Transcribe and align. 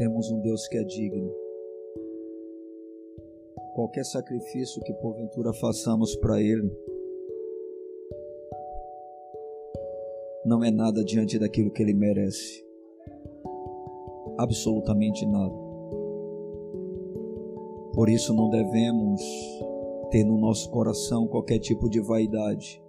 Temos 0.00 0.30
um 0.30 0.40
Deus 0.40 0.66
que 0.66 0.78
é 0.78 0.82
digno. 0.82 1.30
Qualquer 3.74 4.02
sacrifício 4.02 4.80
que 4.82 4.94
porventura 4.94 5.52
façamos 5.52 6.16
para 6.16 6.40
Ele 6.40 6.74
não 10.46 10.64
é 10.64 10.70
nada 10.70 11.04
diante 11.04 11.38
daquilo 11.38 11.70
que 11.70 11.82
Ele 11.82 11.92
merece. 11.92 12.64
Absolutamente 14.38 15.26
nada. 15.26 15.54
Por 17.92 18.08
isso 18.08 18.32
não 18.32 18.48
devemos 18.48 19.20
ter 20.10 20.24
no 20.24 20.38
nosso 20.38 20.70
coração 20.70 21.28
qualquer 21.28 21.58
tipo 21.58 21.90
de 21.90 22.00
vaidade 22.00 22.82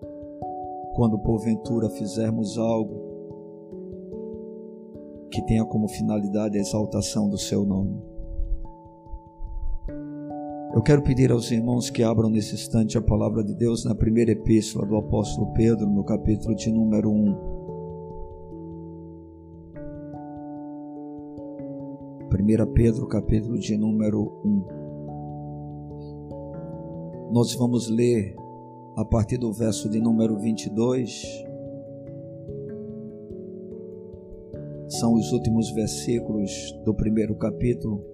quando 0.93 1.19
porventura 1.19 1.89
fizermos 1.89 2.57
algo 2.57 3.00
que 5.31 5.41
tenha 5.43 5.63
como 5.65 5.87
finalidade 5.87 6.57
a 6.57 6.61
exaltação 6.61 7.29
do 7.29 7.37
seu 7.37 7.65
nome. 7.65 8.03
Eu 10.73 10.81
quero 10.81 11.01
pedir 11.01 11.31
aos 11.31 11.49
irmãos 11.51 11.89
que 11.89 12.03
abram 12.03 12.29
nesse 12.29 12.55
instante 12.55 12.97
a 12.97 13.01
palavra 13.01 13.43
de 13.43 13.53
Deus 13.55 13.83
na 13.83 13.95
primeira 13.95 14.31
epístola 14.31 14.85
do 14.85 14.95
apóstolo 14.97 15.51
Pedro, 15.53 15.85
no 15.87 16.03
capítulo 16.03 16.55
de 16.55 16.71
número 16.71 17.11
1. 17.11 17.51
1 22.31 22.73
Pedro, 22.73 23.07
capítulo 23.07 23.59
de 23.59 23.77
número 23.77 24.31
1. 24.45 24.81
Nós 27.33 27.53
vamos 27.55 27.89
ler 27.89 28.35
a 28.95 29.05
partir 29.05 29.37
do 29.37 29.51
verso 29.53 29.89
de 29.89 29.99
número 29.99 30.37
22 30.37 31.50
são 35.01 35.15
os 35.15 35.31
últimos 35.31 35.71
versículos 35.71 36.51
do 36.85 36.93
primeiro 36.93 37.33
capítulo. 37.33 38.05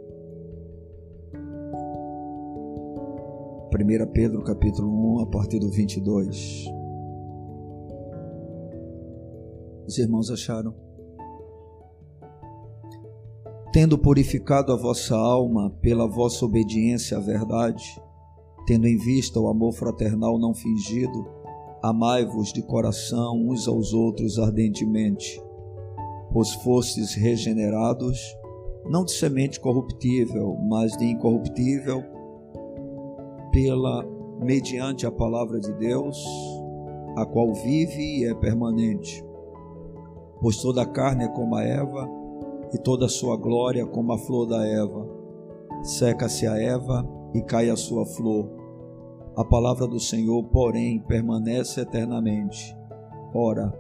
1 3.74 4.12
Pedro 4.14 4.42
capítulo 4.42 5.18
1, 5.18 5.20
a 5.24 5.26
partir 5.26 5.60
do 5.60 5.70
22. 5.70 6.66
Os 9.86 9.98
irmãos 9.98 10.32
acharam? 10.32 10.74
Tendo 13.74 13.98
purificado 13.98 14.72
a 14.72 14.78
vossa 14.78 15.14
alma 15.14 15.70
pela 15.82 16.08
vossa 16.08 16.46
obediência 16.46 17.18
à 17.18 17.20
verdade, 17.20 18.02
tendo 18.66 18.88
em 18.88 18.96
vista 18.96 19.38
o 19.42 19.50
amor 19.50 19.74
fraternal 19.74 20.40
não 20.40 20.54
fingido, 20.54 21.28
amai-vos 21.84 22.54
de 22.54 22.62
coração 22.62 23.36
uns 23.46 23.68
aos 23.68 23.92
outros 23.92 24.40
ardentemente 24.40 25.46
pois 26.32 26.54
fostes 26.56 27.14
regenerados, 27.14 28.20
não 28.90 29.04
de 29.04 29.12
semente 29.12 29.60
corruptível, 29.60 30.58
mas 30.68 30.96
de 30.98 31.06
incorruptível, 31.06 32.04
pela 33.52 34.06
mediante 34.40 35.06
a 35.06 35.12
palavra 35.12 35.60
de 35.60 35.74
Deus, 35.74 36.24
a 37.18 37.26
qual 37.26 37.54
vive 37.54 38.20
e 38.20 38.26
é 38.26 38.34
permanente. 38.36 39.24
Pois 40.42 40.58
toda 40.58 40.84
a 40.84 40.86
carne 40.86 41.26
é 41.26 41.28
como 41.28 41.56
a 41.56 41.64
Eva, 41.64 42.08
e 42.74 42.78
toda 42.78 43.06
a 43.06 43.10
sua 43.10 43.38
glória 43.38 43.86
como 43.86 44.12
a 44.12 44.18
flor 44.18 44.46
da 44.46 44.66
Eva. 44.66 45.08
Seca-se 45.84 46.46
a 46.48 46.58
Eva 46.58 47.08
e 47.34 47.42
cai 47.42 47.70
a 47.70 47.76
sua 47.76 48.06
flor. 48.06 48.50
A 49.36 49.44
palavra 49.46 49.88
do 49.88 50.00
Senhor, 50.00 50.44
porém, 50.46 51.00
permanece 51.00 51.82
eternamente. 51.82 52.76
Ora, 53.34 53.74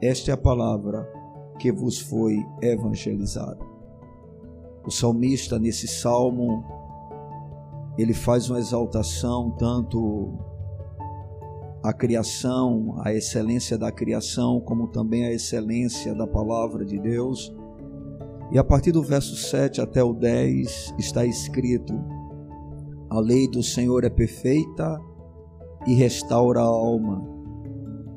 esta 0.00 0.30
é 0.30 0.34
a 0.34 0.38
palavra 0.38 1.08
que 1.58 1.70
vos 1.72 2.00
foi 2.00 2.44
evangelizado. 2.60 3.64
O 4.86 4.90
salmista, 4.90 5.58
nesse 5.58 5.88
salmo, 5.88 6.64
ele 7.96 8.12
faz 8.12 8.50
uma 8.50 8.58
exaltação 8.58 9.50
tanto 9.52 10.38
à 11.82 11.92
criação, 11.92 12.96
à 12.98 13.12
excelência 13.12 13.78
da 13.78 13.92
criação, 13.92 14.60
como 14.60 14.88
também 14.88 15.24
à 15.24 15.32
excelência 15.32 16.14
da 16.14 16.26
palavra 16.26 16.84
de 16.84 16.98
Deus. 16.98 17.54
E 18.52 18.58
a 18.58 18.64
partir 18.64 18.92
do 18.92 19.02
verso 19.02 19.36
7 19.36 19.80
até 19.80 20.02
o 20.02 20.12
10 20.12 20.94
está 20.98 21.24
escrito: 21.24 21.94
A 23.08 23.20
lei 23.20 23.48
do 23.48 23.62
Senhor 23.62 24.04
é 24.04 24.10
perfeita 24.10 25.00
e 25.86 25.94
restaura 25.94 26.60
a 26.60 26.64
alma. 26.64 27.22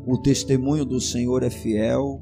O 0.05 0.17
testemunho 0.17 0.85
do 0.85 0.99
Senhor 0.99 1.43
é 1.43 1.49
fiel 1.49 2.21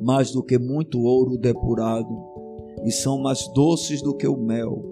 mais 0.00 0.30
do 0.30 0.42
que 0.42 0.58
muito 0.58 1.00
ouro 1.00 1.38
depurado, 1.38 2.14
e 2.84 2.90
são 2.90 3.18
mais 3.18 3.48
doces 3.54 4.02
do 4.02 4.14
que 4.14 4.26
o 4.26 4.36
mel 4.36 4.84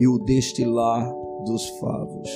e 0.00 0.06
o 0.06 0.18
destilar 0.18 1.12
dos 1.44 1.68
favos. 1.78 2.30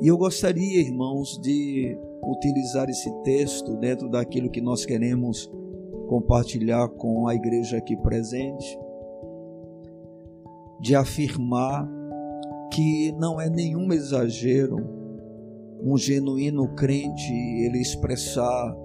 E 0.00 0.06
eu 0.06 0.16
gostaria, 0.16 0.80
irmãos, 0.80 1.38
de 1.42 1.98
utilizar 2.24 2.88
esse 2.88 3.10
texto 3.22 3.76
dentro 3.76 4.08
daquilo 4.08 4.50
que 4.50 4.60
nós 4.60 4.84
queremos 4.84 5.50
compartilhar 6.08 6.88
com 6.88 7.26
a 7.26 7.34
igreja 7.34 7.78
aqui 7.78 7.96
presente, 7.96 8.78
de 10.80 10.94
afirmar 10.94 11.88
que 12.72 13.12
não 13.18 13.40
é 13.40 13.50
nenhum 13.50 13.92
exagero 13.92 14.76
um 15.82 15.96
genuíno 15.96 16.68
crente 16.74 17.32
ele 17.32 17.80
expressar 17.80 18.76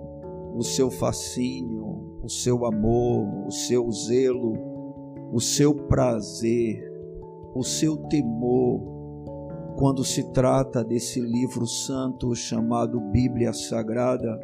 o 0.54 0.64
seu 0.64 0.92
fascínio, 0.92 2.20
o 2.22 2.30
seu 2.30 2.66
amor, 2.66 3.48
o 3.48 3.52
seu 3.52 3.92
zelo, 3.92 4.54
o 5.32 5.40
seu 5.40 5.74
prazer, 5.74 6.92
o 7.56 7.64
seu 7.64 7.98
temor, 7.98 8.82
quando 9.78 10.04
se 10.04 10.32
trata 10.32 10.84
desse 10.84 11.20
livro 11.20 11.66
santo 11.66 12.36
chamado 12.36 13.00
Bíblia 13.00 13.52
Sagrada, 13.52 14.40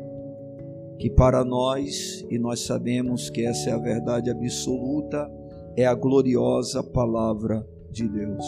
que 0.97 1.09
para 1.09 1.45
nós, 1.45 2.25
e 2.29 2.37
nós 2.37 2.61
sabemos 2.61 3.29
que 3.29 3.45
essa 3.45 3.69
é 3.69 3.73
a 3.73 3.77
verdade 3.77 4.29
absoluta, 4.29 5.31
é 5.77 5.85
a 5.85 5.93
gloriosa 5.93 6.83
palavra 6.83 7.65
de 7.91 8.07
Deus. 8.07 8.43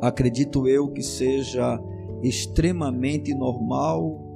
Acredito 0.00 0.66
eu 0.66 0.88
que 0.88 1.02
seja 1.02 1.80
extremamente 2.22 3.34
normal 3.34 4.27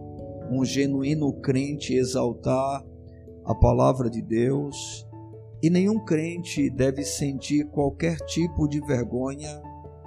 um 0.52 0.64
genuíno 0.64 1.32
crente 1.40 1.94
exaltar 1.94 2.84
a 3.44 3.54
palavra 3.54 4.08
de 4.08 4.22
Deus, 4.22 5.06
e 5.62 5.70
nenhum 5.70 6.04
crente 6.04 6.68
deve 6.70 7.04
sentir 7.04 7.64
qualquer 7.70 8.16
tipo 8.26 8.68
de 8.68 8.80
vergonha 8.80 9.60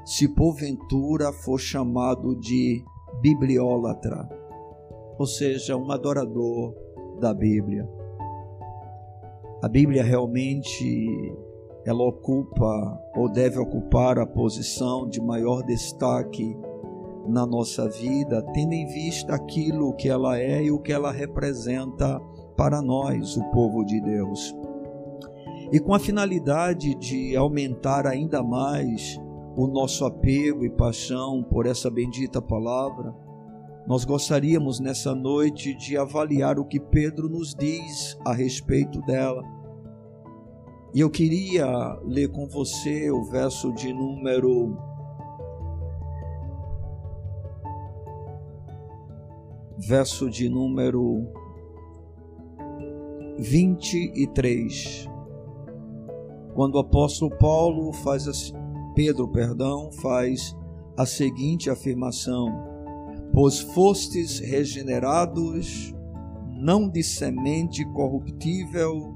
se 0.06 0.28
porventura 0.28 1.32
for 1.32 1.58
chamado 1.58 2.36
de 2.40 2.84
bibliólatra, 3.22 4.30
ou 5.18 5.26
seja, 5.26 5.76
um 5.76 5.92
adorador 5.92 6.76
da 7.20 7.34
Bíblia. 7.34 7.90
A 9.64 9.70
Bíblia 9.70 10.04
realmente 10.04 11.36
ela 11.86 12.04
ocupa 12.04 13.00
ou 13.16 13.32
deve 13.32 13.58
ocupar 13.60 14.20
a 14.20 14.26
posição 14.26 15.08
de 15.08 15.22
maior 15.22 15.64
destaque 15.64 16.56
na 17.28 17.46
nossa 17.46 17.90
vida, 17.90 18.42
tendo 18.54 18.74
em 18.74 18.86
vista 18.86 19.36
aquilo 19.36 19.96
que 19.96 20.10
ela 20.10 20.38
é 20.40 20.64
e 20.64 20.72
o 20.72 20.80
que 20.80 20.92
ela 20.92 21.12
representa 21.12 22.20
para 22.56 22.82
nós, 22.82 23.36
o 23.38 23.44
povo 23.52 23.84
de 23.84 24.00
Deus. 24.02 24.56
E 25.72 25.80
com 25.80 25.94
a 25.94 26.00
finalidade 26.00 26.96
de 26.96 27.36
aumentar 27.36 28.06
ainda 28.06 28.44
mais 28.44 29.20
o 29.58 29.68
nosso 29.68 30.06
apego 30.06 30.64
e 30.64 30.70
paixão 30.70 31.44
por 31.44 31.66
essa 31.66 31.90
bendita 31.90 32.42
palavra, 32.42 33.14
nós 33.88 34.04
gostaríamos 34.04 34.80
nessa 34.80 35.14
noite 35.14 35.76
de 35.76 35.98
avaliar 35.98 36.60
o 36.60 36.66
que 36.66 36.80
Pedro 36.80 37.30
nos 37.30 37.54
diz 37.54 38.18
a 38.26 38.34
respeito 38.34 39.00
dela. 39.02 39.44
E 40.94 41.02
eu 41.02 41.10
queria 41.10 41.68
ler 42.04 42.30
com 42.30 42.48
você 42.48 43.12
o 43.12 43.24
verso 43.26 43.74
de 43.74 43.94
número 43.94 44.78
verso 49.78 50.30
de 50.30 50.50
número 50.50 51.28
23. 53.38 55.10
quando 56.54 56.76
o 56.76 56.80
apóstolo 56.80 57.36
Paulo 57.38 57.92
faz 57.92 58.28
a, 58.28 58.32
Pedro, 58.96 59.28
perdão, 59.28 59.92
faz 59.92 60.56
a 60.98 61.06
seguinte 61.06 61.70
afirmação: 61.70 62.48
Pois 63.34 63.60
fostes 63.60 64.40
regenerados 64.40 65.94
não 66.58 66.90
de 66.90 67.04
semente 67.04 67.86
corruptível, 67.92 69.14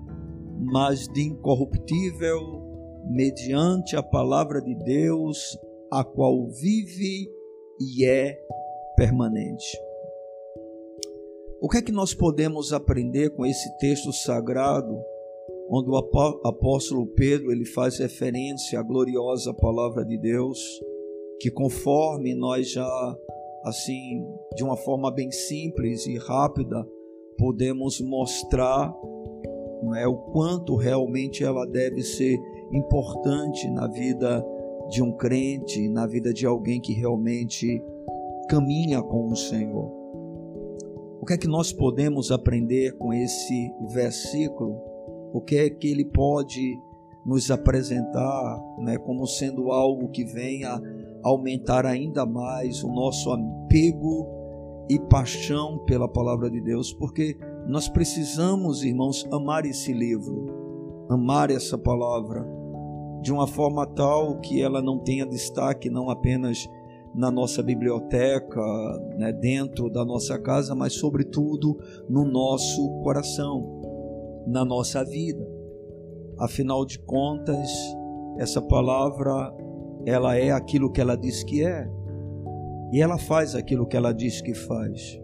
mas 0.59 1.07
de 1.07 1.21
incorruptível, 1.21 2.61
mediante 3.09 3.95
a 3.95 4.03
palavra 4.03 4.61
de 4.61 4.75
Deus, 4.75 5.57
a 5.89 6.03
qual 6.03 6.49
vive 6.49 7.29
e 7.79 8.05
é 8.05 8.37
permanente. 8.97 9.88
O 11.61 11.67
que 11.67 11.77
é 11.77 11.81
que 11.81 11.91
nós 11.91 12.13
podemos 12.13 12.71
aprender 12.71 13.31
com 13.31 13.45
esse 13.45 13.77
texto 13.79 14.13
sagrado, 14.13 14.97
onde 15.69 15.89
o 15.89 15.97
apóstolo 16.45 17.05
Pedro 17.07 17.51
ele 17.51 17.65
faz 17.65 17.99
referência 17.99 18.79
à 18.79 18.83
gloriosa 18.83 19.53
palavra 19.53 20.05
de 20.05 20.17
Deus, 20.17 20.57
que 21.39 21.51
conforme 21.51 22.33
nós 22.33 22.71
já 22.71 23.17
assim, 23.65 24.25
de 24.55 24.63
uma 24.63 24.77
forma 24.77 25.11
bem 25.11 25.29
simples 25.31 26.07
e 26.07 26.17
rápida, 26.17 26.87
podemos 27.37 27.99
mostrar 27.99 28.95
não 29.83 29.95
é, 29.95 30.07
o 30.07 30.15
quanto 30.15 30.75
realmente 30.75 31.43
ela 31.43 31.65
deve 31.65 32.01
ser 32.03 32.37
importante 32.71 33.69
na 33.69 33.87
vida 33.87 34.45
de 34.89 35.03
um 35.03 35.11
crente, 35.11 35.89
na 35.89 36.07
vida 36.07 36.33
de 36.33 36.45
alguém 36.45 36.79
que 36.79 36.93
realmente 36.93 37.81
caminha 38.49 39.01
com 39.01 39.27
o 39.27 39.35
Senhor. 39.35 39.98
Que 41.29 41.33
é 41.33 41.37
que 41.37 41.47
nós 41.47 41.71
podemos 41.71 42.31
aprender 42.31 42.97
com 42.97 43.13
esse 43.13 43.71
versículo? 43.93 44.81
O 45.31 45.39
que 45.39 45.57
é 45.57 45.69
que 45.69 45.87
ele 45.87 46.03
pode 46.03 46.75
nos 47.23 47.51
apresentar 47.51 48.59
né, 48.79 48.97
como 48.97 49.27
sendo 49.27 49.71
algo 49.71 50.09
que 50.09 50.25
venha 50.25 50.81
aumentar 51.21 51.85
ainda 51.85 52.25
mais 52.25 52.83
o 52.83 52.87
nosso 52.87 53.31
apego 53.31 54.27
e 54.89 54.97
paixão 55.01 55.77
pela 55.85 56.07
palavra 56.07 56.49
de 56.49 56.59
Deus, 56.61 56.91
porque 56.93 57.37
nós 57.67 57.87
precisamos, 57.87 58.83
irmãos, 58.83 59.23
amar 59.31 59.67
esse 59.67 59.93
livro, 59.93 60.47
amar 61.11 61.51
essa 61.51 61.77
palavra 61.77 62.43
de 63.21 63.31
uma 63.31 63.45
forma 63.45 63.85
tal 63.85 64.39
que 64.39 64.63
ela 64.63 64.81
não 64.81 64.97
tenha 64.97 65.27
destaque 65.27 65.91
não 65.91 66.09
apenas 66.09 66.67
na 67.13 67.31
nossa 67.31 67.63
biblioteca, 67.63 68.61
né, 69.17 69.31
dentro 69.31 69.89
da 69.89 70.05
nossa 70.05 70.37
casa, 70.39 70.75
mas 70.75 70.93
sobretudo 70.93 71.77
no 72.07 72.23
nosso 72.25 72.89
coração, 73.01 74.43
na 74.47 74.63
nossa 74.63 75.03
vida. 75.03 75.45
Afinal 76.37 76.85
de 76.85 76.99
contas, 76.99 77.69
essa 78.37 78.61
palavra 78.61 79.53
ela 80.05 80.37
é 80.37 80.51
aquilo 80.51 80.91
que 80.91 81.01
ela 81.01 81.15
diz 81.15 81.43
que 81.43 81.63
é 81.63 81.89
e 82.91 83.01
ela 83.01 83.17
faz 83.17 83.55
aquilo 83.55 83.85
que 83.85 83.97
ela 83.97 84.13
diz 84.13 84.41
que 84.41 84.53
faz. 84.53 85.19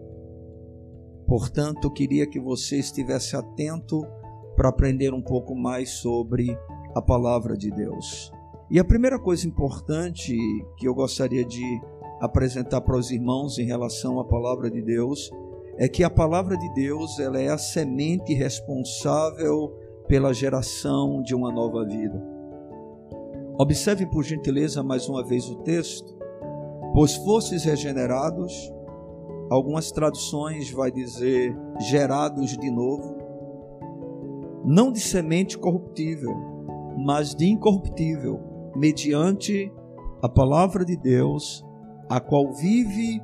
Portanto, 1.26 1.90
queria 1.90 2.26
que 2.26 2.38
você 2.38 2.78
estivesse 2.78 3.34
atento 3.34 4.06
para 4.54 4.68
aprender 4.68 5.12
um 5.12 5.22
pouco 5.22 5.54
mais 5.54 5.90
sobre 5.90 6.56
a 6.94 7.02
palavra 7.02 7.56
de 7.56 7.70
Deus. 7.70 8.30
E 8.68 8.80
a 8.80 8.84
primeira 8.84 9.16
coisa 9.16 9.46
importante 9.46 10.36
que 10.76 10.88
eu 10.88 10.94
gostaria 10.94 11.44
de 11.44 11.80
apresentar 12.20 12.80
para 12.80 12.96
os 12.96 13.12
irmãos 13.12 13.58
em 13.58 13.64
relação 13.64 14.18
à 14.18 14.24
palavra 14.24 14.68
de 14.68 14.82
Deus 14.82 15.30
é 15.78 15.88
que 15.88 16.02
a 16.02 16.10
palavra 16.10 16.56
de 16.56 16.74
Deus 16.74 17.20
ela 17.20 17.38
é 17.38 17.48
a 17.48 17.58
semente 17.58 18.34
responsável 18.34 19.72
pela 20.08 20.32
geração 20.32 21.22
de 21.22 21.32
uma 21.32 21.52
nova 21.52 21.84
vida. 21.84 22.20
Observe 23.58 24.04
por 24.06 24.24
gentileza 24.24 24.82
mais 24.82 25.08
uma 25.08 25.24
vez 25.24 25.48
o 25.48 25.56
texto. 25.62 26.16
Pois 26.92 27.14
fostes 27.14 27.64
regenerados, 27.64 28.52
algumas 29.48 29.92
traduções 29.92 30.70
vai 30.70 30.90
dizer 30.90 31.56
gerados 31.78 32.56
de 32.56 32.70
novo, 32.70 33.16
não 34.64 34.90
de 34.90 34.98
semente 34.98 35.56
corruptível, 35.56 36.34
mas 36.96 37.34
de 37.34 37.46
incorruptível, 37.46 38.40
mediante 38.76 39.72
a 40.22 40.28
palavra 40.28 40.84
de 40.84 40.96
Deus, 40.96 41.64
a 42.08 42.20
qual 42.20 42.52
vive 42.52 43.20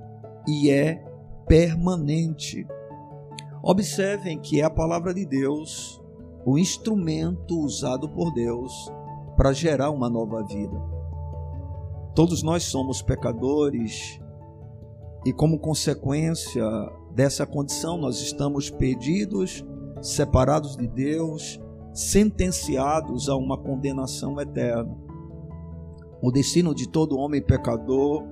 e 0.49 0.71
é 0.71 1.05
permanente. 1.47 2.67
Observem 3.63 4.41
que 4.41 4.61
é 4.61 4.65
a 4.65 4.71
palavra 4.71 5.15
de 5.15 5.27
Deus 5.27 6.03
o 6.45 6.59
instrumento 6.59 7.59
usado 7.61 8.09
por 8.09 8.33
Deus 8.33 8.73
para 9.37 9.53
gerar 9.53 9.91
uma 9.91 10.11
nova 10.11 10.43
vida. 10.45 10.77
Todos 12.15 12.43
nós 12.43 12.65
somos 12.65 13.01
pecadores 13.01 14.21
e, 15.25 15.33
como 15.33 15.59
consequência 15.59 16.65
dessa 17.15 17.47
condição, 17.47 17.97
nós 17.97 18.21
estamos 18.21 18.71
perdidos, 18.71 19.65
separados 20.01 20.77
de 20.77 20.89
Deus, 20.89 21.61
sentenciados 21.95 23.29
a 23.29 23.37
uma 23.37 23.57
condenação 23.57 24.41
eterna. 24.41 25.12
O 26.23 26.31
destino 26.31 26.73
de 26.73 26.89
todo 26.89 27.19
homem 27.19 27.43
pecador 27.43 28.23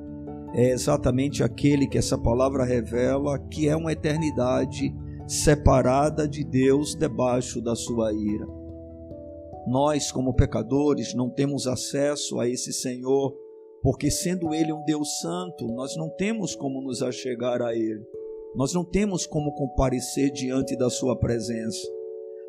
é 0.54 0.70
exatamente 0.70 1.42
aquele 1.42 1.88
que 1.88 1.98
essa 1.98 2.16
palavra 2.16 2.62
revela, 2.62 3.36
que 3.36 3.68
é 3.68 3.74
uma 3.74 3.92
eternidade 3.92 4.94
separada 5.26 6.28
de 6.28 6.44
Deus 6.44 6.94
debaixo 6.94 7.60
da 7.60 7.74
sua 7.74 8.12
ira. 8.12 8.46
Nós, 9.66 10.12
como 10.12 10.34
pecadores, 10.34 11.14
não 11.14 11.28
temos 11.28 11.66
acesso 11.66 12.38
a 12.38 12.48
esse 12.48 12.72
Senhor, 12.72 13.36
porque 13.82 14.08
sendo 14.08 14.54
Ele 14.54 14.72
um 14.72 14.84
Deus 14.84 15.20
santo, 15.20 15.66
nós 15.66 15.96
não 15.96 16.08
temos 16.10 16.54
como 16.54 16.80
nos 16.80 17.02
achegar 17.02 17.60
a 17.60 17.74
Ele, 17.74 18.06
nós 18.54 18.72
não 18.72 18.84
temos 18.84 19.26
como 19.26 19.52
comparecer 19.54 20.30
diante 20.30 20.76
da 20.76 20.88
Sua 20.88 21.18
presença. 21.18 21.88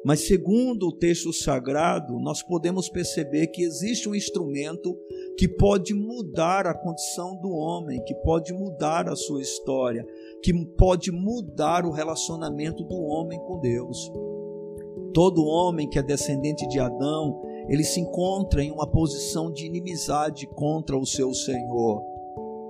Mas, 0.04 0.22
segundo 0.22 0.88
o 0.88 0.98
texto 0.98 1.32
sagrado, 1.32 2.20
nós 2.20 2.42
podemos 2.42 2.90
perceber 2.90 3.48
que 3.48 3.62
existe 3.62 4.10
um 4.10 4.16
instrumento 4.16 4.98
que 5.38 5.48
pode 5.48 5.94
mudar 5.94 6.68
a 6.68 6.74
condição 6.74 7.36
do 7.38 7.50
homem, 7.50 8.04
que 8.04 8.14
pode 8.16 8.54
mudar 8.54 9.10
a 9.10 9.16
sua 9.16 9.42
história, 9.42 10.06
que 10.44 10.54
pode 10.78 11.12
mudar 11.12 11.86
o 11.86 11.92
relacionamento 11.92 12.84
do 12.84 13.02
homem 13.02 13.40
com 13.40 13.60
Deus. 13.60 14.12
Todo 15.14 15.46
homem 15.46 15.90
que 15.90 16.00
é 16.00 16.04
descendente 16.04 16.68
de 16.68 16.80
Adão, 16.80 17.42
ele 17.68 17.84
se 17.84 18.00
encontra 18.00 18.64
em 18.64 18.72
uma 18.72 18.90
posição 18.90 19.52
de 19.52 19.66
inimizade 19.66 20.48
contra 20.48 20.98
o 20.98 21.06
seu 21.06 21.34
Senhor. 21.34 22.11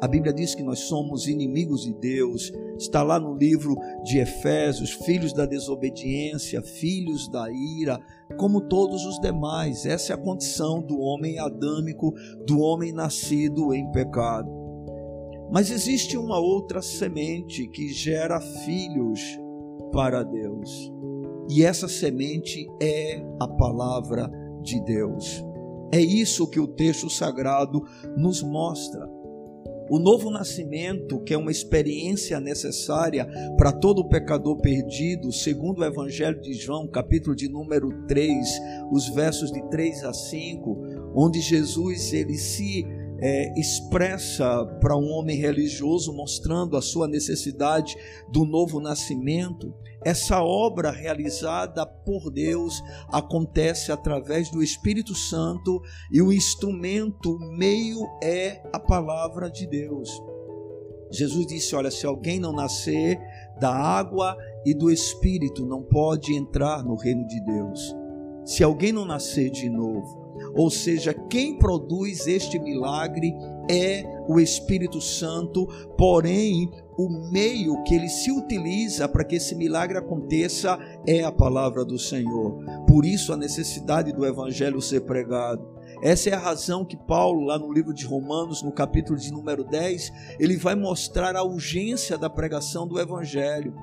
A 0.01 0.07
Bíblia 0.07 0.33
diz 0.33 0.55
que 0.55 0.63
nós 0.63 0.79
somos 0.79 1.27
inimigos 1.27 1.83
de 1.83 1.93
Deus. 1.93 2.51
Está 2.75 3.03
lá 3.03 3.19
no 3.19 3.35
livro 3.35 3.75
de 4.03 4.17
Efésios, 4.17 4.89
filhos 4.89 5.31
da 5.31 5.45
desobediência, 5.45 6.59
filhos 6.63 7.29
da 7.29 7.51
ira, 7.51 7.99
como 8.35 8.61
todos 8.61 9.05
os 9.05 9.19
demais. 9.19 9.85
Essa 9.85 10.13
é 10.13 10.15
a 10.15 10.19
condição 10.19 10.81
do 10.81 10.99
homem 10.99 11.37
adâmico, 11.37 12.15
do 12.47 12.59
homem 12.61 12.91
nascido 12.91 13.75
em 13.75 13.91
pecado. 13.91 14.49
Mas 15.51 15.69
existe 15.69 16.17
uma 16.17 16.39
outra 16.39 16.81
semente 16.81 17.67
que 17.67 17.89
gera 17.89 18.41
filhos 18.41 19.21
para 19.91 20.23
Deus. 20.23 20.91
E 21.47 21.63
essa 21.63 21.87
semente 21.87 22.67
é 22.81 23.23
a 23.39 23.47
palavra 23.47 24.31
de 24.63 24.83
Deus. 24.83 25.45
É 25.91 25.99
isso 25.99 26.49
que 26.49 26.59
o 26.59 26.67
texto 26.67 27.07
sagrado 27.07 27.83
nos 28.17 28.41
mostra. 28.41 29.20
O 29.93 29.99
novo 29.99 30.31
nascimento, 30.31 31.19
que 31.19 31.33
é 31.33 31.37
uma 31.37 31.51
experiência 31.51 32.39
necessária 32.39 33.27
para 33.57 33.73
todo 33.73 34.07
pecador 34.07 34.55
perdido, 34.61 35.33
segundo 35.33 35.79
o 35.79 35.83
Evangelho 35.83 36.39
de 36.39 36.53
João, 36.53 36.87
capítulo 36.87 37.35
de 37.35 37.49
número 37.49 37.91
3, 38.07 38.47
os 38.89 39.09
versos 39.09 39.51
de 39.51 39.61
3 39.69 40.05
a 40.05 40.13
5, 40.13 41.11
onde 41.13 41.41
Jesus 41.41 42.13
ele 42.13 42.37
se 42.37 42.85
é, 43.21 43.53
expressa 43.59 44.65
para 44.81 44.97
um 44.97 45.09
homem 45.11 45.37
religioso, 45.37 46.11
mostrando 46.11 46.75
a 46.75 46.81
sua 46.81 47.07
necessidade 47.07 47.95
do 48.31 48.43
novo 48.45 48.79
nascimento. 48.79 49.73
Essa 50.03 50.41
obra 50.41 50.89
realizada 50.89 51.85
por 51.85 52.31
Deus 52.31 52.81
acontece 53.11 53.91
através 53.91 54.49
do 54.49 54.63
Espírito 54.63 55.13
Santo 55.13 55.79
e 56.11 56.21
o 56.21 56.33
instrumento, 56.33 57.35
o 57.35 57.57
meio 57.57 57.99
é 58.23 58.63
a 58.73 58.79
palavra 58.79 59.49
de 59.49 59.67
Deus. 59.67 60.09
Jesus 61.11 61.45
disse: 61.45 61.75
Olha, 61.75 61.91
se 61.91 62.05
alguém 62.05 62.39
não 62.39 62.53
nascer 62.53 63.19
da 63.59 63.69
água 63.69 64.35
e 64.65 64.73
do 64.73 64.89
Espírito, 64.89 65.65
não 65.65 65.83
pode 65.83 66.33
entrar 66.33 66.83
no 66.83 66.95
reino 66.95 67.27
de 67.27 67.39
Deus. 67.43 67.95
Se 68.45 68.63
alguém 68.63 68.91
não 68.91 69.05
nascer 69.05 69.51
de 69.51 69.69
novo, 69.69 70.20
ou 70.55 70.69
seja, 70.69 71.13
quem 71.13 71.57
produz 71.57 72.27
este 72.27 72.59
milagre 72.59 73.33
é 73.69 74.03
o 74.27 74.39
Espírito 74.39 74.99
Santo, 74.99 75.67
porém 75.97 76.69
o 76.97 77.31
meio 77.31 77.81
que 77.83 77.95
ele 77.95 78.09
se 78.09 78.31
utiliza 78.31 79.07
para 79.07 79.23
que 79.23 79.35
esse 79.35 79.55
milagre 79.55 79.97
aconteça 79.97 80.77
é 81.07 81.23
a 81.23 81.31
palavra 81.31 81.85
do 81.85 81.97
Senhor. 81.97 82.63
Por 82.87 83.05
isso 83.05 83.33
a 83.33 83.37
necessidade 83.37 84.11
do 84.11 84.25
evangelho 84.25 84.81
ser 84.81 85.01
pregado. 85.01 85.69
Essa 86.01 86.29
é 86.29 86.33
a 86.33 86.39
razão 86.39 86.83
que 86.83 86.97
Paulo, 86.97 87.45
lá 87.45 87.59
no 87.59 87.71
livro 87.71 87.93
de 87.93 88.05
Romanos, 88.05 88.63
no 88.63 88.71
capítulo 88.71 89.17
de 89.19 89.31
número 89.31 89.63
10, 89.63 90.11
ele 90.39 90.57
vai 90.57 90.75
mostrar 90.75 91.35
a 91.35 91.43
urgência 91.43 92.17
da 92.17 92.29
pregação 92.29 92.87
do 92.87 92.99
evangelho 92.99 93.73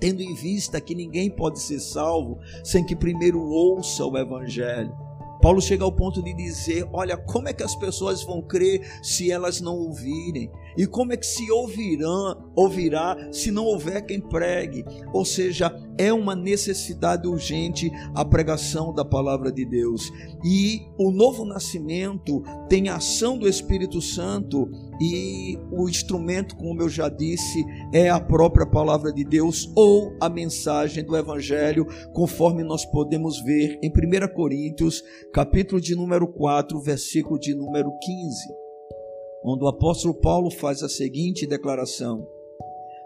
tendo 0.00 0.22
em 0.22 0.34
vista 0.34 0.80
que 0.80 0.94
ninguém 0.94 1.30
pode 1.30 1.60
ser 1.60 1.80
salvo 1.80 2.38
sem 2.62 2.84
que 2.84 2.94
primeiro 2.94 3.40
ouça 3.40 4.04
o 4.04 4.16
Evangelho. 4.16 5.07
Paulo 5.40 5.60
chega 5.60 5.84
ao 5.84 5.92
ponto 5.92 6.22
de 6.22 6.34
dizer: 6.34 6.88
Olha, 6.92 7.16
como 7.16 7.48
é 7.48 7.52
que 7.52 7.62
as 7.62 7.74
pessoas 7.76 8.22
vão 8.22 8.42
crer 8.42 9.00
se 9.02 9.30
elas 9.30 9.60
não 9.60 9.74
ouvirem? 9.74 10.50
E 10.76 10.86
como 10.86 11.12
é 11.12 11.16
que 11.16 11.26
se 11.26 11.50
ouvirão, 11.50 12.50
ouvirá 12.54 13.16
se 13.32 13.50
não 13.50 13.64
houver 13.64 14.04
quem 14.04 14.20
pregue? 14.20 14.84
Ou 15.12 15.24
seja, 15.24 15.74
é 15.98 16.12
uma 16.12 16.36
necessidade 16.36 17.26
urgente 17.26 17.90
a 18.14 18.24
pregação 18.24 18.94
da 18.94 19.04
palavra 19.04 19.50
de 19.50 19.64
Deus. 19.64 20.10
E 20.44 20.82
o 20.96 21.10
novo 21.10 21.44
nascimento 21.44 22.42
tem 22.68 22.88
a 22.88 22.96
ação 22.96 23.36
do 23.36 23.48
Espírito 23.48 24.00
Santo 24.00 24.70
e 25.00 25.58
o 25.72 25.88
instrumento, 25.88 26.56
como 26.56 26.82
eu 26.82 26.88
já 26.88 27.08
disse, 27.08 27.64
é 27.92 28.08
a 28.08 28.20
própria 28.20 28.66
palavra 28.66 29.12
de 29.12 29.24
Deus 29.24 29.70
ou 29.74 30.16
a 30.20 30.28
mensagem 30.28 31.04
do 31.04 31.16
evangelho, 31.16 31.86
conforme 32.12 32.62
nós 32.62 32.84
podemos 32.84 33.40
ver 33.42 33.78
em 33.82 33.90
1 33.90 34.34
Coríntios, 34.34 35.02
capítulo 35.32 35.80
de 35.80 35.94
número 35.94 36.28
4, 36.28 36.80
versículo 36.80 37.38
de 37.38 37.54
número 37.54 37.90
15 38.00 38.67
onde 39.44 39.64
o 39.64 39.68
apóstolo 39.68 40.14
Paulo 40.14 40.50
faz 40.50 40.82
a 40.82 40.88
seguinte 40.88 41.46
declaração: 41.46 42.26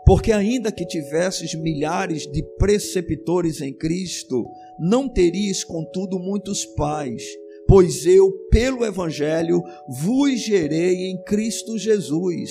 Porque 0.06 0.32
ainda 0.32 0.72
que 0.72 0.86
tivesses 0.86 1.54
milhares 1.54 2.26
de 2.26 2.42
preceptores 2.58 3.60
em 3.60 3.72
Cristo, 3.72 4.44
não 4.78 5.08
terias, 5.08 5.62
contudo, 5.64 6.18
muitos 6.18 6.64
pais, 6.64 7.22
pois 7.66 8.06
eu, 8.06 8.30
pelo 8.50 8.84
Evangelho, 8.84 9.62
vos 9.88 10.40
gerei 10.40 11.10
em 11.10 11.22
Cristo 11.24 11.78
Jesus. 11.78 12.50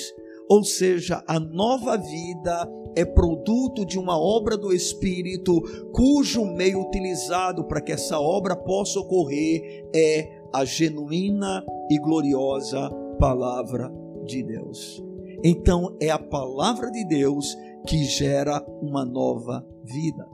Ou 0.50 0.64
seja, 0.66 1.24
a 1.28 1.40
nova 1.40 1.96
vida 1.96 2.70
é 2.94 3.06
produto 3.06 3.86
de 3.86 3.98
uma 3.98 4.20
obra 4.20 4.58
do 4.58 4.74
Espírito, 4.74 5.62
cujo 5.94 6.44
meio 6.44 6.82
utilizado 6.82 7.64
para 7.64 7.80
que 7.80 7.94
essa 7.94 8.20
obra 8.20 8.54
possa 8.54 9.00
ocorrer 9.00 9.62
é 9.96 10.28
a 10.54 10.66
genuína 10.66 11.64
e 11.90 11.98
gloriosa 12.00 12.90
palavra 13.22 13.94
de 14.26 14.42
Deus. 14.42 15.00
Então 15.44 15.96
é 16.02 16.10
a 16.10 16.18
palavra 16.18 16.90
de 16.90 17.06
Deus 17.06 17.56
que 17.88 18.04
gera 18.04 18.66
uma 18.82 19.06
nova 19.06 19.64
vida. 19.84 20.28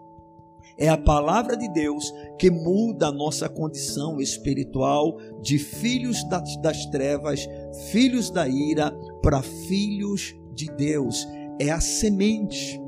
É 0.80 0.88
a 0.88 0.98
palavra 0.98 1.58
de 1.58 1.68
Deus 1.74 2.14
que 2.40 2.50
muda 2.50 3.08
a 3.08 3.12
nossa 3.12 3.50
condição 3.50 4.22
espiritual 4.22 5.18
de 5.42 5.60
filhos 5.60 6.24
das, 6.30 6.56
das 6.62 6.86
trevas, 6.86 7.46
filhos 7.92 8.30
da 8.30 8.48
ira, 8.48 8.92
para 9.22 9.42
filhos 9.42 10.34
de 10.54 10.68
Deus. 10.68 11.28
É 11.60 11.70
a 11.72 11.82
semente, 11.82 12.82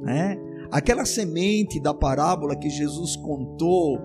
né? 0.00 0.38
Aquela 0.70 1.04
semente 1.04 1.78
da 1.78 1.92
parábola 1.92 2.56
que 2.56 2.70
Jesus 2.70 3.16
contou 3.16 3.98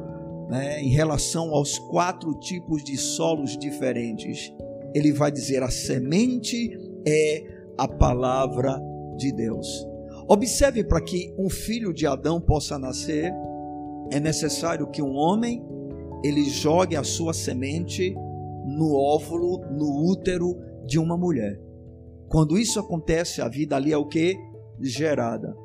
né, 0.49 0.81
em 0.81 0.89
relação 0.89 1.55
aos 1.55 1.79
quatro 1.79 2.33
tipos 2.35 2.83
de 2.83 2.97
solos 2.97 3.57
diferentes 3.57 4.53
ele 4.93 5.11
vai 5.11 5.31
dizer: 5.31 5.63
a 5.63 5.69
semente 5.69 6.77
é 7.07 7.43
a 7.77 7.87
palavra 7.87 8.79
de 9.17 9.31
Deus. 9.31 9.87
Observe 10.27 10.83
para 10.83 11.01
que 11.01 11.33
um 11.37 11.49
filho 11.49 11.93
de 11.93 12.05
Adão 12.05 12.39
possa 12.39 12.77
nascer, 12.77 13.33
é 14.11 14.19
necessário 14.19 14.89
que 14.89 15.01
um 15.01 15.15
homem 15.15 15.63
ele 16.23 16.43
jogue 16.45 16.95
a 16.95 17.03
sua 17.03 17.33
semente 17.33 18.13
no 18.65 18.95
óvulo, 18.95 19.59
no 19.71 20.09
útero 20.09 20.55
de 20.85 20.99
uma 20.99 21.17
mulher. 21.17 21.59
Quando 22.27 22.57
isso 22.57 22.79
acontece, 22.79 23.41
a 23.41 23.47
vida 23.47 23.75
ali 23.75 23.91
é 23.91 23.97
o 23.97 24.07
que? 24.07 24.37
Gerada. 24.79 25.55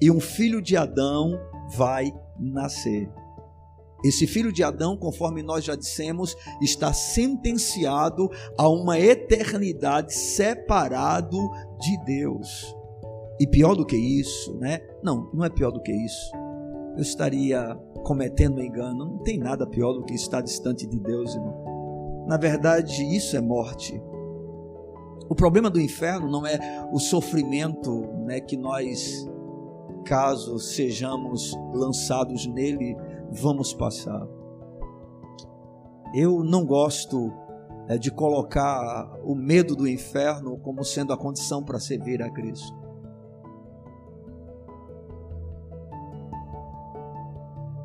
E 0.00 0.10
um 0.10 0.20
filho 0.20 0.60
de 0.60 0.76
Adão 0.76 1.38
vai 1.76 2.12
nascer. 2.38 3.08
Esse 4.04 4.26
filho 4.26 4.52
de 4.52 4.62
Adão, 4.62 4.96
conforme 4.96 5.42
nós 5.42 5.64
já 5.64 5.76
dissemos, 5.76 6.36
está 6.60 6.92
sentenciado 6.92 8.28
a 8.58 8.68
uma 8.68 8.98
eternidade 8.98 10.12
separado 10.14 11.38
de 11.78 12.04
Deus. 12.04 12.76
E 13.40 13.46
pior 13.46 13.74
do 13.74 13.86
que 13.86 13.96
isso, 13.96 14.56
né? 14.58 14.80
Não, 15.02 15.30
não 15.32 15.44
é 15.44 15.50
pior 15.50 15.70
do 15.70 15.80
que 15.80 15.92
isso. 15.92 16.30
Eu 16.96 17.02
estaria 17.02 17.74
cometendo 18.04 18.58
um 18.58 18.62
engano. 18.62 19.04
Não 19.04 19.18
tem 19.18 19.38
nada 19.38 19.66
pior 19.66 19.92
do 19.92 20.04
que 20.04 20.14
estar 20.14 20.40
distante 20.40 20.86
de 20.86 20.98
Deus, 20.98 21.34
irmão. 21.34 22.24
Na 22.26 22.36
verdade, 22.36 23.02
isso 23.16 23.36
é 23.36 23.40
morte. 23.40 24.00
O 25.28 25.34
problema 25.34 25.70
do 25.70 25.80
inferno 25.80 26.30
não 26.30 26.46
é 26.46 26.58
o 26.92 26.98
sofrimento 26.98 28.06
né, 28.26 28.40
que 28.40 28.56
nós, 28.56 29.26
caso 30.04 30.58
sejamos 30.58 31.52
lançados 31.72 32.46
nele, 32.46 32.96
vamos 33.32 33.72
passar. 33.72 34.26
Eu 36.14 36.44
não 36.44 36.64
gosto 36.66 37.32
é, 37.88 37.96
de 37.96 38.10
colocar 38.10 39.18
o 39.24 39.34
medo 39.34 39.74
do 39.74 39.88
inferno 39.88 40.58
como 40.58 40.84
sendo 40.84 41.12
a 41.12 41.16
condição 41.16 41.64
para 41.64 41.80
servir 41.80 42.22
a 42.22 42.30
Cristo. 42.30 42.80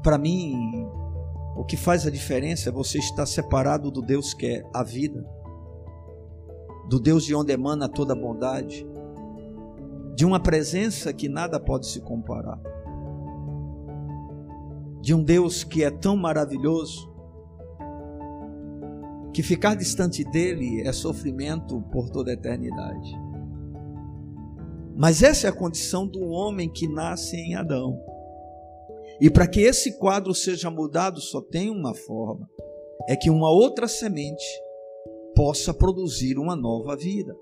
Para 0.04 0.18
mim, 0.18 0.88
o 1.56 1.63
que 1.63 1.77
faz 1.77 2.06
a 2.06 2.12
diferença 2.12 2.70
é 2.70 2.72
você 2.72 2.98
estar 2.98 3.25
separado 3.25 3.89
do 3.89 4.01
Deus 4.01 4.34
que 4.34 4.46
é 4.46 4.70
a 4.74 4.84
vida, 4.84 5.25
do 6.89 7.00
Deus 7.00 7.25
de 7.25 7.34
onde 7.34 7.51
emana 7.51 7.89
toda 7.89 8.13
a 8.13 8.16
bondade, 8.16 8.86
de 10.16 10.25
uma 10.25 10.39
presença 10.39 11.13
que 11.13 11.27
nada 11.27 11.60
pode 11.60 11.88
se 11.88 12.01
comparar 12.01 12.60
de 15.07 15.13
um 15.13 15.23
Deus 15.23 15.63
que 15.63 15.85
é 15.85 15.89
tão 15.89 16.17
maravilhoso, 16.17 17.09
que 19.33 19.41
ficar 19.41 19.73
distante 19.73 20.21
dele 20.25 20.81
é 20.85 20.91
sofrimento 20.91 21.81
por 21.93 22.09
toda 22.09 22.29
a 22.29 22.33
eternidade. 22.33 23.09
Mas 24.97 25.23
essa 25.23 25.47
é 25.47 25.49
a 25.49 25.55
condição 25.55 26.05
do 26.05 26.27
homem 26.27 26.69
que 26.69 26.89
nasce 26.89 27.37
em 27.37 27.55
Adão. 27.55 27.97
E 29.21 29.29
para 29.29 29.47
que 29.47 29.61
esse 29.61 29.97
quadro 29.97 30.35
seja 30.35 30.69
mudado, 30.69 31.21
só 31.21 31.39
tem 31.39 31.69
uma 31.69 31.93
forma: 31.93 32.45
é 33.07 33.15
que 33.15 33.29
uma 33.29 33.49
outra 33.49 33.87
semente 33.87 34.45
possa 35.33 35.73
produzir 35.73 36.37
uma 36.37 36.53
nova 36.53 36.97
vida. 36.97 37.33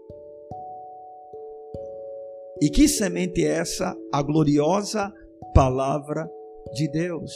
E 2.62 2.69
que 2.69 2.88
semente 2.88 3.43
é 3.43 3.57
essa? 3.57 3.98
A 4.13 4.22
gloriosa 4.22 5.12
palavra 5.55 6.29
de 6.74 6.89
Deus, 6.89 7.31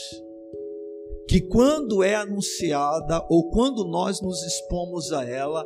que 1.28 1.42
quando 1.42 2.04
é 2.04 2.16
anunciada 2.16 3.26
ou 3.30 3.50
quando 3.50 3.86
nós 3.86 4.22
nos 4.22 4.42
expomos 4.44 5.12
a 5.12 5.24
ela, 5.24 5.66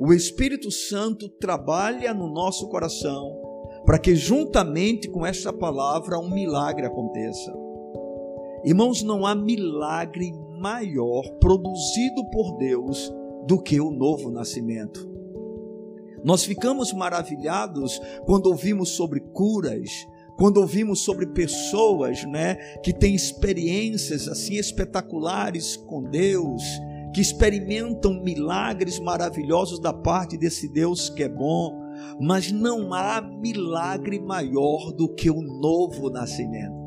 o 0.00 0.12
Espírito 0.12 0.70
Santo 0.70 1.28
trabalha 1.28 2.12
no 2.12 2.28
nosso 2.28 2.68
coração 2.68 3.40
para 3.86 3.98
que 3.98 4.16
juntamente 4.16 5.08
com 5.08 5.24
esta 5.24 5.52
palavra 5.52 6.18
um 6.18 6.30
milagre 6.30 6.86
aconteça. 6.86 7.54
Irmãos, 8.64 9.02
não 9.02 9.26
há 9.26 9.34
milagre 9.34 10.32
maior 10.58 11.22
produzido 11.38 12.24
por 12.30 12.56
Deus 12.56 13.12
do 13.46 13.60
que 13.60 13.78
o 13.80 13.90
novo 13.90 14.30
nascimento. 14.30 15.14
Nós 16.24 16.44
ficamos 16.44 16.92
maravilhados 16.94 18.00
quando 18.24 18.46
ouvimos 18.46 18.90
sobre 18.90 19.20
curas, 19.20 19.90
quando 20.36 20.58
ouvimos 20.58 21.00
sobre 21.00 21.26
pessoas, 21.26 22.24
né, 22.24 22.56
que 22.82 22.92
têm 22.92 23.14
experiências 23.14 24.28
assim 24.28 24.54
espetaculares 24.54 25.76
com 25.76 26.02
Deus, 26.02 26.62
que 27.14 27.20
experimentam 27.20 28.22
milagres 28.22 28.98
maravilhosos 28.98 29.78
da 29.78 29.92
parte 29.92 30.36
desse 30.36 30.68
Deus 30.68 31.08
que 31.08 31.22
é 31.22 31.28
bom, 31.28 31.80
mas 32.20 32.50
não 32.50 32.92
há 32.92 33.20
milagre 33.20 34.18
maior 34.18 34.92
do 34.92 35.08
que 35.14 35.30
o 35.30 35.40
novo 35.40 36.10
nascimento. 36.10 36.83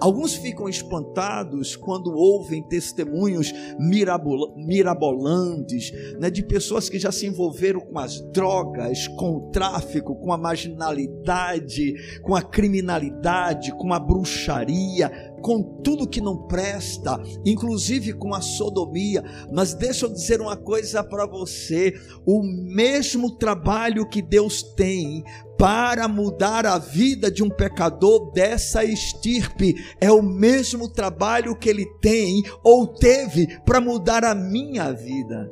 Alguns 0.00 0.34
ficam 0.34 0.68
espantados 0.68 1.74
quando 1.74 2.12
ouvem 2.12 2.62
testemunhos 2.62 3.52
mirabolantes 3.78 5.92
né, 6.18 6.30
de 6.30 6.42
pessoas 6.42 6.88
que 6.88 6.98
já 6.98 7.10
se 7.10 7.26
envolveram 7.26 7.80
com 7.80 7.98
as 7.98 8.20
drogas, 8.32 9.08
com 9.08 9.36
o 9.36 9.50
tráfico, 9.50 10.14
com 10.16 10.32
a 10.32 10.38
marginalidade, 10.38 11.94
com 12.22 12.34
a 12.34 12.42
criminalidade, 12.42 13.72
com 13.72 13.92
a 13.92 13.98
bruxaria. 13.98 15.34
Com 15.40 15.62
tudo 15.62 16.08
que 16.08 16.20
não 16.20 16.36
presta, 16.46 17.20
inclusive 17.44 18.12
com 18.12 18.34
a 18.34 18.40
sodomia. 18.40 19.22
Mas 19.52 19.74
deixa 19.74 20.06
eu 20.06 20.12
dizer 20.12 20.40
uma 20.40 20.56
coisa 20.56 21.02
para 21.02 21.26
você: 21.26 21.94
o 22.24 22.42
mesmo 22.42 23.30
trabalho 23.36 24.08
que 24.08 24.22
Deus 24.22 24.62
tem 24.62 25.24
para 25.58 26.06
mudar 26.06 26.66
a 26.66 26.78
vida 26.78 27.30
de 27.30 27.42
um 27.42 27.48
pecador 27.48 28.30
dessa 28.32 28.84
estirpe 28.84 29.74
é 30.00 30.10
o 30.10 30.22
mesmo 30.22 30.88
trabalho 30.88 31.56
que 31.56 31.68
ele 31.68 31.86
tem 32.00 32.42
ou 32.62 32.86
teve 32.86 33.58
para 33.64 33.80
mudar 33.80 34.24
a 34.24 34.34
minha 34.34 34.92
vida. 34.92 35.50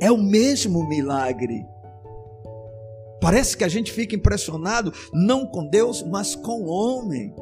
É 0.00 0.10
o 0.10 0.16
mesmo 0.16 0.88
milagre. 0.88 1.62
Parece 3.20 3.54
que 3.54 3.64
a 3.64 3.68
gente 3.68 3.92
fica 3.92 4.16
impressionado 4.16 4.92
não 5.12 5.46
com 5.46 5.66
Deus, 5.66 6.02
mas 6.02 6.34
com 6.34 6.62
o 6.62 6.68
homem 6.68 7.34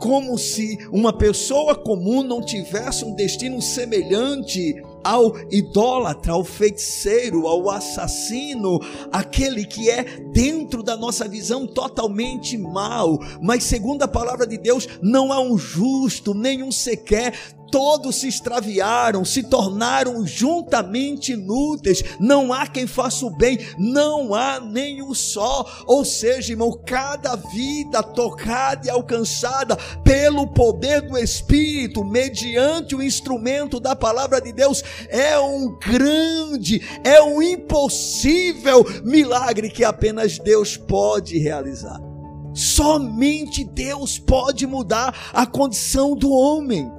como 0.00 0.38
se 0.38 0.78
uma 0.90 1.12
pessoa 1.12 1.76
comum 1.76 2.22
não 2.22 2.40
tivesse 2.40 3.04
um 3.04 3.14
destino 3.14 3.60
semelhante 3.60 4.82
ao 5.04 5.34
idólatra, 5.50 6.32
ao 6.32 6.42
feiticeiro, 6.42 7.46
ao 7.46 7.70
assassino, 7.70 8.80
aquele 9.12 9.64
que 9.64 9.90
é 9.90 10.04
dentro 10.32 10.82
da 10.82 10.96
nossa 10.96 11.28
visão 11.28 11.66
totalmente 11.66 12.56
mal, 12.56 13.18
mas 13.42 13.64
segundo 13.64 14.02
a 14.02 14.08
palavra 14.08 14.46
de 14.46 14.58
Deus, 14.58 14.88
não 15.02 15.32
há 15.32 15.40
um 15.40 15.56
justo, 15.56 16.34
nenhum 16.34 16.72
sequer, 16.72 17.34
todos 17.70 18.16
se 18.16 18.28
extraviaram, 18.28 19.24
se 19.24 19.42
tornaram 19.42 20.26
juntamente 20.26 21.32
inúteis, 21.32 22.02
não 22.18 22.52
há 22.52 22.66
quem 22.66 22.86
faça 22.86 23.24
o 23.24 23.30
bem, 23.30 23.58
não 23.78 24.34
há 24.34 24.60
nenhum 24.60 25.14
só. 25.14 25.84
Ou 25.86 26.04
seja, 26.04 26.52
irmão, 26.52 26.72
cada 26.86 27.36
vida 27.36 28.02
tocada 28.02 28.86
e 28.86 28.90
alcançada 28.90 29.76
pelo 30.04 30.46
poder 30.48 31.02
do 31.02 31.16
Espírito, 31.16 32.04
mediante 32.04 32.94
o 32.94 33.02
instrumento 33.02 33.78
da 33.78 33.94
palavra 33.94 34.40
de 34.40 34.52
Deus, 34.52 34.82
é 35.08 35.38
um 35.38 35.78
grande, 35.78 36.82
é 37.04 37.22
um 37.22 37.40
impossível 37.42 38.84
milagre 39.04 39.70
que 39.70 39.84
apenas 39.84 40.38
Deus 40.38 40.76
pode 40.76 41.38
realizar. 41.38 42.00
Somente 42.52 43.64
Deus 43.64 44.18
pode 44.18 44.66
mudar 44.66 45.30
a 45.32 45.46
condição 45.46 46.16
do 46.16 46.30
homem 46.32 46.90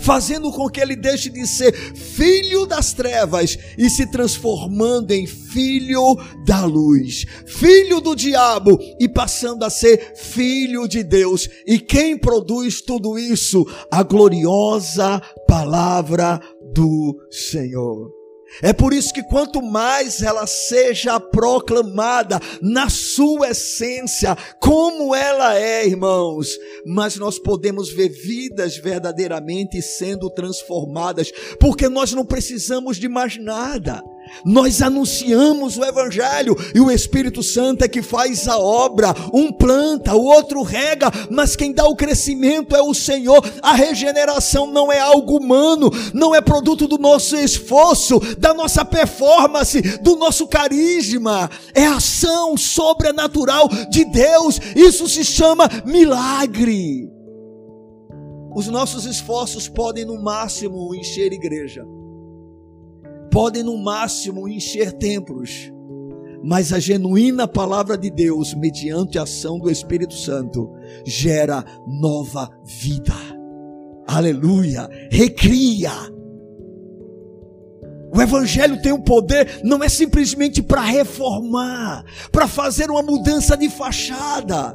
fazendo 0.00 0.50
com 0.52 0.68
que 0.68 0.80
ele 0.80 0.96
deixe 0.96 1.30
de 1.30 1.46
ser 1.46 1.72
filho 1.72 2.66
das 2.66 2.92
trevas 2.92 3.58
e 3.78 3.88
se 3.88 4.10
transformando 4.10 5.12
em 5.12 5.26
filho 5.26 6.16
da 6.44 6.64
luz, 6.64 7.24
filho 7.46 8.00
do 8.00 8.14
diabo 8.14 8.78
e 9.00 9.08
passando 9.08 9.64
a 9.64 9.70
ser 9.70 10.14
filho 10.16 10.86
de 10.86 11.02
Deus. 11.02 11.48
E 11.66 11.78
quem 11.78 12.18
produz 12.18 12.80
tudo 12.80 13.18
isso? 13.18 13.64
A 13.90 14.02
gloriosa 14.02 15.20
palavra 15.46 16.40
do 16.72 17.16
Senhor. 17.30 18.25
É 18.62 18.72
por 18.72 18.92
isso 18.92 19.12
que 19.12 19.22
quanto 19.22 19.60
mais 19.60 20.22
ela 20.22 20.46
seja 20.46 21.18
proclamada 21.20 22.40
na 22.62 22.88
sua 22.88 23.50
essência, 23.50 24.36
como 24.60 25.14
ela 25.14 25.58
é, 25.58 25.86
irmãos, 25.86 26.48
mas 26.86 27.16
nós 27.16 27.38
podemos 27.38 27.90
ver 27.92 28.08
vidas 28.08 28.76
verdadeiramente 28.76 29.82
sendo 29.82 30.30
transformadas, 30.30 31.30
porque 31.60 31.88
nós 31.88 32.12
não 32.12 32.24
precisamos 32.24 32.96
de 32.96 33.08
mais 33.08 33.36
nada. 33.36 34.02
Nós 34.44 34.82
anunciamos 34.82 35.76
o 35.76 35.84
Evangelho 35.84 36.56
e 36.74 36.80
o 36.80 36.90
Espírito 36.90 37.42
Santo 37.42 37.84
é 37.84 37.88
que 37.88 38.02
faz 38.02 38.46
a 38.48 38.58
obra. 38.58 39.14
Um 39.32 39.52
planta, 39.52 40.14
o 40.14 40.24
outro 40.24 40.62
rega, 40.62 41.10
mas 41.30 41.56
quem 41.56 41.72
dá 41.72 41.86
o 41.86 41.96
crescimento 41.96 42.76
é 42.76 42.82
o 42.82 42.94
Senhor. 42.94 43.42
A 43.62 43.74
regeneração 43.74 44.66
não 44.66 44.92
é 44.92 45.00
algo 45.00 45.38
humano, 45.38 45.90
não 46.12 46.34
é 46.34 46.40
produto 46.40 46.86
do 46.86 46.98
nosso 46.98 47.36
esforço, 47.36 48.20
da 48.36 48.52
nossa 48.54 48.84
performance, 48.84 49.80
do 49.98 50.16
nosso 50.16 50.46
carisma. 50.46 51.50
É 51.74 51.86
ação 51.86 52.56
sobrenatural 52.56 53.68
de 53.90 54.04
Deus. 54.04 54.60
Isso 54.74 55.08
se 55.08 55.24
chama 55.24 55.68
milagre. 55.84 57.10
Os 58.54 58.68
nossos 58.68 59.04
esforços 59.04 59.68
podem, 59.68 60.04
no 60.04 60.22
máximo, 60.22 60.94
encher 60.94 61.32
igreja 61.32 61.84
podem 63.36 63.62
no 63.62 63.76
máximo 63.76 64.48
encher 64.48 64.92
templos, 64.92 65.70
mas 66.42 66.72
a 66.72 66.78
genuína 66.78 67.46
palavra 67.46 67.98
de 67.98 68.08
Deus, 68.08 68.54
mediante 68.54 69.18
a 69.18 69.24
ação 69.24 69.58
do 69.58 69.70
Espírito 69.70 70.14
Santo, 70.14 70.72
gera 71.04 71.62
nova 71.86 72.48
vida. 72.64 73.12
Aleluia! 74.08 74.88
Recria. 75.10 75.92
O 78.10 78.22
Evangelho 78.22 78.80
tem 78.80 78.92
um 78.92 79.02
poder, 79.02 79.60
não 79.62 79.84
é 79.84 79.88
simplesmente 79.90 80.62
para 80.62 80.80
reformar, 80.80 82.06
para 82.32 82.48
fazer 82.48 82.90
uma 82.90 83.02
mudança 83.02 83.54
de 83.54 83.68
fachada, 83.68 84.74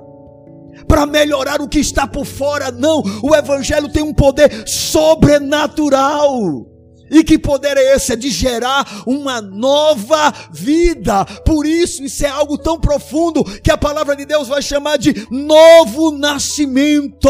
para 0.88 1.08
melhorar 1.08 1.62
o 1.62 1.68
que 1.68 1.80
está 1.80 2.06
por 2.06 2.28
fora, 2.28 2.70
não. 2.70 3.02
O 3.24 3.36
Evangelho 3.36 3.92
tem 3.92 4.04
um 4.04 4.14
poder 4.14 4.68
sobrenatural 4.68 6.70
e 7.12 7.26
que 7.26 7.38
poder 7.38 7.76
é 7.76 7.94
esse? 7.94 8.14
É 8.14 8.16
de 8.16 8.30
gerar 8.30 9.04
uma 9.06 9.42
nova 9.42 10.32
vida. 10.54 11.26
Por 11.46 11.66
isso, 11.66 12.02
isso 12.06 12.26
é 12.26 12.30
algo 12.30 12.58
tão 12.58 12.80
profundo 12.80 13.44
que 13.44 13.70
a 13.70 13.78
palavra 13.78 14.16
de 14.16 14.26
Deus 14.26 14.48
vai 14.48 14.62
chamar 14.62 14.98
de 14.98 15.28
novo 15.30 16.12
nascimento. 16.12 17.30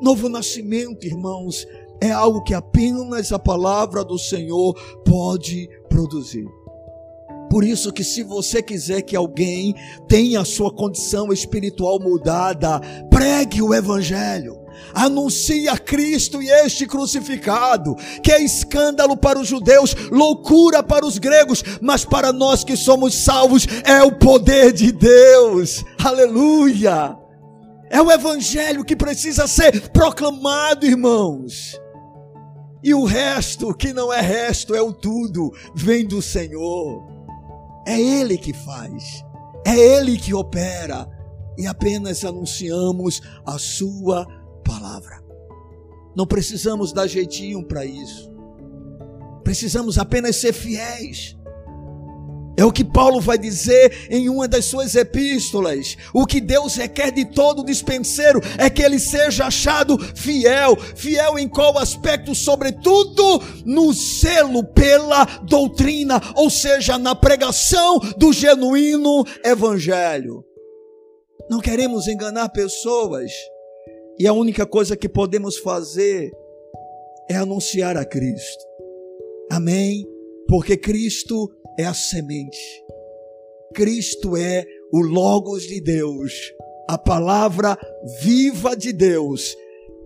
Novo 0.00 0.30
nascimento, 0.30 1.06
irmãos, 1.06 1.66
é 2.00 2.10
algo 2.10 2.42
que 2.42 2.54
apenas 2.54 3.30
a 3.30 3.38
palavra 3.38 4.02
do 4.02 4.18
Senhor 4.18 4.74
pode 5.04 5.68
produzir. 5.90 6.48
Por 7.50 7.62
isso 7.62 7.92
que 7.92 8.04
se 8.04 8.22
você 8.22 8.62
quiser 8.62 9.02
que 9.02 9.14
alguém 9.14 9.74
tenha 10.08 10.40
a 10.40 10.44
sua 10.46 10.72
condição 10.72 11.30
espiritual 11.30 12.00
mudada, 12.00 12.80
pregue 13.10 13.60
o 13.60 13.74
evangelho 13.74 14.59
anuncia 14.94 15.76
Cristo 15.76 16.42
e 16.42 16.50
este 16.50 16.86
crucificado, 16.86 17.94
que 18.22 18.32
é 18.32 18.42
escândalo 18.42 19.16
para 19.16 19.38
os 19.38 19.48
judeus, 19.48 19.94
loucura 20.10 20.82
para 20.82 21.06
os 21.06 21.18
gregos, 21.18 21.62
mas 21.80 22.04
para 22.04 22.32
nós 22.32 22.64
que 22.64 22.76
somos 22.76 23.14
salvos 23.14 23.66
é 23.84 24.02
o 24.02 24.12
poder 24.12 24.72
de 24.72 24.92
Deus. 24.92 25.84
Aleluia! 26.02 27.16
É 27.90 28.00
o 28.00 28.10
evangelho 28.10 28.84
que 28.84 28.94
precisa 28.94 29.48
ser 29.48 29.90
proclamado, 29.90 30.86
irmãos. 30.86 31.76
E 32.82 32.94
o 32.94 33.04
resto, 33.04 33.74
que 33.74 33.92
não 33.92 34.12
é 34.12 34.20
resto, 34.20 34.74
é 34.74 34.80
o 34.80 34.92
tudo, 34.92 35.52
vem 35.74 36.06
do 36.06 36.22
Senhor. 36.22 37.04
É 37.86 38.00
Ele 38.00 38.38
que 38.38 38.52
faz, 38.52 39.24
é 39.66 39.76
Ele 39.76 40.16
que 40.16 40.32
opera, 40.32 41.08
e 41.58 41.66
apenas 41.66 42.24
anunciamos 42.24 43.20
a 43.44 43.58
Sua 43.58 44.26
palavra. 44.80 45.22
Não 46.16 46.26
precisamos 46.26 46.92
dar 46.92 47.06
jeitinho 47.06 47.62
para 47.62 47.84
isso. 47.84 48.32
Precisamos 49.44 49.98
apenas 49.98 50.36
ser 50.36 50.52
fiéis. 50.52 51.36
É 52.56 52.64
o 52.64 52.72
que 52.72 52.84
Paulo 52.84 53.20
vai 53.20 53.38
dizer 53.38 54.08
em 54.10 54.28
uma 54.28 54.46
das 54.46 54.66
suas 54.66 54.94
epístolas. 54.94 55.96
O 56.12 56.26
que 56.26 56.40
Deus 56.40 56.74
requer 56.74 57.10
de 57.10 57.24
todo 57.24 57.64
dispenseiro 57.64 58.40
é 58.58 58.68
que 58.68 58.82
ele 58.82 58.98
seja 58.98 59.46
achado 59.46 59.98
fiel. 60.14 60.76
Fiel 60.76 61.38
em 61.38 61.48
qual 61.48 61.78
aspecto? 61.78 62.34
Sobretudo 62.34 63.42
no 63.64 63.92
zelo 63.92 64.64
pela 64.64 65.24
doutrina, 65.42 66.20
ou 66.34 66.50
seja, 66.50 66.98
na 66.98 67.14
pregação 67.14 67.98
do 68.18 68.32
genuíno 68.32 69.24
evangelho. 69.42 70.44
Não 71.48 71.60
queremos 71.60 72.08
enganar 72.08 72.50
pessoas. 72.50 73.30
E 74.20 74.26
a 74.26 74.34
única 74.34 74.66
coisa 74.66 74.94
que 74.98 75.08
podemos 75.08 75.56
fazer 75.56 76.30
é 77.26 77.36
anunciar 77.36 77.96
a 77.96 78.04
Cristo. 78.04 78.62
Amém? 79.50 80.06
Porque 80.46 80.76
Cristo 80.76 81.50
é 81.78 81.86
a 81.86 81.94
semente. 81.94 82.58
Cristo 83.72 84.36
é 84.36 84.62
o 84.92 85.00
Logos 85.00 85.62
de 85.62 85.80
Deus, 85.80 86.34
a 86.86 86.98
palavra 86.98 87.78
viva 88.22 88.76
de 88.76 88.92
Deus, 88.92 89.56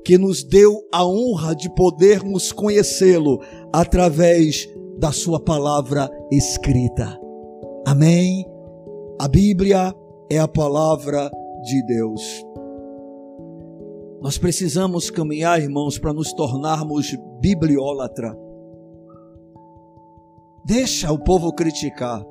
que 0.04 0.16
nos 0.16 0.44
deu 0.44 0.86
a 0.92 1.04
honra 1.04 1.52
de 1.52 1.68
podermos 1.74 2.52
conhecê-lo 2.52 3.40
através 3.72 4.64
da 4.96 5.10
Sua 5.10 5.42
palavra 5.42 6.08
escrita. 6.30 7.18
Amém? 7.84 8.46
A 9.20 9.26
Bíblia 9.26 9.92
é 10.30 10.38
a 10.38 10.46
palavra 10.46 11.28
de 11.64 11.84
Deus. 11.84 12.53
Nós 14.24 14.38
precisamos 14.38 15.10
caminhar, 15.10 15.60
irmãos, 15.60 15.98
para 15.98 16.10
nos 16.10 16.32
tornarmos 16.32 17.14
bibliólatra. 17.42 18.34
Deixa 20.64 21.12
o 21.12 21.18
povo 21.18 21.52
criticar. 21.52 22.24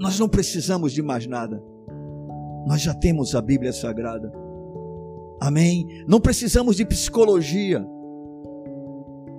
Nós 0.00 0.18
não 0.18 0.30
precisamos 0.30 0.94
de 0.94 1.02
mais 1.02 1.26
nada. 1.26 1.62
Nós 2.66 2.80
já 2.80 2.94
temos 2.94 3.34
a 3.34 3.42
Bíblia 3.42 3.70
Sagrada. 3.70 4.32
Amém? 5.42 5.86
Não 6.08 6.18
precisamos 6.18 6.76
de 6.76 6.86
psicologia. 6.86 7.86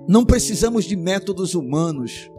Não 0.06 0.24
precisamos 0.24 0.84
de 0.84 0.94
métodos 0.94 1.56
humanos. 1.56 2.30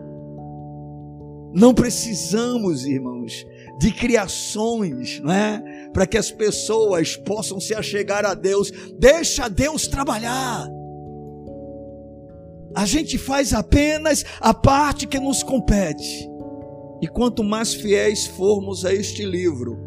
Não 1.53 1.73
precisamos, 1.73 2.85
irmãos, 2.85 3.45
de 3.79 3.91
criações, 3.91 5.19
não 5.19 5.31
é? 5.31 5.89
Para 5.91 6.05
que 6.05 6.17
as 6.17 6.31
pessoas 6.31 7.17
possam 7.17 7.59
se 7.59 7.73
achegar 7.73 8.25
a 8.25 8.33
Deus. 8.33 8.71
Deixa 8.97 9.47
Deus 9.47 9.87
trabalhar. 9.87 10.67
A 12.75 12.85
gente 12.85 13.17
faz 13.17 13.53
apenas 13.53 14.23
a 14.39 14.53
parte 14.53 15.07
que 15.07 15.19
nos 15.19 15.43
compete. 15.43 16.27
E 17.01 17.07
quanto 17.07 17.43
mais 17.43 17.73
fiéis 17.73 18.25
formos 18.25 18.85
a 18.85 18.93
este 18.93 19.25
livro, 19.25 19.77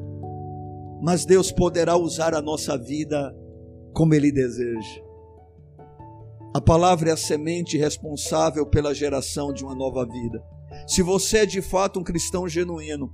mais 1.03 1.25
Deus 1.25 1.51
poderá 1.51 1.97
usar 1.97 2.35
a 2.35 2.43
nossa 2.43 2.77
vida 2.77 3.35
como 3.93 4.15
Ele 4.15 4.31
deseja. 4.31 5.01
A 6.55 6.61
palavra 6.61 7.11
é 7.11 7.13
a 7.13 7.17
semente 7.17 7.77
responsável 7.77 8.67
pela 8.67 8.95
geração 8.95 9.53
de 9.53 9.65
uma 9.65 9.75
nova 9.75 10.07
vida. 10.07 10.43
Se 10.87 11.03
você 11.03 11.39
é 11.39 11.47
de 11.47 11.61
fato 11.61 12.01
um 12.01 12.05
cristão 12.05 12.49
genuíno, 12.49 13.11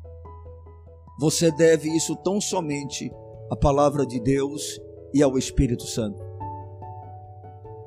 você 1.19 1.51
deve 1.51 1.89
isso 1.91 2.17
tão 2.17 2.41
somente 2.41 3.13
à 3.51 3.57
palavra 3.57 4.07
de 4.07 4.21
Deus 4.21 4.81
e 5.15 5.23
ao 5.23 5.39
Espírito 5.39 5.87
Santo. 5.87 6.23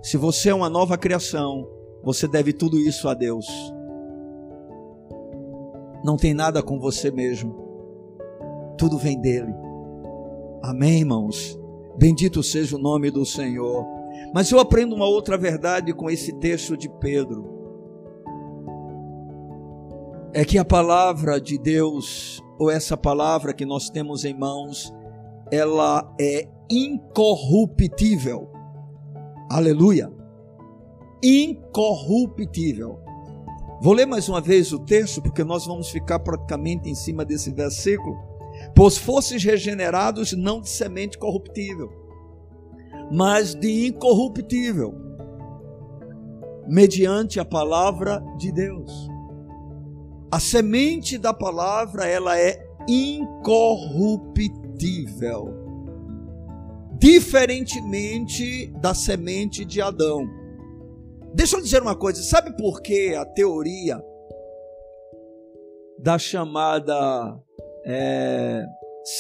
Se 0.02 0.18
você 0.18 0.50
é 0.50 0.54
uma 0.54 0.70
nova 0.70 0.98
criação, 0.98 1.68
você 2.04 2.28
deve 2.28 2.54
tudo 2.54 2.78
isso 2.78 3.08
a 3.08 3.14
Deus 3.14 3.46
não 6.06 6.18
tem 6.18 6.36
nada 6.36 6.62
com 6.62 6.80
você 6.80 7.10
mesmo. 7.10 7.56
Tudo 8.78 8.96
vem 8.96 9.20
dele. 9.20 9.52
Amém, 10.62 11.00
irmãos? 11.00 11.60
Bendito 11.98 12.44
seja 12.44 12.76
o 12.76 12.80
nome 12.80 13.10
do 13.10 13.26
Senhor. 13.26 13.84
Mas 14.32 14.52
eu 14.52 14.60
aprendo 14.60 14.96
uma 14.96 15.08
outra 15.08 15.36
verdade 15.36 15.94
com 15.94 16.08
esse 16.08 16.32
texto 16.34 16.78
de 16.78 16.88
Pedro. 17.00 17.50
É 20.32 20.46
que 20.46 20.60
a 20.60 20.66
palavra 20.66 21.42
de 21.42 21.58
Deus, 21.58 22.40
ou 22.58 22.72
essa 22.72 22.96
palavra 22.96 23.54
que 23.54 23.66
nós 23.66 23.90
temos 23.90 24.24
em 24.26 24.34
mãos, 24.34 24.94
ela 25.52 26.14
é 26.20 26.48
incorruptível. 26.70 28.50
Aleluia! 29.50 30.12
Incorruptível. 31.24 33.00
Vou 33.82 33.94
ler 33.94 34.06
mais 34.06 34.30
uma 34.30 34.42
vez 34.42 34.72
o 34.72 34.80
texto, 34.80 35.22
porque 35.22 35.44
nós 35.44 35.66
vamos 35.66 35.90
ficar 35.90 36.20
praticamente 36.20 36.90
em 36.90 36.96
cima 36.96 37.26
desse 37.26 37.52
versículo. 37.52 38.18
Pois 38.74 38.98
fosses 38.98 39.44
regenerados 39.44 40.32
não 40.34 40.62
de 40.62 40.70
semente 40.70 41.18
corruptível, 41.18 41.92
mas 43.12 43.54
de 43.54 43.88
incorruptível, 43.88 44.96
mediante 46.68 47.40
a 47.40 47.46
palavra 47.46 48.24
de 48.38 48.52
Deus. 48.52 49.15
A 50.32 50.40
semente 50.40 51.18
da 51.18 51.34
palavra, 51.34 52.06
ela 52.06 52.40
é 52.40 52.66
incorruptível. 52.88 55.66
Diferentemente 56.98 58.68
da 58.82 58.94
semente 58.94 59.66
de 59.66 59.82
Adão 59.82 60.46
Deixa 61.36 61.58
eu 61.58 61.62
dizer 61.62 61.82
uma 61.82 61.98
coisa, 61.98 62.24
sabe 62.24 62.56
por 62.56 62.82
que 62.82 63.14
a 63.14 63.26
teoria 63.26 64.02
da 66.00 66.18
chamada 66.18 67.38
é, 67.86 68.64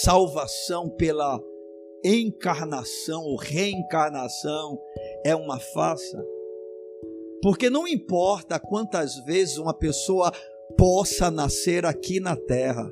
salvação 0.02 0.90
pela 0.92 1.38
encarnação 2.06 3.22
ou 3.22 3.36
reencarnação 3.36 4.80
é 5.26 5.36
uma 5.36 5.60
farsa? 5.60 6.26
Porque 7.42 7.70
não 7.70 7.86
importa 7.86 8.62
quantas 8.62 9.18
vezes 9.26 9.58
uma 9.58 9.74
pessoa 9.74 10.32
possa 10.78 11.32
nascer 11.32 11.86
aqui 11.86 12.20
na 12.20 12.36
terra, 12.36 12.90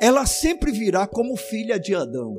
ela 0.00 0.26
sempre 0.26 0.72
virá 0.72 1.06
como 1.06 1.36
filha 1.36 1.78
de 1.78 1.94
Adão. 1.94 2.36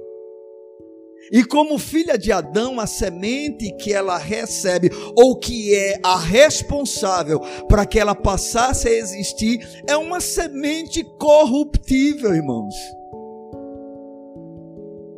E 1.32 1.44
como 1.44 1.78
filha 1.78 2.18
de 2.18 2.32
Adão, 2.32 2.80
a 2.80 2.88
semente 2.88 3.76
que 3.76 3.92
ela 3.92 4.18
recebe, 4.18 4.90
ou 5.16 5.38
que 5.38 5.76
é 5.76 6.00
a 6.02 6.18
responsável 6.18 7.42
para 7.68 7.86
que 7.86 8.00
ela 8.00 8.16
passasse 8.16 8.88
a 8.88 8.94
existir, 8.94 9.60
é 9.90 9.98
uma 9.98 10.22
semente 10.22 11.04
corruptível, 11.20 12.34
irmãos. 12.34 12.76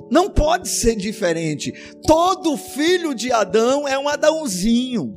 Não 0.10 0.30
pode 0.30 0.68
ser 0.68 0.96
diferente. 0.96 1.72
Todo 2.08 2.58
filho 2.58 3.14
de 3.14 3.32
Adão 3.32 3.88
é 3.88 3.98
um 4.00 4.10
Adãozinho. 4.10 5.16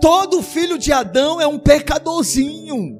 Todo 0.00 0.42
filho 0.42 0.78
de 0.78 0.92
Adão 0.92 1.40
é 1.40 1.46
um 1.46 1.58
pecadorzinho. 1.58 2.99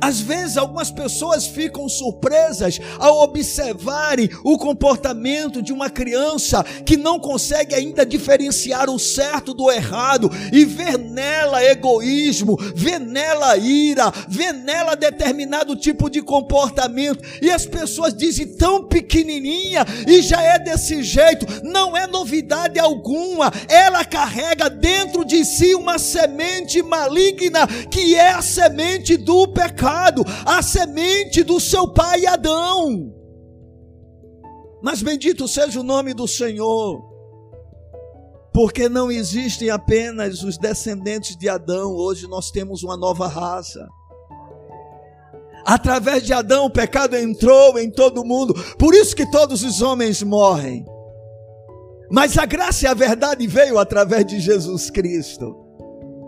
Às 0.00 0.20
vezes, 0.20 0.56
algumas 0.56 0.90
pessoas 0.90 1.46
ficam 1.46 1.88
surpresas 1.88 2.80
ao 2.98 3.20
observarem 3.22 4.30
o 4.42 4.56
comportamento 4.56 5.60
de 5.60 5.72
uma 5.72 5.90
criança 5.90 6.64
que 6.86 6.96
não 6.96 7.18
consegue 7.18 7.74
ainda 7.74 8.06
diferenciar 8.06 8.88
o 8.88 8.98
certo 8.98 9.52
do 9.52 9.70
errado 9.70 10.30
e 10.52 10.64
ver 10.64 10.96
nela 10.96 11.62
egoísmo, 11.62 12.56
ver 12.74 12.98
nela 12.98 13.56
ira, 13.58 14.10
ver 14.26 14.54
nela 14.54 14.94
determinado 14.94 15.76
tipo 15.76 16.08
de 16.08 16.22
comportamento. 16.22 17.22
E 17.42 17.50
as 17.50 17.66
pessoas 17.66 18.14
dizem 18.14 18.46
tão 18.56 18.84
pequenininha 18.84 19.84
e 20.06 20.22
já 20.22 20.40
é 20.40 20.58
desse 20.58 21.02
jeito, 21.02 21.46
não 21.62 21.94
é 21.94 22.06
novidade 22.06 22.78
alguma. 22.78 23.52
Ela 23.68 24.02
carrega 24.04 24.70
dentro 24.70 25.26
de 25.26 25.44
si 25.44 25.74
uma 25.74 25.98
semente 25.98 26.82
maligna 26.82 27.66
que 27.90 28.14
é 28.14 28.30
a 28.30 28.40
semente 28.40 29.16
do 29.18 29.46
pecado 29.48 29.89
pecado, 29.90 30.24
a 30.46 30.62
semente 30.62 31.42
do 31.42 31.58
seu 31.58 31.88
pai 31.88 32.26
Adão. 32.26 33.12
Mas 34.82 35.02
bendito 35.02 35.46
seja 35.46 35.80
o 35.80 35.84
nome 35.84 36.14
do 36.14 36.26
Senhor, 36.26 37.02
porque 38.52 38.88
não 38.88 39.10
existem 39.10 39.68
apenas 39.68 40.42
os 40.42 40.56
descendentes 40.56 41.36
de 41.36 41.48
Adão, 41.48 41.92
hoje 41.92 42.26
nós 42.26 42.50
temos 42.50 42.82
uma 42.82 42.96
nova 42.96 43.26
raça. 43.26 43.86
Através 45.66 46.22
de 46.22 46.32
Adão 46.32 46.64
o 46.64 46.70
pecado 46.70 47.14
entrou 47.16 47.78
em 47.78 47.90
todo 47.90 48.24
mundo, 48.24 48.54
por 48.78 48.94
isso 48.94 49.14
que 49.14 49.30
todos 49.30 49.62
os 49.62 49.82
homens 49.82 50.22
morrem. 50.22 50.84
Mas 52.10 52.38
a 52.38 52.46
graça 52.46 52.86
e 52.86 52.88
a 52.88 52.94
verdade 52.94 53.46
veio 53.46 53.78
através 53.78 54.26
de 54.26 54.40
Jesus 54.40 54.90
Cristo. 54.90 55.59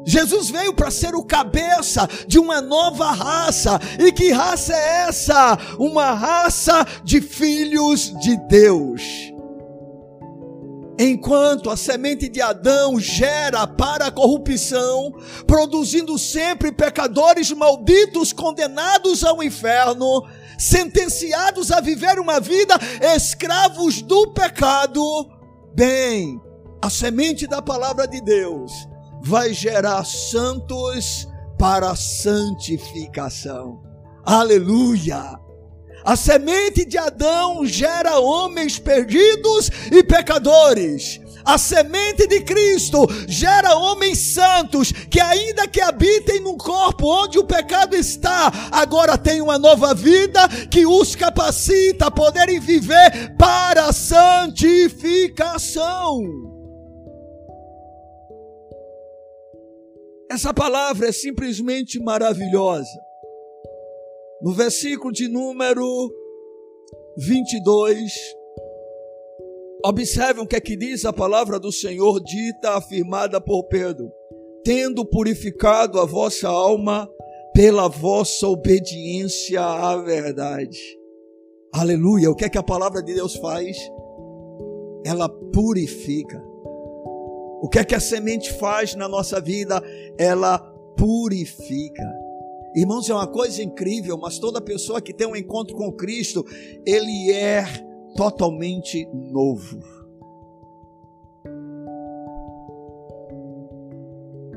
Jesus 0.04 0.50
veio 0.50 0.74
para 0.74 0.90
ser 0.90 1.14
o 1.14 1.24
cabeça 1.24 2.08
de 2.26 2.38
uma 2.38 2.60
nova 2.60 3.12
raça. 3.12 3.78
E 3.98 4.12
que 4.12 4.30
raça 4.30 4.74
é 4.74 5.06
essa? 5.08 5.58
Uma 5.78 6.12
raça 6.12 6.84
de 7.04 7.20
filhos 7.20 8.12
de 8.20 8.36
Deus. 8.48 9.02
Enquanto 10.98 11.70
a 11.70 11.76
semente 11.76 12.28
de 12.28 12.40
Adão 12.40 13.00
gera 13.00 13.66
para 13.66 14.06
a 14.06 14.10
corrupção, 14.10 15.12
produzindo 15.46 16.18
sempre 16.18 16.70
pecadores 16.70 17.50
malditos 17.50 18.32
condenados 18.32 19.24
ao 19.24 19.42
inferno, 19.42 20.22
sentenciados 20.58 21.72
a 21.72 21.80
viver 21.80 22.18
uma 22.18 22.38
vida 22.38 22.74
escravos 23.16 24.02
do 24.02 24.32
pecado, 24.32 25.02
bem, 25.74 26.40
a 26.80 26.90
semente 26.90 27.46
da 27.46 27.62
palavra 27.62 28.06
de 28.06 28.20
Deus 28.20 28.91
vai 29.22 29.54
gerar 29.54 30.04
santos 30.04 31.28
para 31.58 31.94
santificação. 31.94 33.80
Aleluia! 34.24 35.38
A 36.04 36.16
semente 36.16 36.85
de 36.85 36.98
Adão 36.98 37.64
gera 37.64 38.18
homens 38.18 38.76
perdidos 38.78 39.70
e 39.90 40.02
pecadores. 40.02 41.20
A 41.44 41.58
semente 41.58 42.26
de 42.26 42.40
Cristo 42.40 43.06
gera 43.28 43.76
homens 43.76 44.35
santos 44.35 44.90
que, 44.92 45.20
ainda 45.20 45.68
que 45.68 45.80
habitem 45.80 46.40
num 46.40 46.56
corpo 46.56 47.06
onde 47.06 47.38
o 47.38 47.44
pecado 47.44 47.94
está, 47.94 48.50
agora 48.70 49.18
têm 49.18 49.40
uma 49.40 49.58
nova 49.58 49.94
vida 49.94 50.48
que 50.70 50.85
os 50.87 51.14
capacita 51.14 52.06
a 52.06 52.11
poderem 52.11 52.58
viver 52.58 53.37
para 53.37 53.85
a 53.87 53.92
santificação. 53.92 56.62
Essa 60.32 60.54
palavra 60.54 61.08
é 61.08 61.12
simplesmente 61.12 62.00
maravilhosa. 62.00 62.88
No 64.40 64.50
versículo 64.52 65.12
de 65.12 65.28
número 65.28 66.10
22, 67.18 68.10
observem 69.84 70.42
o 70.42 70.46
que 70.46 70.56
é 70.56 70.60
que 70.60 70.74
diz 70.74 71.04
a 71.04 71.12
palavra 71.12 71.60
do 71.60 71.70
Senhor, 71.70 72.18
dita, 72.18 72.70
afirmada 72.70 73.42
por 73.42 73.64
Pedro: 73.64 74.10
tendo 74.64 75.04
purificado 75.04 76.00
a 76.00 76.06
vossa 76.06 76.48
alma 76.48 77.06
pela 77.52 77.86
vossa 77.86 78.48
obediência 78.48 79.60
à 79.60 79.98
verdade. 79.98 80.80
Aleluia. 81.74 82.30
O 82.30 82.34
que 82.34 82.46
é 82.46 82.48
que 82.48 82.56
a 82.56 82.62
palavra 82.62 83.02
de 83.02 83.12
Deus 83.12 83.36
faz? 83.36 83.76
Ela 85.04 85.28
purifica. 85.52 86.51
O 87.62 87.68
que 87.68 87.79
é 87.79 87.85
que 87.85 87.94
a 87.94 88.01
semente 88.01 88.53
faz 88.55 88.96
na 88.96 89.09
nossa 89.09 89.40
vida? 89.40 89.81
Ela 90.18 90.59
purifica. 90.96 92.03
Irmãos, 92.75 93.09
é 93.09 93.14
uma 93.14 93.29
coisa 93.29 93.62
incrível, 93.62 94.18
mas 94.18 94.40
toda 94.40 94.61
pessoa 94.61 95.01
que 95.01 95.14
tem 95.14 95.29
um 95.29 95.37
encontro 95.37 95.77
com 95.77 95.92
Cristo, 95.92 96.44
ele 96.85 97.31
é 97.31 97.64
totalmente 98.16 99.09
novo. 99.12 99.79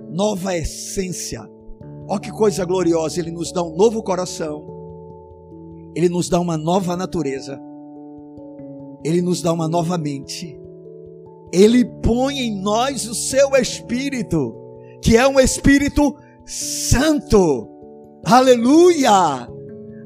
Nova 0.10 0.58
essência. 0.58 1.48
Olha 2.08 2.20
que 2.20 2.32
coisa 2.32 2.66
gloriosa, 2.66 3.20
ele 3.20 3.30
nos 3.30 3.52
dá 3.52 3.62
um 3.62 3.76
novo 3.76 4.02
coração. 4.02 4.66
Ele 5.96 6.10
nos 6.10 6.28
dá 6.28 6.40
uma 6.40 6.58
nova 6.58 6.98
natureza. 6.98 7.62
Ele 9.04 9.22
nos 9.22 9.44
dá 9.44 9.54
uma 9.54 9.68
nova 9.68 9.96
mente. 9.96 10.60
Ele 11.52 11.86
põe 12.02 12.40
em 12.40 12.62
nós 12.62 13.08
o 13.08 13.16
seu 13.16 13.56
espírito, 13.56 14.54
que 15.02 15.16
é 15.16 15.28
um 15.28 15.40
espírito 15.40 16.16
santo. 16.46 17.70
Aleluia! 18.26 19.48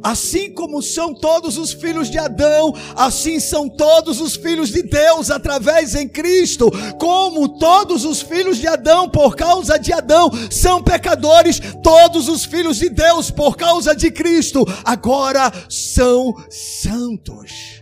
Assim 0.01 0.53
como 0.53 0.81
são 0.81 1.13
todos 1.13 1.57
os 1.57 1.73
filhos 1.73 2.09
de 2.09 2.17
Adão, 2.17 2.73
assim 2.95 3.39
são 3.39 3.67
todos 3.67 4.21
os 4.21 4.35
filhos 4.35 4.69
de 4.69 4.81
Deus 4.81 5.29
através 5.29 5.93
em 5.93 6.07
Cristo. 6.07 6.71
Como 6.97 7.59
todos 7.59 8.05
os 8.05 8.21
filhos 8.21 8.57
de 8.57 8.67
Adão, 8.67 9.09
por 9.09 9.35
causa 9.35 9.77
de 9.77 9.91
Adão, 9.91 10.31
são 10.49 10.81
pecadores, 10.81 11.59
todos 11.83 12.29
os 12.29 12.45
filhos 12.45 12.77
de 12.77 12.89
Deus, 12.89 13.29
por 13.29 13.57
causa 13.57 13.93
de 13.93 14.09
Cristo, 14.09 14.65
agora 14.85 15.51
são 15.67 16.33
santos. 16.49 17.78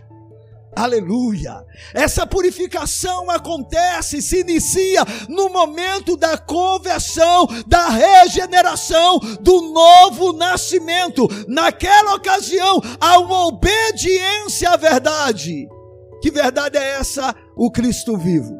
Aleluia. 0.78 1.64
Essa 1.92 2.24
purificação 2.24 3.28
acontece, 3.28 4.22
se 4.22 4.42
inicia 4.42 5.02
no 5.28 5.48
momento 5.48 6.16
da 6.16 6.38
conversão, 6.38 7.48
da 7.66 7.88
regeneração, 7.88 9.18
do 9.40 9.72
novo 9.72 10.32
nascimento. 10.34 11.26
Naquela 11.48 12.14
ocasião, 12.14 12.80
há 13.00 13.18
uma 13.18 13.48
obediência 13.48 14.70
à 14.70 14.76
verdade. 14.76 15.66
Que 16.22 16.30
verdade 16.30 16.78
é 16.78 16.92
essa? 16.92 17.34
O 17.56 17.72
Cristo 17.72 18.16
vivo. 18.16 18.56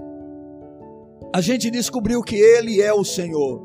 A 1.33 1.41
gente 1.41 1.71
descobriu 1.71 2.21
que 2.21 2.35
Ele 2.35 2.83
é 2.83 2.93
o 2.93 3.05
Senhor. 3.05 3.63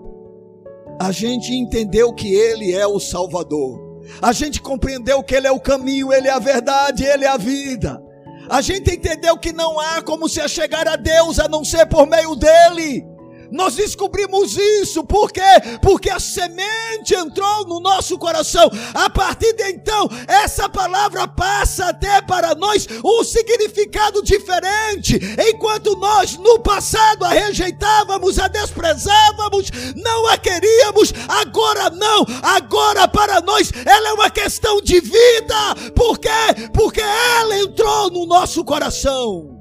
A 1.02 1.12
gente 1.12 1.52
entendeu 1.56 2.14
que 2.14 2.36
Ele 2.36 2.72
é 2.72 2.86
o 2.86 3.00
Salvador. 3.00 3.82
A 4.22 4.32
gente 4.32 4.62
compreendeu 4.62 5.24
que 5.24 5.34
Ele 5.34 5.48
é 5.48 5.52
o 5.52 5.60
caminho, 5.60 6.14
Ele 6.14 6.28
é 6.28 6.32
a 6.32 6.40
verdade, 6.40 7.04
Ele 7.04 7.26
é 7.26 7.30
a 7.30 7.38
vida. 7.38 8.03
A 8.50 8.62
gente 8.62 8.92
entendeu 8.94 9.38
que 9.38 9.54
não 9.54 9.80
há 9.80 10.02
como 10.02 10.28
se 10.28 10.48
chegar 10.48 10.88
a 10.88 10.96
Deus 10.96 11.40
a 11.40 11.48
não 11.48 11.64
ser 11.64 11.86
por 11.86 12.06
meio 12.08 12.36
dele. 12.36 13.13
Nós 13.54 13.76
descobrimos 13.76 14.58
isso, 14.58 15.04
por 15.04 15.32
quê? 15.32 15.42
Porque 15.80 16.10
a 16.10 16.20
semente 16.20 17.14
entrou 17.14 17.68
no 17.68 17.80
nosso 17.80 18.18
coração. 18.18 18.68
A 18.96 19.12
partir 19.12 19.54
de 19.54 19.64
então, 19.70 20.10
essa 20.28 20.68
palavra 20.68 21.28
passa 21.28 21.90
até 21.90 22.20
para 22.24 22.56
nós 22.56 22.88
um 23.06 23.24
significado 23.24 24.24
diferente. 24.24 25.20
Enquanto 25.50 25.96
nós 25.98 26.36
no 26.36 26.60
passado 26.62 27.26
a 27.26 27.30
rejeitávamos, 27.30 28.40
a 28.40 28.48
desprezávamos, 28.48 29.70
não 29.96 30.28
a 30.30 30.38
queríamos, 30.38 31.14
agora 31.28 31.92
não. 31.92 32.26
Agora 32.42 33.08
para 33.08 33.40
nós 33.40 33.72
ela 33.86 34.10
é 34.10 34.14
uma 34.14 34.32
questão 34.32 34.82
de 34.82 35.00
vida. 35.00 35.76
Por 35.96 36.18
quê? 36.18 36.30
Porque 36.74 37.02
ela 37.02 37.60
entrou 37.60 38.10
no 38.10 38.26
nosso 38.26 38.66
coração. 38.66 39.53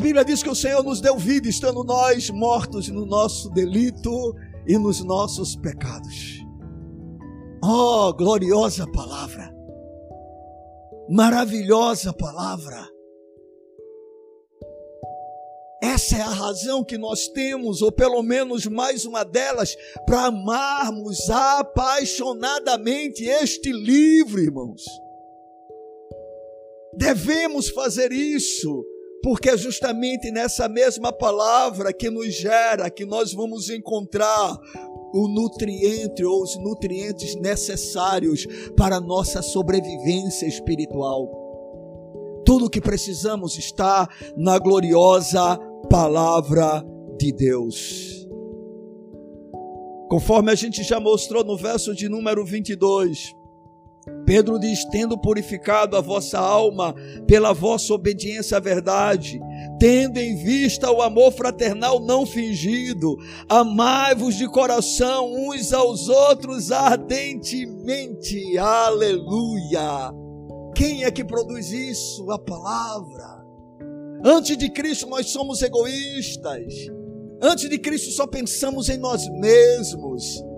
A 0.00 0.02
Bíblia 0.02 0.24
diz 0.24 0.42
que 0.42 0.48
o 0.48 0.54
Senhor 0.54 0.82
nos 0.82 0.98
deu 0.98 1.18
vida, 1.18 1.46
estando 1.46 1.84
nós 1.84 2.30
mortos 2.30 2.88
no 2.88 3.04
nosso 3.04 3.50
delito 3.50 4.34
e 4.66 4.78
nos 4.78 5.04
nossos 5.04 5.54
pecados. 5.54 6.42
Oh, 7.62 8.10
gloriosa 8.14 8.86
palavra! 8.90 9.54
Maravilhosa 11.06 12.14
palavra! 12.14 12.88
Essa 15.82 16.16
é 16.16 16.22
a 16.22 16.30
razão 16.30 16.82
que 16.82 16.96
nós 16.96 17.28
temos, 17.28 17.82
ou 17.82 17.92
pelo 17.92 18.22
menos 18.22 18.64
mais 18.64 19.04
uma 19.04 19.22
delas, 19.22 19.76
para 20.06 20.28
amarmos 20.28 21.28
apaixonadamente 21.28 23.22
este 23.22 23.70
livro, 23.70 24.40
irmãos. 24.40 24.82
Devemos 26.96 27.68
fazer 27.68 28.12
isso 28.12 28.82
porque 29.22 29.50
é 29.50 29.56
justamente 29.56 30.30
nessa 30.30 30.68
mesma 30.68 31.12
palavra 31.12 31.92
que 31.92 32.10
nos 32.10 32.34
gera, 32.34 32.90
que 32.90 33.04
nós 33.04 33.32
vamos 33.32 33.68
encontrar 33.68 34.58
o 35.12 35.28
nutriente 35.28 36.24
ou 36.24 36.42
os 36.42 36.56
nutrientes 36.56 37.34
necessários 37.36 38.46
para 38.76 38.96
a 38.96 39.00
nossa 39.00 39.42
sobrevivência 39.42 40.46
espiritual. 40.46 41.28
Tudo 42.44 42.66
o 42.66 42.70
que 42.70 42.80
precisamos 42.80 43.58
está 43.58 44.08
na 44.36 44.58
gloriosa 44.58 45.58
palavra 45.88 46.84
de 47.18 47.32
Deus. 47.32 48.26
Conforme 50.08 50.50
a 50.50 50.54
gente 50.54 50.82
já 50.82 50.98
mostrou 50.98 51.44
no 51.44 51.56
verso 51.56 51.94
de 51.94 52.08
número 52.08 52.44
22, 52.44 53.32
Pedro 54.30 54.60
diz: 54.60 54.84
tendo 54.84 55.18
purificado 55.18 55.96
a 55.96 56.00
vossa 56.00 56.38
alma 56.38 56.94
pela 57.26 57.52
vossa 57.52 57.92
obediência 57.92 58.58
à 58.58 58.60
verdade, 58.60 59.40
tendo 59.80 60.18
em 60.18 60.36
vista 60.36 60.88
o 60.88 61.02
amor 61.02 61.32
fraternal 61.32 61.98
não 61.98 62.24
fingido, 62.24 63.16
amai-vos 63.48 64.36
de 64.36 64.46
coração 64.46 65.32
uns 65.32 65.72
aos 65.72 66.08
outros 66.08 66.70
ardentemente. 66.70 68.56
Aleluia! 68.56 70.12
Quem 70.76 71.02
é 71.02 71.10
que 71.10 71.24
produz 71.24 71.72
isso? 71.72 72.30
A 72.30 72.38
palavra. 72.38 73.44
Antes 74.24 74.56
de 74.56 74.70
Cristo 74.70 75.08
nós 75.08 75.28
somos 75.30 75.60
egoístas. 75.60 76.72
Antes 77.42 77.68
de 77.68 77.80
Cristo 77.80 78.12
só 78.12 78.28
pensamos 78.28 78.88
em 78.88 78.96
nós 78.96 79.28
mesmos. 79.40 80.49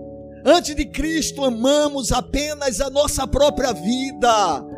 Antes 0.45 0.75
de 0.75 0.85
Cristo, 0.85 1.45
amamos 1.45 2.11
apenas 2.11 2.81
a 2.81 2.89
nossa 2.89 3.25
própria 3.25 3.71
vida. 3.71 4.72